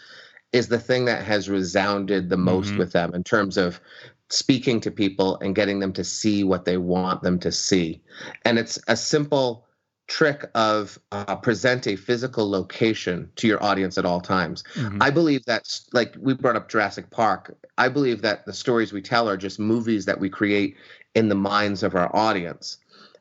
is 0.53 0.69
the 0.69 0.79
thing 0.79 1.05
that 1.07 1.25
has 1.25 1.49
resounded 1.49 2.29
the 2.29 2.37
most 2.37 2.71
mm-hmm. 2.71 2.79
with 2.79 2.93
them 2.93 3.15
in 3.15 3.25
terms 3.25 3.57
of 3.57 3.81
speaking 4.29 4.81
to 4.81 4.91
people 4.91 5.39
and 5.41 5.55
getting 5.55 5.79
them 5.79 5.93
to 5.93 6.05
see 6.05 6.43
what 6.43 6.65
they 6.65 6.79
want 6.79 7.23
them 7.23 7.39
to 7.39 7.53
see. 7.53 8.01
And 8.45 8.59
it's 8.59 8.79
a 8.89 8.97
simple 8.97 9.67
trick 10.13 10.45
of 10.55 10.99
uh, 11.11 11.35
present 11.37 11.87
a 11.87 11.97
physical 11.97 12.51
location 12.51 13.31
to 13.37 13.49
your 13.49 13.63
audience 13.65 13.97
at 13.97 14.05
all 14.05 14.21
times. 14.21 14.63
Mm-hmm. 14.75 15.03
I 15.03 15.09
believe 15.09 15.43
that's 15.47 15.89
like 15.95 16.15
we 16.21 16.35
brought 16.35 16.55
up 16.55 16.69
Jurassic 16.69 17.09
Park. 17.09 17.57
I 17.79 17.89
believe 17.89 18.21
that 18.21 18.45
the 18.45 18.53
stories 18.53 18.93
we 18.93 19.01
tell 19.01 19.27
are 19.27 19.39
just 19.39 19.59
movies 19.59 20.05
that 20.05 20.21
we 20.21 20.29
create 20.29 20.77
in 21.15 21.31
the 21.31 21.35
minds 21.35 21.83
of 21.83 21.95
our 21.95 22.15
audience. 22.15 22.77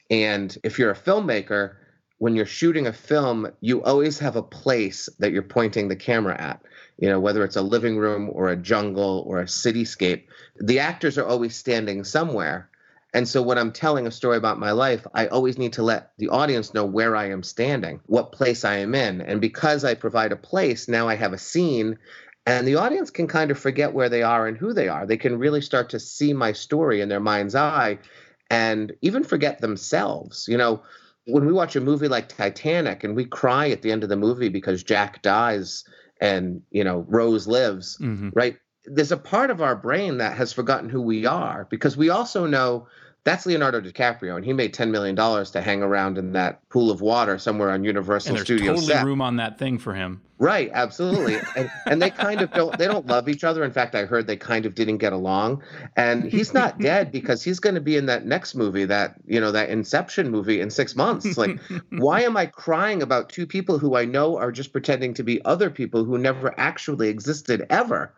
And 0.09 0.57
if 0.65 0.77
you're 0.77 0.91
a 0.91 0.95
filmmaker, 0.95 1.75
when 2.17 2.35
you're 2.35 2.45
shooting 2.45 2.87
a 2.87 2.93
film, 2.93 3.49
you 3.61 3.81
always 3.83 4.19
have 4.19 4.35
a 4.35 4.43
place 4.43 5.07
that 5.19 5.31
you're 5.31 5.43
pointing 5.43 5.87
the 5.87 5.95
camera 5.95 6.35
at. 6.41 6.61
You 6.99 7.07
know, 7.07 7.21
whether 7.21 7.45
it's 7.45 7.55
a 7.55 7.61
living 7.61 7.99
room 7.99 8.29
or 8.33 8.49
a 8.49 8.57
jungle 8.57 9.23
or 9.25 9.39
a 9.39 9.45
cityscape, 9.45 10.23
the 10.59 10.79
actors 10.79 11.17
are 11.17 11.25
always 11.25 11.55
standing 11.55 12.03
somewhere 12.03 12.69
and 13.13 13.27
so 13.27 13.41
when 13.41 13.57
I'm 13.57 13.73
telling 13.73 14.07
a 14.07 14.11
story 14.11 14.37
about 14.37 14.59
my 14.59 14.71
life, 14.71 15.05
I 15.13 15.27
always 15.27 15.57
need 15.57 15.73
to 15.73 15.83
let 15.83 16.11
the 16.17 16.29
audience 16.29 16.73
know 16.73 16.85
where 16.85 17.15
I 17.15 17.29
am 17.29 17.43
standing, 17.43 17.99
what 18.05 18.31
place 18.31 18.63
I 18.63 18.77
am 18.77 18.95
in. 18.95 19.21
And 19.21 19.41
because 19.41 19.83
I 19.83 19.95
provide 19.95 20.31
a 20.31 20.37
place, 20.37 20.87
now 20.87 21.09
I 21.09 21.15
have 21.15 21.33
a 21.33 21.37
scene 21.37 21.97
and 22.45 22.67
the 22.67 22.75
audience 22.75 23.11
can 23.11 23.27
kind 23.27 23.51
of 23.51 23.59
forget 23.59 23.93
where 23.93 24.09
they 24.09 24.23
are 24.23 24.47
and 24.47 24.57
who 24.57 24.73
they 24.73 24.87
are. 24.87 25.05
They 25.05 25.17
can 25.17 25.37
really 25.37 25.61
start 25.61 25.89
to 25.89 25.99
see 25.99 26.33
my 26.33 26.53
story 26.53 27.01
in 27.01 27.09
their 27.09 27.19
mind's 27.19 27.53
eye 27.53 27.99
and 28.49 28.93
even 29.01 29.23
forget 29.23 29.59
themselves. 29.59 30.47
You 30.47 30.57
know, 30.57 30.81
when 31.25 31.45
we 31.45 31.53
watch 31.53 31.75
a 31.75 31.81
movie 31.81 32.07
like 32.07 32.29
Titanic 32.29 33.03
and 33.03 33.15
we 33.15 33.25
cry 33.25 33.69
at 33.69 33.81
the 33.81 33.91
end 33.91 34.03
of 34.03 34.09
the 34.09 34.15
movie 34.15 34.49
because 34.49 34.83
Jack 34.83 35.21
dies 35.21 35.83
and, 36.19 36.61
you 36.71 36.83
know, 36.83 37.05
Rose 37.07 37.45
lives, 37.45 37.97
mm-hmm. 38.01 38.29
right? 38.33 38.57
There's 38.93 39.11
a 39.11 39.17
part 39.17 39.49
of 39.49 39.61
our 39.61 39.75
brain 39.75 40.17
that 40.17 40.37
has 40.37 40.51
forgotten 40.51 40.89
who 40.89 41.01
we 41.01 41.25
are 41.25 41.65
because 41.69 41.95
we 41.95 42.09
also 42.09 42.45
know 42.45 42.87
that's 43.23 43.45
Leonardo 43.45 43.79
DiCaprio, 43.79 44.35
and 44.35 44.43
he 44.43 44.51
made 44.51 44.73
ten 44.73 44.91
million 44.91 45.13
dollars 45.13 45.51
to 45.51 45.61
hang 45.61 45.83
around 45.83 46.17
in 46.17 46.31
that 46.31 46.67
pool 46.69 46.89
of 46.89 47.01
water 47.01 47.37
somewhere 47.37 47.69
on 47.69 47.83
Universal 47.83 48.29
and 48.29 48.37
there's 48.37 48.47
Studios. 48.47 48.79
Totally 48.79 48.93
set. 48.93 49.05
room 49.05 49.21
on 49.21 49.35
that 49.35 49.59
thing 49.59 49.77
for 49.77 49.93
him. 49.93 50.21
Right, 50.39 50.71
absolutely, 50.73 51.37
and, 51.55 51.69
and 51.85 52.01
they 52.01 52.09
kind 52.09 52.41
of 52.41 52.51
don't 52.51 52.75
they 52.79 52.87
don't 52.87 53.05
love 53.05 53.29
each 53.29 53.43
other. 53.43 53.63
In 53.63 53.71
fact, 53.71 53.93
I 53.93 54.05
heard 54.05 54.25
they 54.25 54.37
kind 54.37 54.65
of 54.65 54.73
didn't 54.73 54.97
get 54.97 55.13
along. 55.13 55.61
And 55.95 56.23
he's 56.23 56.51
not 56.51 56.79
dead 56.79 57.11
because 57.11 57.43
he's 57.43 57.59
going 57.59 57.75
to 57.75 57.81
be 57.81 57.95
in 57.95 58.07
that 58.07 58.25
next 58.25 58.55
movie, 58.55 58.85
that 58.85 59.13
you 59.27 59.39
know 59.39 59.51
that 59.51 59.69
Inception 59.69 60.31
movie 60.31 60.59
in 60.59 60.71
six 60.71 60.95
months. 60.95 61.37
Like, 61.37 61.59
why 61.91 62.21
am 62.21 62.35
I 62.35 62.47
crying 62.47 63.03
about 63.03 63.29
two 63.29 63.45
people 63.45 63.77
who 63.77 63.95
I 63.95 64.03
know 64.05 64.37
are 64.37 64.51
just 64.51 64.71
pretending 64.71 65.13
to 65.13 65.23
be 65.23 65.45
other 65.45 65.69
people 65.69 66.03
who 66.03 66.17
never 66.17 66.59
actually 66.59 67.09
existed 67.09 67.67
ever? 67.69 68.11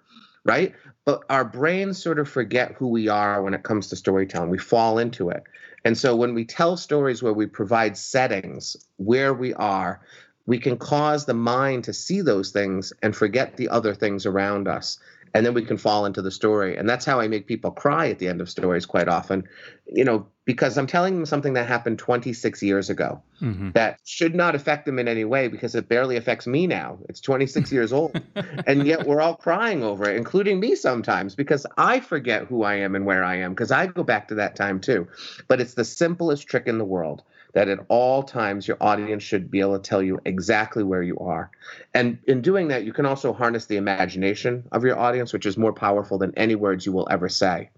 Right? 0.45 0.73
But 1.05 1.23
our 1.29 1.45
brains 1.45 2.01
sort 2.01 2.19
of 2.19 2.29
forget 2.29 2.73
who 2.73 2.87
we 2.87 3.07
are 3.07 3.41
when 3.41 3.53
it 3.53 3.63
comes 3.63 3.87
to 3.89 3.95
storytelling. 3.95 4.49
We 4.49 4.57
fall 4.57 4.99
into 4.99 5.29
it. 5.29 5.43
And 5.85 5.97
so 5.97 6.15
when 6.15 6.33
we 6.33 6.45
tell 6.45 6.77
stories 6.77 7.21
where 7.21 7.33
we 7.33 7.45
provide 7.45 7.97
settings 7.97 8.77
where 8.97 9.33
we 9.33 9.53
are, 9.53 10.01
we 10.45 10.59
can 10.59 10.77
cause 10.77 11.25
the 11.25 11.33
mind 11.33 11.85
to 11.85 11.93
see 11.93 12.21
those 12.21 12.51
things 12.51 12.93
and 13.01 13.15
forget 13.15 13.57
the 13.57 13.69
other 13.69 13.93
things 13.93 14.25
around 14.25 14.67
us 14.67 14.99
and 15.33 15.45
then 15.45 15.53
we 15.53 15.63
can 15.63 15.77
fall 15.77 16.05
into 16.05 16.21
the 16.21 16.31
story. 16.31 16.77
And 16.77 16.87
that's 16.87 17.05
how 17.05 17.19
i 17.19 17.27
make 17.27 17.47
people 17.47 17.71
cry 17.71 18.09
at 18.09 18.19
the 18.19 18.27
end 18.27 18.41
of 18.41 18.49
stories 18.49 18.85
quite 18.85 19.07
often 19.07 19.43
you 19.87 20.03
know 20.03 20.27
because 20.45 20.77
i'm 20.77 20.87
telling 20.87 21.15
them 21.15 21.25
something 21.25 21.53
that 21.53 21.67
happened 21.67 21.99
26 21.99 22.61
years 22.63 22.89
ago 22.89 23.21
mm-hmm. 23.41 23.71
that 23.71 23.99
should 24.03 24.35
not 24.35 24.55
affect 24.55 24.85
them 24.85 24.99
in 24.99 25.07
any 25.07 25.25
way 25.25 25.47
because 25.47 25.75
it 25.75 25.87
barely 25.87 26.17
affects 26.17 26.47
me 26.47 26.67
now. 26.67 26.99
It's 27.09 27.19
26 27.19 27.71
years 27.71 27.93
old 27.93 28.19
and 28.67 28.85
yet 28.85 29.05
we're 29.05 29.21
all 29.21 29.35
crying 29.35 29.83
over 29.83 30.09
it 30.09 30.17
including 30.17 30.59
me 30.59 30.75
sometimes 30.75 31.35
because 31.35 31.65
i 31.77 31.99
forget 31.99 32.45
who 32.45 32.63
i 32.63 32.75
am 32.75 32.95
and 32.95 33.05
where 33.05 33.23
i 33.23 33.35
am 33.35 33.51
because 33.51 33.71
i 33.71 33.87
go 33.87 34.03
back 34.03 34.27
to 34.29 34.35
that 34.35 34.55
time 34.55 34.79
too. 34.79 35.07
But 35.47 35.61
it's 35.61 35.73
the 35.73 35.85
simplest 35.85 36.47
trick 36.47 36.67
in 36.67 36.77
the 36.77 36.85
world 36.85 37.23
that 37.53 37.69
at 37.69 37.79
all 37.87 38.23
times 38.23 38.67
your 38.67 38.77
audience 38.81 39.23
should 39.23 39.49
be 39.49 39.59
able 39.59 39.79
to 39.79 39.89
tell 39.89 40.01
you 40.01 40.19
exactly 40.25 40.83
where 40.83 41.03
you 41.03 41.17
are. 41.19 41.51
And 41.93 42.17
in 42.27 42.41
doing 42.41 42.67
that, 42.67 42.83
you 42.83 42.93
can 42.93 43.05
also 43.05 43.31
harness 43.31 43.65
the 43.65 43.77
imagination 43.77 44.67
of 44.71 44.83
your 44.83 44.97
audience, 44.97 45.33
which 45.33 45.45
is 45.45 45.57
more 45.57 45.73
powerful 45.73 46.17
than 46.17 46.33
any 46.35 46.55
words 46.55 46.85
you 46.85 46.91
will 46.91 47.07
ever 47.11 47.29
say. 47.29 47.69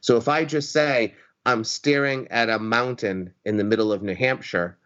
So 0.00 0.16
if 0.16 0.28
I 0.28 0.44
just 0.44 0.70
say, 0.72 1.14
I'm 1.44 1.64
staring 1.64 2.28
at 2.28 2.50
a 2.50 2.58
mountain 2.58 3.32
in 3.44 3.56
the 3.56 3.64
middle 3.64 3.92
of 3.92 4.02
New 4.02 4.14
Hampshire, 4.14 4.76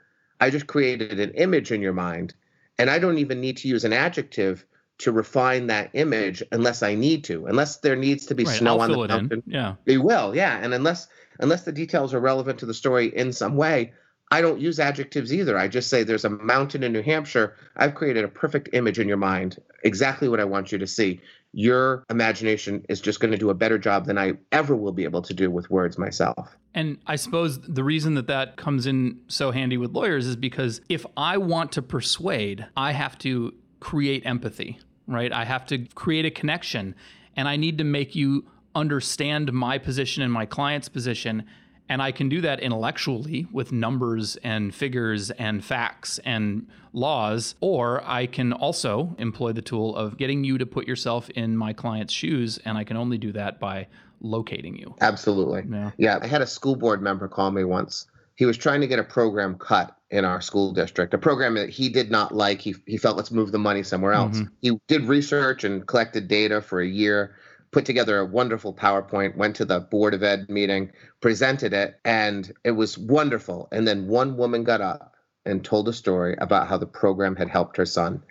I 0.40 0.50
just 0.50 0.66
created 0.66 1.18
an 1.18 1.32
image 1.32 1.72
in 1.72 1.82
your 1.82 1.92
mind. 1.92 2.34
And 2.78 2.88
I 2.88 2.98
don't 2.98 3.18
even 3.18 3.40
need 3.40 3.56
to 3.58 3.68
use 3.68 3.84
an 3.84 3.92
adjective 3.92 4.64
to 4.98 5.12
refine 5.12 5.66
that 5.66 5.90
image 5.92 6.42
unless 6.52 6.82
I 6.82 6.94
need 6.94 7.24
to, 7.24 7.46
unless 7.46 7.78
there 7.78 7.96
needs 7.96 8.26
to 8.26 8.34
be 8.34 8.44
right, 8.44 8.56
snow 8.56 8.74
I'll 8.74 8.82
on 8.82 8.90
the 8.90 9.08
mountain. 9.08 9.42
In. 9.46 9.52
Yeah. 9.52 9.74
They 9.84 9.98
will, 9.98 10.34
yeah. 10.34 10.58
And 10.62 10.72
unless 10.72 11.08
unless 11.40 11.64
the 11.64 11.72
details 11.72 12.14
are 12.14 12.20
relevant 12.20 12.58
to 12.60 12.66
the 12.66 12.74
story 12.74 13.14
in 13.14 13.32
some 13.32 13.56
way, 13.56 13.92
I 14.30 14.40
don't 14.40 14.60
use 14.60 14.80
adjectives 14.80 15.32
either. 15.32 15.56
I 15.56 15.68
just 15.68 15.88
say 15.88 16.02
there's 16.02 16.24
a 16.24 16.30
mountain 16.30 16.82
in 16.82 16.92
New 16.92 17.02
Hampshire. 17.02 17.54
I've 17.76 17.94
created 17.94 18.24
a 18.24 18.28
perfect 18.28 18.70
image 18.72 18.98
in 18.98 19.06
your 19.06 19.16
mind, 19.16 19.58
exactly 19.84 20.28
what 20.28 20.40
I 20.40 20.44
want 20.44 20.72
you 20.72 20.78
to 20.78 20.86
see. 20.86 21.20
Your 21.52 22.04
imagination 22.10 22.84
is 22.88 23.00
just 23.00 23.20
going 23.20 23.30
to 23.30 23.38
do 23.38 23.50
a 23.50 23.54
better 23.54 23.78
job 23.78 24.06
than 24.06 24.18
I 24.18 24.34
ever 24.50 24.74
will 24.74 24.92
be 24.92 25.04
able 25.04 25.22
to 25.22 25.32
do 25.32 25.50
with 25.50 25.70
words 25.70 25.96
myself. 25.96 26.56
And 26.74 26.98
I 27.06 27.16
suppose 27.16 27.60
the 27.60 27.84
reason 27.84 28.14
that 28.14 28.26
that 28.26 28.56
comes 28.56 28.86
in 28.86 29.20
so 29.28 29.52
handy 29.52 29.76
with 29.76 29.92
lawyers 29.92 30.26
is 30.26 30.36
because 30.36 30.80
if 30.88 31.06
I 31.16 31.38
want 31.38 31.72
to 31.72 31.82
persuade, 31.82 32.66
I 32.76 32.92
have 32.92 33.16
to 33.18 33.54
create 33.80 34.26
empathy, 34.26 34.80
right? 35.06 35.32
I 35.32 35.44
have 35.44 35.64
to 35.66 35.86
create 35.94 36.26
a 36.26 36.30
connection 36.30 36.94
and 37.36 37.48
I 37.48 37.56
need 37.56 37.78
to 37.78 37.84
make 37.84 38.14
you 38.16 38.44
understand 38.74 39.52
my 39.52 39.78
position 39.78 40.22
and 40.22 40.32
my 40.32 40.44
client's 40.44 40.88
position 40.88 41.44
and 41.88 42.02
I 42.02 42.12
can 42.12 42.28
do 42.28 42.40
that 42.40 42.60
intellectually 42.60 43.46
with 43.52 43.72
numbers 43.72 44.36
and 44.42 44.74
figures 44.74 45.30
and 45.30 45.64
facts 45.64 46.18
and 46.24 46.66
laws, 46.92 47.54
or 47.60 48.02
I 48.04 48.26
can 48.26 48.52
also 48.52 49.14
employ 49.18 49.52
the 49.52 49.62
tool 49.62 49.94
of 49.94 50.16
getting 50.16 50.42
you 50.44 50.58
to 50.58 50.66
put 50.66 50.88
yourself 50.88 51.30
in 51.30 51.56
my 51.56 51.72
client's 51.72 52.12
shoes. 52.12 52.58
And 52.64 52.76
I 52.76 52.84
can 52.84 52.96
only 52.96 53.18
do 53.18 53.32
that 53.32 53.60
by 53.60 53.86
locating 54.20 54.76
you. 54.76 54.94
Absolutely. 55.00 55.62
Yeah. 55.70 55.90
yeah. 55.96 56.18
I 56.20 56.26
had 56.26 56.42
a 56.42 56.46
school 56.46 56.76
board 56.76 57.02
member 57.02 57.28
call 57.28 57.50
me 57.50 57.64
once. 57.64 58.06
He 58.34 58.44
was 58.44 58.56
trying 58.56 58.80
to 58.80 58.86
get 58.86 58.98
a 58.98 59.04
program 59.04 59.56
cut 59.56 59.96
in 60.10 60.24
our 60.24 60.40
school 60.40 60.72
district, 60.72 61.14
a 61.14 61.18
program 61.18 61.54
that 61.54 61.70
he 61.70 61.88
did 61.88 62.10
not 62.10 62.34
like. 62.34 62.60
He, 62.60 62.74
he 62.86 62.98
felt 62.98 63.16
let's 63.16 63.30
move 63.30 63.52
the 63.52 63.58
money 63.58 63.82
somewhere 63.82 64.12
else. 64.12 64.38
Mm-hmm. 64.38 64.54
He 64.60 64.78
did 64.88 65.04
research 65.04 65.64
and 65.64 65.86
collected 65.86 66.28
data 66.28 66.60
for 66.60 66.80
a 66.80 66.86
year 66.86 67.36
put 67.76 67.84
together 67.84 68.18
a 68.18 68.24
wonderful 68.24 68.72
PowerPoint, 68.72 69.36
went 69.36 69.54
to 69.56 69.66
the 69.66 69.80
Board 69.80 70.14
of 70.14 70.22
Ed 70.22 70.48
meeting, 70.48 70.90
presented 71.20 71.74
it, 71.74 72.00
and 72.06 72.50
it 72.64 72.70
was 72.70 72.96
wonderful. 72.96 73.68
And 73.70 73.86
then 73.86 74.08
one 74.08 74.38
woman 74.38 74.64
got 74.64 74.80
up 74.80 75.14
and 75.44 75.62
told 75.62 75.86
a 75.86 75.92
story 75.92 76.36
about 76.38 76.68
how 76.68 76.78
the 76.78 76.86
program 76.86 77.36
had 77.36 77.50
helped 77.50 77.76
her 77.76 77.84
son, 77.84 78.22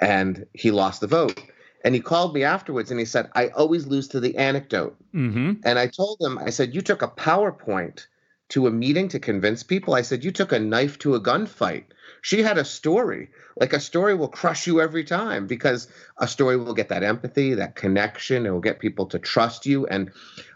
and 0.00 0.46
he 0.52 0.70
lost 0.70 1.00
the 1.00 1.08
vote. 1.08 1.42
And 1.84 1.96
he 1.96 2.00
called 2.00 2.32
me 2.32 2.44
afterwards 2.44 2.92
and 2.92 3.00
he 3.00 3.04
said, 3.04 3.28
I 3.32 3.48
always 3.48 3.88
lose 3.88 4.06
to 4.06 4.20
the 4.20 4.36
anecdote. 4.36 4.96
Mm-hmm. 5.12 5.54
And 5.64 5.80
I 5.80 5.88
told 5.88 6.18
him, 6.20 6.38
I 6.38 6.50
said, 6.50 6.72
You 6.72 6.80
took 6.80 7.02
a 7.02 7.08
PowerPoint 7.08 8.06
to 8.50 8.68
a 8.68 8.70
meeting 8.70 9.08
to 9.08 9.18
convince 9.18 9.64
people. 9.64 9.94
I 9.94 10.02
said, 10.02 10.22
You 10.22 10.30
took 10.30 10.52
a 10.52 10.60
knife 10.60 10.96
to 11.00 11.16
a 11.16 11.20
gunfight. 11.20 11.86
She 12.22 12.40
had 12.40 12.56
a 12.56 12.64
story. 12.64 13.30
Like 13.60 13.72
a 13.72 13.80
story 13.80 14.14
will 14.14 14.28
crush 14.28 14.68
you 14.68 14.80
every 14.80 15.02
time 15.02 15.48
because 15.48 15.88
a 16.16 16.28
story 16.28 16.56
will 16.56 16.72
get 16.72 16.88
that 16.88 17.02
empathy, 17.02 17.54
that 17.54 17.74
connection. 17.74 18.46
It 18.46 18.50
will 18.50 18.60
get 18.60 18.78
people 18.78 19.06
to 19.06 19.18
trust 19.18 19.66
you. 19.66 19.86
And 19.86 20.12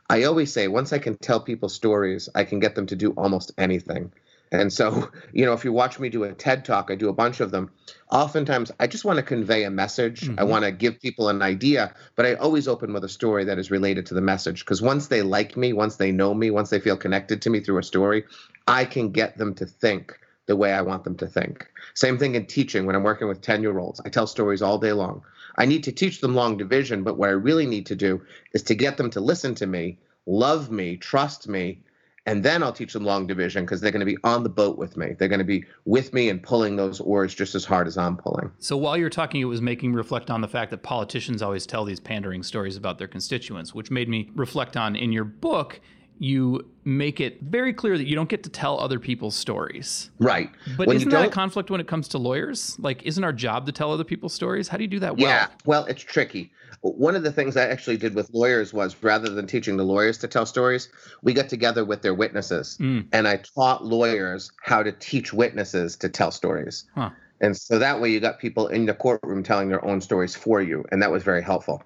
I 0.08 0.22
always 0.22 0.52
say, 0.52 0.68
once 0.68 0.92
I 0.92 0.98
can 0.98 1.16
tell 1.16 1.40
people 1.40 1.68
stories, 1.68 2.28
I 2.36 2.44
can 2.44 2.60
get 2.60 2.76
them 2.76 2.86
to 2.86 2.96
do 2.96 3.10
almost 3.12 3.50
anything. 3.58 4.12
And 4.52 4.72
so, 4.72 5.10
you 5.32 5.44
know, 5.44 5.54
if 5.54 5.64
you 5.64 5.72
watch 5.72 5.98
me 5.98 6.08
do 6.08 6.22
a 6.22 6.32
TED 6.32 6.64
talk, 6.64 6.88
I 6.88 6.94
do 6.94 7.08
a 7.08 7.12
bunch 7.12 7.40
of 7.40 7.50
them. 7.50 7.72
Oftentimes, 8.12 8.70
I 8.78 8.86
just 8.86 9.04
want 9.04 9.16
to 9.16 9.24
convey 9.24 9.64
a 9.64 9.70
message. 9.70 10.20
Mm-hmm. 10.20 10.38
I 10.38 10.44
want 10.44 10.64
to 10.64 10.70
give 10.70 11.00
people 11.00 11.28
an 11.28 11.42
idea, 11.42 11.92
but 12.14 12.26
I 12.26 12.34
always 12.34 12.68
open 12.68 12.92
with 12.92 13.02
a 13.02 13.08
story 13.08 13.44
that 13.44 13.58
is 13.58 13.72
related 13.72 14.06
to 14.06 14.14
the 14.14 14.20
message. 14.20 14.60
Because 14.60 14.80
once 14.80 15.08
they 15.08 15.22
like 15.22 15.56
me, 15.56 15.72
once 15.72 15.96
they 15.96 16.12
know 16.12 16.32
me, 16.32 16.52
once 16.52 16.70
they 16.70 16.78
feel 16.78 16.96
connected 16.96 17.42
to 17.42 17.50
me 17.50 17.58
through 17.58 17.78
a 17.78 17.82
story, 17.82 18.22
I 18.68 18.84
can 18.84 19.10
get 19.10 19.36
them 19.36 19.52
to 19.56 19.66
think 19.66 20.16
the 20.46 20.56
way 20.56 20.72
I 20.72 20.82
want 20.82 21.04
them 21.04 21.16
to 21.16 21.26
think. 21.26 21.66
Same 21.94 22.18
thing 22.18 22.34
in 22.34 22.46
teaching 22.46 22.86
when 22.86 22.96
I'm 22.96 23.02
working 23.02 23.28
with 23.28 23.42
10 23.42 23.62
year 23.62 23.78
olds. 23.78 24.00
I 24.04 24.08
tell 24.08 24.26
stories 24.26 24.62
all 24.62 24.78
day 24.78 24.92
long. 24.92 25.22
I 25.58 25.66
need 25.66 25.84
to 25.84 25.92
teach 25.92 26.20
them 26.20 26.34
long 26.34 26.56
division, 26.56 27.02
but 27.02 27.16
what 27.16 27.28
I 27.28 27.32
really 27.32 27.66
need 27.66 27.86
to 27.86 27.96
do 27.96 28.22
is 28.52 28.62
to 28.64 28.74
get 28.74 28.96
them 28.96 29.10
to 29.10 29.20
listen 29.20 29.54
to 29.56 29.66
me, 29.66 29.98
love 30.26 30.70
me, 30.70 30.96
trust 30.96 31.48
me, 31.48 31.80
and 32.26 32.42
then 32.42 32.62
I'll 32.62 32.72
teach 32.72 32.92
them 32.92 33.04
long 33.04 33.26
division 33.26 33.64
because 33.64 33.80
they're 33.80 33.92
going 33.92 34.00
to 34.00 34.06
be 34.06 34.18
on 34.24 34.42
the 34.42 34.48
boat 34.48 34.76
with 34.76 34.96
me. 34.96 35.14
They're 35.16 35.28
going 35.28 35.38
to 35.38 35.44
be 35.44 35.64
with 35.84 36.12
me 36.12 36.28
and 36.28 36.42
pulling 36.42 36.74
those 36.74 37.00
oars 37.00 37.34
just 37.34 37.54
as 37.54 37.64
hard 37.64 37.86
as 37.86 37.96
I'm 37.96 38.16
pulling. 38.16 38.50
So 38.58 38.76
while 38.76 38.96
you're 38.96 39.08
talking, 39.08 39.40
it 39.40 39.44
was 39.44 39.62
making 39.62 39.92
me 39.92 39.96
reflect 39.96 40.28
on 40.28 40.40
the 40.40 40.48
fact 40.48 40.72
that 40.72 40.82
politicians 40.82 41.40
always 41.40 41.66
tell 41.66 41.84
these 41.84 42.00
pandering 42.00 42.42
stories 42.42 42.76
about 42.76 42.98
their 42.98 43.06
constituents, 43.06 43.74
which 43.74 43.92
made 43.92 44.08
me 44.08 44.30
reflect 44.34 44.76
on 44.76 44.96
in 44.96 45.12
your 45.12 45.24
book 45.24 45.80
you 46.18 46.66
make 46.84 47.20
it 47.20 47.40
very 47.42 47.72
clear 47.72 47.98
that 47.98 48.06
you 48.06 48.14
don't 48.14 48.28
get 48.28 48.42
to 48.44 48.50
tell 48.50 48.78
other 48.80 48.98
people's 48.98 49.34
stories. 49.34 50.10
Right. 50.18 50.50
But 50.76 50.86
when 50.86 50.96
isn't 50.96 51.08
that 51.10 51.26
a 51.26 51.30
conflict 51.30 51.70
when 51.70 51.80
it 51.80 51.88
comes 51.88 52.08
to 52.08 52.18
lawyers? 52.18 52.76
Like, 52.78 53.02
isn't 53.02 53.22
our 53.22 53.32
job 53.32 53.66
to 53.66 53.72
tell 53.72 53.92
other 53.92 54.04
people's 54.04 54.32
stories? 54.32 54.68
How 54.68 54.76
do 54.76 54.84
you 54.84 54.88
do 54.88 55.00
that 55.00 55.16
well? 55.16 55.28
Yeah, 55.28 55.48
well, 55.64 55.84
it's 55.86 56.02
tricky. 56.02 56.52
One 56.80 57.16
of 57.16 57.22
the 57.22 57.32
things 57.32 57.56
I 57.56 57.66
actually 57.66 57.96
did 57.96 58.14
with 58.14 58.30
lawyers 58.32 58.72
was 58.72 58.96
rather 59.02 59.28
than 59.28 59.46
teaching 59.46 59.76
the 59.76 59.84
lawyers 59.84 60.18
to 60.18 60.28
tell 60.28 60.46
stories, 60.46 60.88
we 61.22 61.32
got 61.32 61.48
together 61.48 61.84
with 61.84 62.02
their 62.02 62.14
witnesses 62.14 62.76
mm. 62.80 63.06
and 63.12 63.26
I 63.26 63.38
taught 63.38 63.84
lawyers 63.84 64.52
how 64.62 64.82
to 64.82 64.92
teach 64.92 65.32
witnesses 65.32 65.96
to 65.96 66.08
tell 66.08 66.30
stories. 66.30 66.84
Huh. 66.94 67.10
And 67.40 67.56
so 67.56 67.78
that 67.78 68.00
way 68.00 68.10
you 68.10 68.20
got 68.20 68.38
people 68.38 68.68
in 68.68 68.86
the 68.86 68.94
courtroom 68.94 69.42
telling 69.42 69.68
their 69.68 69.84
own 69.84 70.00
stories 70.00 70.34
for 70.34 70.62
you. 70.62 70.84
And 70.90 71.02
that 71.02 71.10
was 71.10 71.22
very 71.22 71.42
helpful. 71.42 71.82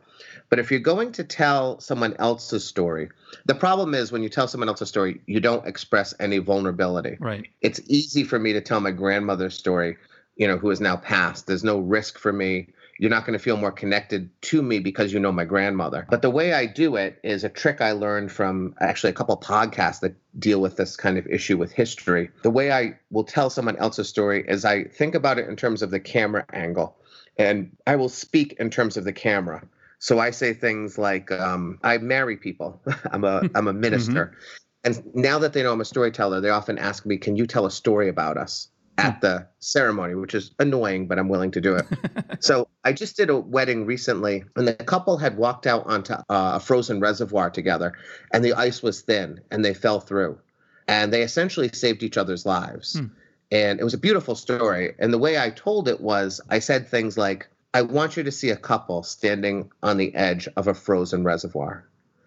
But 0.51 0.59
if 0.59 0.70
you're 0.70 0.80
going 0.80 1.12
to 1.12 1.24
tell 1.24 1.78
someone 1.80 2.14
else's 2.18 2.64
story, 2.64 3.09
the 3.46 3.55
problem 3.55 3.94
is 3.94 4.11
when 4.11 4.22
you 4.22 4.28
tell 4.28 4.48
someone 4.48 4.68
else's 4.68 4.88
story, 4.88 5.20
you 5.26 5.40
don't 5.40 5.66
express 5.66 6.12
any 6.18 6.38
vulnerability. 6.38 7.16
Right. 7.20 7.46
It's 7.61 7.80
easy 7.86 8.24
for 8.24 8.38
me 8.38 8.53
to 8.53 8.61
tell 8.61 8.80
my 8.80 8.90
grandmother's 8.90 9.55
story, 9.55 9.96
you 10.36 10.48
know, 10.48 10.59
who 10.59 10.70
is 10.70 10.80
now 10.80 10.96
passed. 10.96 11.46
There's 11.46 11.62
no 11.62 11.78
risk 11.78 12.18
for 12.18 12.32
me. 12.32 12.68
You're 12.98 13.11
not 13.11 13.24
going 13.24 13.38
to 13.38 13.42
feel 13.42 13.57
more 13.57 13.70
connected 13.70 14.28
to 14.42 14.61
me 14.61 14.80
because 14.80 15.12
you 15.12 15.20
know 15.20 15.32
my 15.32 15.44
grandmother. 15.44 16.07
But 16.11 16.20
the 16.20 16.28
way 16.28 16.53
I 16.53 16.66
do 16.66 16.96
it 16.96 17.18
is 17.22 17.44
a 17.44 17.48
trick 17.48 17.80
I 17.80 17.92
learned 17.92 18.32
from 18.32 18.74
actually 18.80 19.11
a 19.11 19.14
couple 19.14 19.36
podcasts 19.38 20.01
that 20.01 20.16
deal 20.38 20.61
with 20.61 20.76
this 20.76 20.96
kind 20.96 21.16
of 21.16 21.26
issue 21.28 21.57
with 21.57 21.72
history. 21.72 22.28
The 22.42 22.51
way 22.51 22.72
I 22.72 22.98
will 23.11 23.24
tell 23.24 23.48
someone 23.48 23.76
else's 23.76 24.09
story 24.09 24.44
is 24.46 24.64
I 24.64 24.84
think 24.84 25.14
about 25.14 25.38
it 25.38 25.48
in 25.48 25.57
terms 25.57 25.80
of 25.80 25.90
the 25.90 26.01
camera 26.01 26.44
angle 26.53 26.96
and 27.38 27.74
I 27.86 27.96
will 27.96 28.09
speak 28.09 28.57
in 28.59 28.68
terms 28.68 28.96
of 28.96 29.05
the 29.05 29.12
camera. 29.12 29.62
So 30.01 30.18
I 30.18 30.30
say 30.30 30.55
things 30.55 30.98
like, 30.98 31.30
um, 31.30 31.78
"I 31.82 31.98
marry 31.98 32.36
people. 32.36 32.82
I'm 33.12 33.24
a 33.24 33.42
I'm 33.55 33.68
a 33.68 33.72
minister." 33.72 34.26
Mm-hmm. 34.26 34.36
And 34.82 35.14
now 35.14 35.38
that 35.38 35.53
they 35.53 35.62
know 35.62 35.72
I'm 35.72 35.80
a 35.80 35.84
storyteller, 35.84 36.40
they 36.40 36.48
often 36.48 36.78
ask 36.78 37.07
me, 37.07 37.18
"Can 37.18 37.36
you 37.36 37.46
tell 37.46 37.66
a 37.66 37.70
story 37.70 38.09
about 38.09 38.36
us?" 38.36 38.68
at 38.98 39.14
hmm. 39.14 39.20
the 39.20 39.46
ceremony, 39.61 40.14
which 40.14 40.34
is 40.34 40.53
annoying, 40.59 41.07
but 41.07 41.18
I'm 41.18 41.28
willing 41.28 41.51
to 41.53 41.61
do 41.61 41.76
it. 41.76 41.86
so 42.40 42.68
I 42.84 42.92
just 42.92 43.16
did 43.16 43.30
a 43.30 43.38
wedding 43.38 43.86
recently, 43.86 44.44
and 44.57 44.68
the 44.68 44.74
couple 44.74 45.16
had 45.16 45.36
walked 45.36 45.66
out 45.66 45.86
onto 45.86 46.14
uh, 46.14 46.24
a 46.28 46.61
frozen 46.61 47.01
reservoir 47.01 47.51
together, 47.51 47.94
and 48.32 48.44
the 48.44 48.55
ice 48.55 48.82
was 48.82 49.03
thin, 49.03 49.40
and 49.51 49.64
they 49.64 49.74
fell 49.74 50.01
through, 50.01 50.38
and 50.86 51.12
they 51.12 51.22
essentially 51.22 51.70
saved 51.72 52.03
each 52.03 52.16
other's 52.16 52.44
lives. 52.44 52.98
Hmm. 52.98 53.07
And 53.53 53.80
it 53.80 53.84
was 53.84 53.94
a 53.94 53.98
beautiful 53.98 54.36
story. 54.36 54.94
And 55.01 55.12
the 55.12 55.18
way 55.18 55.36
I 55.36 55.51
told 55.51 55.88
it 55.88 56.01
was, 56.01 56.40
I 56.48 56.61
said 56.61 56.86
things 56.86 57.18
like, 57.18 57.48
I 57.73 57.83
want 57.83 58.16
you 58.16 58.25
to 58.25 58.33
see 58.33 58.51
a 58.51 58.57
couple 58.57 59.05
standing 59.05 59.71
on 59.81 59.97
the 59.97 60.12
edge 60.12 60.49
of 60.57 60.66
a 60.66 60.75
frozen 60.75 61.23
reservoir. 61.23 61.85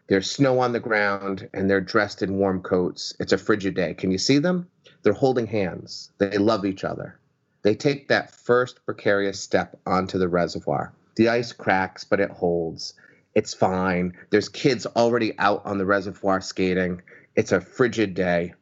There's 0.08 0.32
snow 0.32 0.60
on 0.60 0.72
the 0.72 0.80
ground 0.80 1.50
and 1.54 1.70
they're 1.70 1.82
dressed 1.82 2.22
in 2.22 2.38
warm 2.38 2.62
coats. 2.62 3.14
It's 3.20 3.34
a 3.34 3.38
frigid 3.38 3.76
day. 3.76 3.94
Can 3.94 4.10
you 4.10 4.18
see 4.18 4.38
them? 4.38 4.70
They're 5.02 5.12
holding 5.12 5.48
hands. 5.48 6.12
They 6.18 6.38
love 6.38 6.64
each 6.64 6.86
other. 6.86 7.20
They 7.62 7.76
take 7.76 8.08
that 8.08 8.32
first 8.32 8.86
precarious 8.86 9.38
step 9.38 9.78
onto 9.86 10.18
the 10.18 10.30
reservoir. 10.30 10.94
The 11.16 11.28
ice 11.28 11.52
cracks, 11.52 12.06
but 12.06 12.22
it 12.22 12.32
holds. 12.32 12.94
It's 13.36 13.54
fine. 13.54 14.14
There's 14.30 14.48
kids 14.48 14.86
already 14.86 15.38
out 15.40 15.66
on 15.66 15.78
the 15.78 15.86
reservoir 15.86 16.40
skating. 16.40 17.02
It's 17.36 17.52
a 17.52 17.60
frigid 17.60 18.14
day. 18.14 18.54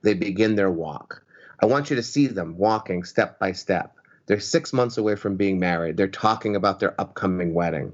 They 0.00 0.14
begin 0.14 0.54
their 0.54 0.70
walk. 0.70 1.22
I 1.60 1.66
want 1.66 1.90
you 1.90 1.96
to 1.96 2.02
see 2.02 2.28
them 2.28 2.56
walking 2.56 3.04
step 3.04 3.38
by 3.38 3.52
step. 3.52 3.94
They're 4.30 4.38
six 4.38 4.72
months 4.72 4.96
away 4.96 5.16
from 5.16 5.34
being 5.34 5.58
married. 5.58 5.96
They're 5.96 6.06
talking 6.06 6.54
about 6.54 6.78
their 6.78 6.94
upcoming 7.00 7.52
wedding. 7.52 7.92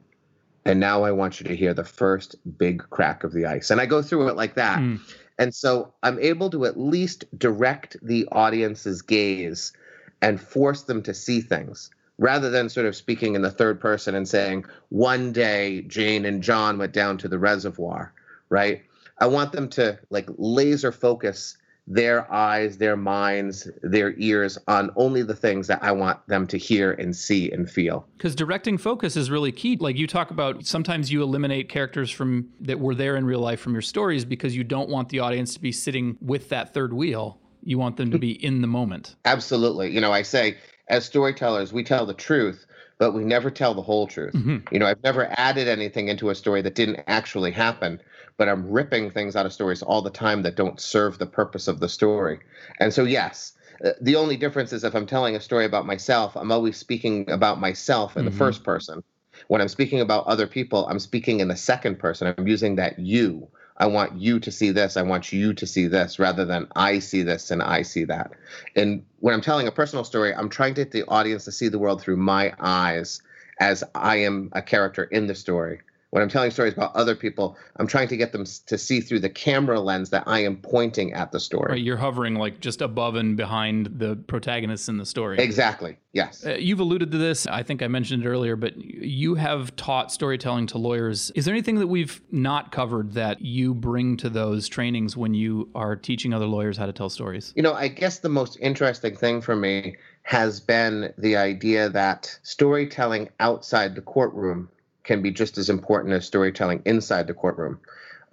And 0.66 0.78
now 0.78 1.02
I 1.02 1.10
want 1.10 1.40
you 1.40 1.48
to 1.48 1.56
hear 1.56 1.72
the 1.72 1.82
first 1.82 2.36
big 2.58 2.84
crack 2.90 3.24
of 3.24 3.32
the 3.32 3.46
ice. 3.46 3.70
And 3.70 3.80
I 3.80 3.86
go 3.86 4.02
through 4.02 4.28
it 4.28 4.36
like 4.36 4.54
that. 4.56 4.78
Mm. 4.78 5.00
And 5.38 5.54
so 5.54 5.94
I'm 6.02 6.18
able 6.18 6.50
to 6.50 6.66
at 6.66 6.78
least 6.78 7.24
direct 7.38 7.96
the 8.02 8.28
audience's 8.32 9.00
gaze 9.00 9.72
and 10.20 10.38
force 10.38 10.82
them 10.82 11.02
to 11.04 11.14
see 11.14 11.40
things 11.40 11.88
rather 12.18 12.50
than 12.50 12.68
sort 12.68 12.84
of 12.84 12.94
speaking 12.94 13.34
in 13.34 13.40
the 13.40 13.50
third 13.50 13.80
person 13.80 14.14
and 14.14 14.28
saying, 14.28 14.66
one 14.90 15.32
day 15.32 15.80
Jane 15.86 16.26
and 16.26 16.42
John 16.42 16.76
went 16.76 16.92
down 16.92 17.16
to 17.16 17.28
the 17.28 17.38
reservoir, 17.38 18.12
right? 18.50 18.82
I 19.18 19.26
want 19.28 19.52
them 19.52 19.70
to 19.70 19.98
like 20.10 20.28
laser 20.36 20.92
focus 20.92 21.56
their 21.86 22.30
eyes, 22.32 22.78
their 22.78 22.96
minds, 22.96 23.68
their 23.82 24.14
ears 24.18 24.58
on 24.66 24.90
only 24.96 25.22
the 25.22 25.36
things 25.36 25.68
that 25.68 25.82
I 25.82 25.92
want 25.92 26.26
them 26.26 26.46
to 26.48 26.58
hear 26.58 26.92
and 26.92 27.14
see 27.14 27.50
and 27.50 27.70
feel. 27.70 28.06
Because 28.16 28.34
directing 28.34 28.76
focus 28.76 29.16
is 29.16 29.30
really 29.30 29.52
key. 29.52 29.76
Like 29.76 29.96
you 29.96 30.06
talk 30.06 30.30
about, 30.30 30.66
sometimes 30.66 31.12
you 31.12 31.22
eliminate 31.22 31.68
characters 31.68 32.10
from 32.10 32.48
that 32.60 32.80
were 32.80 32.94
there 32.94 33.16
in 33.16 33.24
real 33.24 33.40
life 33.40 33.60
from 33.60 33.72
your 33.72 33.82
stories 33.82 34.24
because 34.24 34.56
you 34.56 34.64
don't 34.64 34.88
want 34.88 35.08
the 35.10 35.20
audience 35.20 35.54
to 35.54 35.60
be 35.60 35.70
sitting 35.70 36.16
with 36.20 36.48
that 36.48 36.74
third 36.74 36.92
wheel. 36.92 37.38
You 37.62 37.78
want 37.78 37.96
them 37.96 38.10
to 38.10 38.18
be 38.18 38.32
in 38.44 38.60
the 38.60 38.68
moment. 38.68 39.16
Absolutely. 39.24 39.90
You 39.90 40.00
know, 40.00 40.12
I 40.12 40.22
say 40.22 40.56
as 40.88 41.04
storytellers, 41.04 41.72
we 41.72 41.82
tell 41.84 42.06
the 42.06 42.14
truth, 42.14 42.66
but 42.98 43.12
we 43.12 43.24
never 43.24 43.50
tell 43.50 43.74
the 43.74 43.82
whole 43.82 44.06
truth. 44.06 44.34
Mm-hmm. 44.34 44.72
You 44.72 44.78
know, 44.80 44.86
I've 44.86 45.02
never 45.02 45.28
added 45.38 45.68
anything 45.68 46.08
into 46.08 46.30
a 46.30 46.34
story 46.34 46.62
that 46.62 46.74
didn't 46.74 47.00
actually 47.06 47.50
happen 47.50 48.00
but 48.36 48.48
I'm 48.48 48.70
ripping 48.70 49.10
things 49.10 49.36
out 49.36 49.46
of 49.46 49.52
stories 49.52 49.82
all 49.82 50.02
the 50.02 50.10
time 50.10 50.42
that 50.42 50.56
don't 50.56 50.80
serve 50.80 51.18
the 51.18 51.26
purpose 51.26 51.68
of 51.68 51.80
the 51.80 51.88
story. 51.88 52.40
And 52.80 52.92
so, 52.92 53.04
yes, 53.04 53.52
uh, 53.84 53.90
the 54.00 54.16
only 54.16 54.36
difference 54.36 54.72
is 54.72 54.84
if 54.84 54.94
I'm 54.94 55.06
telling 55.06 55.36
a 55.36 55.40
story 55.40 55.64
about 55.64 55.86
myself, 55.86 56.36
I'm 56.36 56.52
always 56.52 56.76
speaking 56.76 57.30
about 57.30 57.60
myself 57.60 58.16
in 58.16 58.24
mm-hmm. 58.24 58.30
the 58.30 58.36
first 58.36 58.64
person. 58.64 59.02
When 59.48 59.60
I'm 59.60 59.68
speaking 59.68 60.00
about 60.00 60.26
other 60.26 60.46
people, 60.46 60.86
I'm 60.86 60.98
speaking 60.98 61.40
in 61.40 61.48
the 61.48 61.56
second 61.56 61.98
person. 61.98 62.34
I'm 62.36 62.48
using 62.48 62.76
that 62.76 62.98
you. 62.98 63.48
I 63.78 63.86
want 63.86 64.18
you 64.18 64.40
to 64.40 64.50
see 64.50 64.70
this. 64.70 64.96
I 64.96 65.02
want 65.02 65.32
you 65.32 65.52
to 65.52 65.66
see 65.66 65.86
this 65.86 66.18
rather 66.18 66.46
than 66.46 66.66
I 66.74 66.98
see 66.98 67.22
this 67.22 67.50
and 67.50 67.62
I 67.62 67.82
see 67.82 68.04
that. 68.04 68.32
And 68.74 69.04
when 69.20 69.34
I'm 69.34 69.42
telling 69.42 69.66
a 69.66 69.72
personal 69.72 70.04
story, 70.04 70.34
I'm 70.34 70.48
trying 70.48 70.74
to 70.74 70.84
get 70.84 70.92
the 70.92 71.04
audience 71.08 71.44
to 71.44 71.52
see 71.52 71.68
the 71.68 71.78
world 71.78 72.00
through 72.00 72.16
my 72.16 72.54
eyes 72.58 73.20
as 73.60 73.84
I 73.94 74.16
am 74.16 74.50
a 74.52 74.62
character 74.62 75.04
in 75.04 75.26
the 75.26 75.34
story 75.34 75.80
when 76.16 76.22
I'm 76.22 76.30
telling 76.30 76.50
stories 76.50 76.72
about 76.72 76.96
other 76.96 77.14
people, 77.14 77.58
I'm 77.76 77.86
trying 77.86 78.08
to 78.08 78.16
get 78.16 78.32
them 78.32 78.46
to 78.46 78.78
see 78.78 79.02
through 79.02 79.20
the 79.20 79.28
camera 79.28 79.78
lens 79.78 80.08
that 80.08 80.22
I 80.26 80.38
am 80.44 80.56
pointing 80.56 81.12
at 81.12 81.30
the 81.30 81.38
story. 81.38 81.72
Right, 81.72 81.82
you're 81.82 81.98
hovering 81.98 82.36
like 82.36 82.58
just 82.60 82.80
above 82.80 83.16
and 83.16 83.36
behind 83.36 83.90
the 83.98 84.16
protagonists 84.16 84.88
in 84.88 84.96
the 84.96 85.04
story. 85.04 85.38
Exactly. 85.38 85.98
Yes. 86.14 86.46
Uh, 86.46 86.54
you've 86.54 86.80
alluded 86.80 87.12
to 87.12 87.18
this. 87.18 87.46
I 87.46 87.62
think 87.62 87.82
I 87.82 87.88
mentioned 87.88 88.24
it 88.24 88.28
earlier, 88.28 88.56
but 88.56 88.78
you 88.78 89.34
have 89.34 89.76
taught 89.76 90.10
storytelling 90.10 90.68
to 90.68 90.78
lawyers. 90.78 91.30
Is 91.34 91.44
there 91.44 91.52
anything 91.52 91.80
that 91.80 91.88
we've 91.88 92.22
not 92.32 92.72
covered 92.72 93.12
that 93.12 93.42
you 93.42 93.74
bring 93.74 94.16
to 94.16 94.30
those 94.30 94.68
trainings 94.68 95.18
when 95.18 95.34
you 95.34 95.68
are 95.74 95.96
teaching 95.96 96.32
other 96.32 96.46
lawyers 96.46 96.78
how 96.78 96.86
to 96.86 96.94
tell 96.94 97.10
stories? 97.10 97.52
You 97.56 97.62
know, 97.62 97.74
I 97.74 97.88
guess 97.88 98.20
the 98.20 98.30
most 98.30 98.56
interesting 98.62 99.14
thing 99.14 99.42
for 99.42 99.54
me 99.54 99.96
has 100.22 100.60
been 100.60 101.12
the 101.18 101.36
idea 101.36 101.90
that 101.90 102.38
storytelling 102.42 103.28
outside 103.38 103.94
the 103.94 104.00
courtroom 104.00 104.70
can 105.06 105.22
be 105.22 105.30
just 105.30 105.56
as 105.56 105.70
important 105.70 106.12
as 106.12 106.26
storytelling 106.26 106.82
inside 106.84 107.26
the 107.26 107.34
courtroom. 107.34 107.80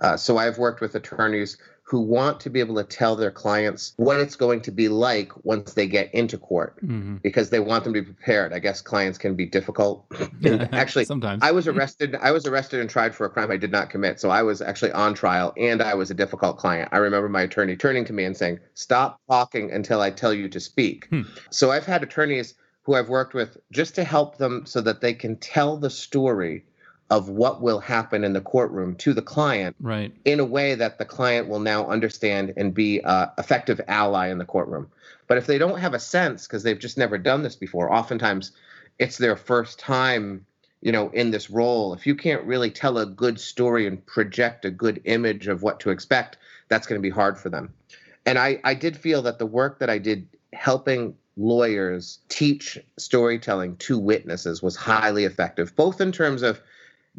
Uh, 0.01 0.17
so 0.17 0.37
I've 0.37 0.57
worked 0.57 0.81
with 0.81 0.95
attorneys 0.95 1.57
who 1.85 1.99
want 2.01 2.39
to 2.39 2.49
be 2.49 2.59
able 2.61 2.75
to 2.75 2.83
tell 2.83 3.15
their 3.15 3.29
clients 3.29 3.93
what 3.97 4.19
it's 4.19 4.35
going 4.35 4.61
to 4.61 4.71
be 4.71 4.87
like 4.87 5.31
once 5.45 5.73
they 5.73 5.85
get 5.85 6.13
into 6.13 6.37
court 6.37 6.77
Mhm. 6.83 7.21
because 7.21 7.49
they 7.49 7.59
want 7.59 7.83
them 7.83 7.93
to 7.93 8.01
be 8.01 8.05
prepared. 8.05 8.53
I 8.53 8.59
guess 8.59 8.81
clients 8.81 9.17
can 9.17 9.35
be 9.35 9.45
difficult. 9.45 10.05
Actually, 10.71 11.05
sometimes 11.05 11.43
I 11.43 11.51
was 11.51 11.67
arrested. 11.67 12.15
I 12.19 12.31
was 12.31 12.47
arrested 12.47 12.79
and 12.79 12.89
tried 12.89 13.13
for 13.13 13.25
a 13.25 13.29
crime 13.29 13.51
I 13.51 13.57
did 13.57 13.71
not 13.71 13.89
commit. 13.89 14.19
So 14.19 14.29
I 14.29 14.41
was 14.43 14.61
actually 14.61 14.93
on 14.93 15.13
trial 15.13 15.53
and 15.57 15.81
I 15.81 15.93
was 15.93 16.09
a 16.09 16.13
difficult 16.15 16.57
client. 16.57 16.89
I 16.91 16.97
remember 16.97 17.29
my 17.29 17.41
attorney 17.43 17.75
turning 17.75 18.05
to 18.05 18.13
me 18.13 18.23
and 18.23 18.35
saying, 18.35 18.59
Stop 18.73 19.19
talking 19.29 19.71
until 19.71 20.01
I 20.01 20.09
tell 20.09 20.33
you 20.33 20.49
to 20.49 20.59
speak. 20.59 21.07
Hmm. 21.09 21.21
So 21.51 21.69
I've 21.71 21.85
had 21.85 22.01
attorneys 22.01 22.55
who 22.83 22.95
I've 22.95 23.09
worked 23.09 23.33
with 23.33 23.57
just 23.71 23.95
to 23.95 24.03
help 24.03 24.37
them 24.37 24.65
so 24.65 24.81
that 24.81 25.01
they 25.01 25.13
can 25.13 25.37
tell 25.37 25.77
the 25.77 25.89
story 25.89 26.65
of 27.09 27.29
what 27.29 27.61
will 27.61 27.79
happen 27.79 28.23
in 28.23 28.33
the 28.33 28.41
courtroom 28.41 28.95
to 28.95 29.13
the 29.13 29.21
client 29.21 29.75
right. 29.79 30.13
in 30.25 30.39
a 30.39 30.45
way 30.45 30.75
that 30.75 30.97
the 30.97 31.05
client 31.05 31.47
will 31.47 31.59
now 31.59 31.87
understand 31.87 32.53
and 32.57 32.73
be 32.73 32.99
a 32.99 33.31
effective 33.37 33.79
ally 33.87 34.29
in 34.29 34.37
the 34.37 34.45
courtroom. 34.45 34.89
But 35.27 35.37
if 35.37 35.45
they 35.45 35.57
don't 35.57 35.79
have 35.79 35.93
a 35.93 35.99
sense 35.99 36.47
because 36.47 36.63
they've 36.63 36.79
just 36.79 36.97
never 36.97 37.17
done 37.17 37.43
this 37.43 37.55
before, 37.55 37.93
oftentimes 37.93 38.51
it's 38.99 39.17
their 39.17 39.35
first 39.35 39.79
time, 39.79 40.45
you 40.81 40.91
know, 40.91 41.09
in 41.09 41.31
this 41.31 41.49
role. 41.49 41.93
If 41.93 42.07
you 42.07 42.15
can't 42.15 42.43
really 42.45 42.71
tell 42.71 42.97
a 42.97 43.05
good 43.05 43.39
story 43.39 43.85
and 43.85 44.05
project 44.05 44.65
a 44.65 44.71
good 44.71 45.01
image 45.05 45.47
of 45.47 45.61
what 45.61 45.79
to 45.81 45.91
expect, 45.91 46.37
that's 46.67 46.87
going 46.87 46.99
to 46.99 47.03
be 47.03 47.13
hard 47.13 47.37
for 47.37 47.49
them. 47.49 47.73
And 48.25 48.37
I, 48.39 48.59
I 48.63 48.73
did 48.73 48.97
feel 48.97 49.21
that 49.23 49.39
the 49.39 49.45
work 49.45 49.79
that 49.79 49.89
I 49.89 49.97
did 49.97 50.27
helping 50.53 51.15
lawyers 51.35 52.19
teach 52.29 52.77
storytelling 52.97 53.75
to 53.77 53.97
witnesses 53.97 54.61
was 54.61 54.75
highly 54.75 55.25
effective, 55.25 55.75
both 55.75 55.99
in 56.01 56.11
terms 56.11 56.41
of 56.41 56.61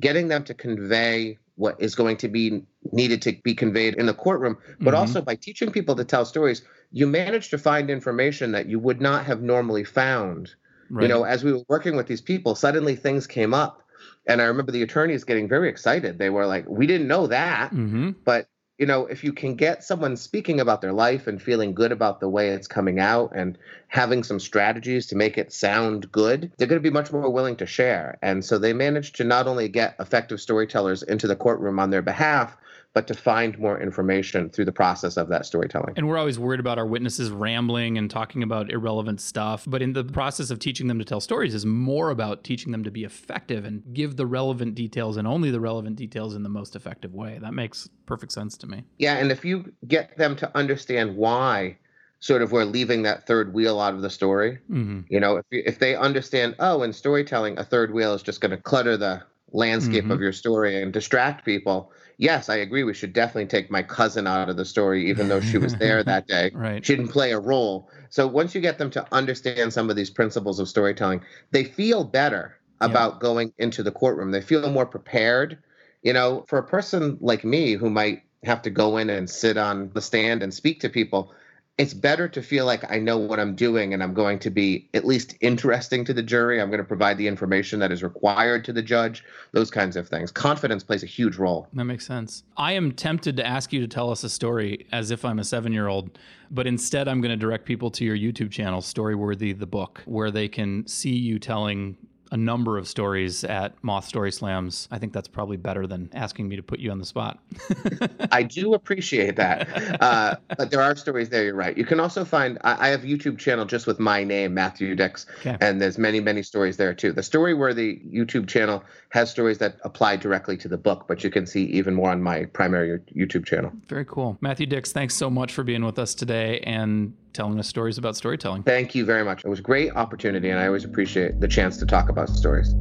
getting 0.00 0.28
them 0.28 0.44
to 0.44 0.54
convey 0.54 1.38
what 1.56 1.76
is 1.80 1.94
going 1.94 2.16
to 2.16 2.28
be 2.28 2.64
needed 2.92 3.22
to 3.22 3.32
be 3.44 3.54
conveyed 3.54 3.94
in 3.94 4.06
the 4.06 4.14
courtroom, 4.14 4.58
but 4.80 4.92
Mhm. 4.94 4.98
also 4.98 5.22
by 5.22 5.36
teaching 5.36 5.70
people 5.70 5.94
to 5.94 6.04
tell 6.04 6.24
stories, 6.24 6.62
you 6.90 7.06
manage 7.06 7.50
to 7.50 7.58
find 7.58 7.90
information 7.90 8.52
that 8.52 8.66
you 8.66 8.78
would 8.78 9.00
not 9.00 9.24
have 9.24 9.40
normally 9.40 9.84
found. 9.84 10.54
Right. 10.90 11.04
You 11.04 11.08
know, 11.08 11.24
as 11.24 11.44
we 11.44 11.52
were 11.52 11.62
working 11.68 11.96
with 11.96 12.06
these 12.06 12.20
people, 12.20 12.54
suddenly 12.54 12.96
things 12.96 13.26
came 13.26 13.54
up. 13.54 13.82
And 14.26 14.40
I 14.42 14.46
remember 14.46 14.72
the 14.72 14.82
attorneys 14.82 15.24
getting 15.24 15.48
very 15.48 15.68
excited. 15.68 16.18
They 16.18 16.30
were 16.30 16.46
like, 16.46 16.68
we 16.68 16.86
didn't 16.86 17.08
know 17.08 17.26
that. 17.28 17.70
hmm 17.70 18.10
But 18.24 18.48
you 18.84 18.88
know, 18.88 19.06
if 19.06 19.24
you 19.24 19.32
can 19.32 19.54
get 19.54 19.82
someone 19.82 20.14
speaking 20.14 20.60
about 20.60 20.82
their 20.82 20.92
life 20.92 21.26
and 21.26 21.40
feeling 21.40 21.72
good 21.72 21.90
about 21.90 22.20
the 22.20 22.28
way 22.28 22.50
it's 22.50 22.66
coming 22.66 23.00
out 23.00 23.32
and 23.34 23.56
having 23.88 24.22
some 24.22 24.38
strategies 24.38 25.06
to 25.06 25.16
make 25.16 25.38
it 25.38 25.54
sound 25.54 26.12
good, 26.12 26.52
they're 26.58 26.66
going 26.66 26.82
to 26.82 26.86
be 26.86 26.92
much 26.92 27.10
more 27.10 27.30
willing 27.30 27.56
to 27.56 27.64
share. 27.64 28.18
And 28.20 28.44
so 28.44 28.58
they 28.58 28.74
managed 28.74 29.16
to 29.16 29.24
not 29.24 29.46
only 29.46 29.68
get 29.68 29.96
effective 29.98 30.38
storytellers 30.38 31.02
into 31.02 31.26
the 31.26 31.34
courtroom 31.34 31.78
on 31.80 31.88
their 31.88 32.02
behalf, 32.02 32.58
but 32.94 33.08
to 33.08 33.14
find 33.14 33.58
more 33.58 33.80
information 33.80 34.48
through 34.48 34.64
the 34.64 34.72
process 34.72 35.16
of 35.16 35.28
that 35.28 35.44
storytelling. 35.44 35.92
And 35.96 36.06
we're 36.06 36.16
always 36.16 36.38
worried 36.38 36.60
about 36.60 36.78
our 36.78 36.86
witnesses 36.86 37.30
rambling 37.30 37.98
and 37.98 38.08
talking 38.08 38.42
about 38.44 38.70
irrelevant 38.70 39.20
stuff. 39.20 39.64
But 39.66 39.82
in 39.82 39.92
the 39.92 40.04
process 40.04 40.50
of 40.50 40.60
teaching 40.60 40.86
them 40.86 41.00
to 41.00 41.04
tell 41.04 41.20
stories 41.20 41.54
is 41.54 41.66
more 41.66 42.10
about 42.10 42.44
teaching 42.44 42.70
them 42.70 42.84
to 42.84 42.92
be 42.92 43.02
effective 43.02 43.64
and 43.64 43.82
give 43.92 44.16
the 44.16 44.26
relevant 44.26 44.76
details 44.76 45.16
and 45.16 45.26
only 45.26 45.50
the 45.50 45.58
relevant 45.60 45.96
details 45.96 46.36
in 46.36 46.44
the 46.44 46.48
most 46.48 46.76
effective 46.76 47.12
way. 47.12 47.38
That 47.42 47.52
makes 47.52 47.88
perfect 48.06 48.30
sense 48.30 48.56
to 48.58 48.68
me. 48.68 48.84
Yeah, 48.98 49.16
and 49.16 49.32
if 49.32 49.44
you 49.44 49.72
get 49.88 50.16
them 50.16 50.36
to 50.36 50.56
understand 50.56 51.16
why 51.16 51.76
sort 52.20 52.42
of 52.42 52.52
we're 52.52 52.64
leaving 52.64 53.02
that 53.02 53.26
third 53.26 53.52
wheel 53.52 53.80
out 53.80 53.94
of 53.94 54.02
the 54.02 54.08
story, 54.10 54.58
hmm 54.68 55.00
You 55.08 55.18
know, 55.18 55.38
if, 55.38 55.44
if 55.50 55.78
they 55.80 55.96
understand, 55.96 56.54
oh, 56.60 56.84
in 56.84 56.92
storytelling, 56.92 57.58
a 57.58 57.64
third 57.64 57.92
wheel 57.92 58.14
is 58.14 58.22
just 58.22 58.40
going 58.40 58.52
to 58.52 58.56
clutter 58.56 58.96
the 58.96 59.20
landscape 59.52 60.04
Mhm. 60.04 60.12
of 60.12 60.20
your 60.20 60.32
story 60.32 60.80
and 60.80 60.92
distract 60.92 61.44
people. 61.44 61.90
Yes, 62.18 62.48
I 62.48 62.56
agree. 62.56 62.84
We 62.84 62.94
should 62.94 63.12
definitely 63.12 63.46
take 63.46 63.70
my 63.70 63.82
cousin 63.82 64.26
out 64.26 64.48
of 64.48 64.56
the 64.56 64.64
story, 64.64 65.08
even 65.10 65.28
though 65.28 65.40
she 65.40 65.58
was 65.58 65.76
there 65.76 66.02
that 66.04 66.26
day. 66.26 66.52
Right. 66.52 66.84
She 66.84 66.94
didn't 66.96 67.10
play 67.12 67.32
a 67.32 67.38
role. 67.40 67.90
So 68.10 68.26
once 68.26 68.54
you 68.54 68.60
get 68.60 68.78
them 68.78 68.90
to 68.90 69.06
understand 69.12 69.72
some 69.72 69.90
of 69.90 69.96
these 69.96 70.10
principles 70.10 70.60
of 70.60 70.68
storytelling, 70.68 71.22
they 71.50 71.64
feel 71.64 72.04
better 72.04 72.60
Yeah. 72.80 72.86
about 72.86 73.20
going 73.20 73.52
into 73.58 73.82
the 73.82 73.92
courtroom. 73.92 74.30
They 74.30 74.40
feel 74.42 74.70
more 74.70 74.86
prepared. 74.86 75.58
You 76.02 76.12
know, 76.12 76.44
for 76.48 76.58
a 76.58 76.66
person 76.66 77.18
like 77.20 77.44
me 77.44 77.72
who 77.72 77.88
might 77.90 78.22
have 78.44 78.62
to 78.62 78.70
go 78.70 78.98
in 78.98 79.08
and 79.10 79.28
sit 79.28 79.56
on 79.56 79.90
the 79.94 80.02
stand 80.02 80.42
and 80.42 80.52
speak 80.52 80.80
to 80.80 80.90
people, 80.90 81.32
it's 81.76 81.92
better 81.92 82.28
to 82.28 82.40
feel 82.40 82.66
like 82.66 82.88
I 82.90 83.00
know 83.00 83.18
what 83.18 83.40
I'm 83.40 83.56
doing 83.56 83.94
and 83.94 84.02
I'm 84.02 84.14
going 84.14 84.38
to 84.40 84.50
be 84.50 84.88
at 84.94 85.04
least 85.04 85.34
interesting 85.40 86.04
to 86.04 86.14
the 86.14 86.22
jury. 86.22 86.60
I'm 86.60 86.68
going 86.68 86.78
to 86.78 86.84
provide 86.84 87.18
the 87.18 87.26
information 87.26 87.80
that 87.80 87.90
is 87.90 88.02
required 88.02 88.64
to 88.66 88.72
the 88.72 88.82
judge, 88.82 89.24
those 89.50 89.72
kinds 89.72 89.96
of 89.96 90.08
things. 90.08 90.30
Confidence 90.30 90.84
plays 90.84 91.02
a 91.02 91.06
huge 91.06 91.36
role. 91.36 91.66
That 91.72 91.84
makes 91.84 92.06
sense. 92.06 92.44
I 92.56 92.72
am 92.72 92.92
tempted 92.92 93.36
to 93.38 93.46
ask 93.46 93.72
you 93.72 93.80
to 93.80 93.88
tell 93.88 94.10
us 94.10 94.22
a 94.22 94.30
story 94.30 94.86
as 94.92 95.10
if 95.10 95.24
I'm 95.24 95.40
a 95.40 95.44
seven 95.44 95.72
year 95.72 95.88
old, 95.88 96.16
but 96.52 96.68
instead 96.68 97.08
I'm 97.08 97.20
going 97.20 97.30
to 97.30 97.36
direct 97.36 97.64
people 97.64 97.90
to 97.92 98.04
your 98.04 98.16
YouTube 98.16 98.52
channel, 98.52 98.80
Storyworthy 98.80 99.58
the 99.58 99.66
Book, 99.66 100.02
where 100.04 100.30
they 100.30 100.46
can 100.46 100.86
see 100.86 101.16
you 101.16 101.40
telling 101.40 101.96
a 102.32 102.36
number 102.36 102.76
of 102.76 102.88
stories 102.88 103.44
at 103.44 103.72
Moth 103.82 104.06
Story 104.06 104.32
Slams. 104.32 104.88
I 104.90 104.98
think 104.98 105.12
that's 105.12 105.28
probably 105.28 105.56
better 105.56 105.86
than 105.86 106.10
asking 106.14 106.48
me 106.48 106.56
to 106.56 106.62
put 106.62 106.80
you 106.80 106.90
on 106.90 106.98
the 106.98 107.04
spot. 107.06 107.38
I 108.32 108.42
do 108.42 108.74
appreciate 108.74 109.36
that. 109.36 110.02
Uh, 110.02 110.36
but 110.58 110.70
there 110.70 110.82
are 110.82 110.96
stories 110.96 111.28
there, 111.28 111.44
you're 111.44 111.54
right. 111.54 111.76
You 111.78 111.84
can 111.84 112.00
also 112.00 112.24
find, 112.24 112.58
I, 112.64 112.88
I 112.88 112.88
have 112.88 113.04
a 113.04 113.06
YouTube 113.06 113.38
channel 113.38 113.64
just 113.64 113.86
with 113.86 114.00
my 114.00 114.24
name, 114.24 114.54
Matthew 114.54 114.94
Dicks, 114.96 115.26
Okay. 115.40 115.56
and 115.60 115.80
there's 115.80 115.98
many, 115.98 116.20
many 116.20 116.42
stories 116.42 116.76
there 116.76 116.94
too. 116.94 117.12
The 117.12 117.22
story 117.22 117.44
Storyworthy 117.44 118.12
YouTube 118.12 118.48
channel 118.48 118.82
has 119.10 119.30
stories 119.30 119.58
that 119.58 119.76
apply 119.84 120.16
directly 120.16 120.56
to 120.56 120.68
the 120.68 120.78
book, 120.78 121.04
but 121.06 121.22
you 121.22 121.30
can 121.30 121.46
see 121.46 121.64
even 121.64 121.94
more 121.94 122.10
on 122.10 122.22
my 122.22 122.46
primary 122.46 122.98
YouTube 123.14 123.44
channel. 123.46 123.70
Very 123.88 124.04
cool. 124.04 124.38
Matthew 124.40 124.66
Dicks, 124.66 124.92
thanks 124.92 125.14
so 125.14 125.28
much 125.30 125.52
for 125.52 125.62
being 125.62 125.84
with 125.84 125.98
us 125.98 126.14
today 126.14 126.60
and 126.60 127.14
telling 127.34 127.58
us 127.58 127.68
stories 127.68 127.98
about 127.98 128.16
storytelling. 128.16 128.62
Thank 128.62 128.94
you 128.94 129.04
very 129.04 129.24
much. 129.24 129.44
It 129.44 129.48
was 129.48 129.58
a 129.58 129.62
great 129.62 129.94
opportunity, 129.94 130.50
and 130.50 130.58
I 130.58 130.66
always 130.66 130.84
appreciate 130.84 131.40
the 131.40 131.48
chance 131.48 131.76
to 131.78 131.86
talk 131.86 132.08
about 132.08 132.30
stories. 132.30 132.74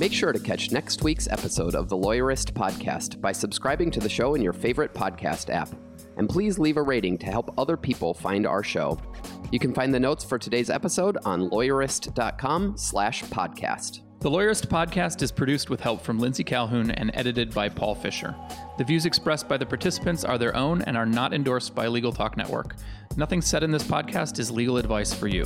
Make 0.00 0.14
sure 0.14 0.32
to 0.32 0.38
catch 0.38 0.72
next 0.72 1.02
week's 1.02 1.28
episode 1.28 1.74
of 1.74 1.90
the 1.90 1.96
Lawyerist 1.96 2.52
Podcast 2.52 3.20
by 3.20 3.32
subscribing 3.32 3.90
to 3.90 4.00
the 4.00 4.08
show 4.08 4.34
in 4.34 4.40
your 4.40 4.54
favorite 4.54 4.94
podcast 4.94 5.50
app. 5.50 5.68
And 6.16 6.26
please 6.26 6.58
leave 6.58 6.78
a 6.78 6.82
rating 6.82 7.18
to 7.18 7.26
help 7.26 7.52
other 7.58 7.76
people 7.76 8.14
find 8.14 8.46
our 8.46 8.62
show. 8.62 8.98
You 9.52 9.58
can 9.58 9.74
find 9.74 9.92
the 9.92 10.00
notes 10.00 10.24
for 10.24 10.38
today's 10.38 10.70
episode 10.70 11.18
on 11.26 11.50
lawyerist.com 11.50 12.78
slash 12.78 13.24
podcast. 13.24 14.00
The 14.20 14.28
Lawyerist 14.30 14.66
podcast 14.66 15.22
is 15.22 15.32
produced 15.32 15.70
with 15.70 15.80
help 15.80 16.02
from 16.02 16.18
Lindsay 16.18 16.44
Calhoun 16.44 16.90
and 16.90 17.10
edited 17.14 17.54
by 17.54 17.70
Paul 17.70 17.94
Fisher. 17.94 18.34
The 18.76 18.84
views 18.84 19.06
expressed 19.06 19.48
by 19.48 19.56
the 19.56 19.64
participants 19.64 20.24
are 20.24 20.36
their 20.36 20.54
own 20.54 20.82
and 20.82 20.94
are 20.94 21.06
not 21.06 21.32
endorsed 21.32 21.74
by 21.74 21.86
Legal 21.86 22.12
Talk 22.12 22.36
Network. 22.36 22.76
Nothing 23.16 23.40
said 23.40 23.62
in 23.62 23.70
this 23.70 23.82
podcast 23.82 24.38
is 24.38 24.50
legal 24.50 24.76
advice 24.76 25.14
for 25.14 25.26
you. 25.26 25.44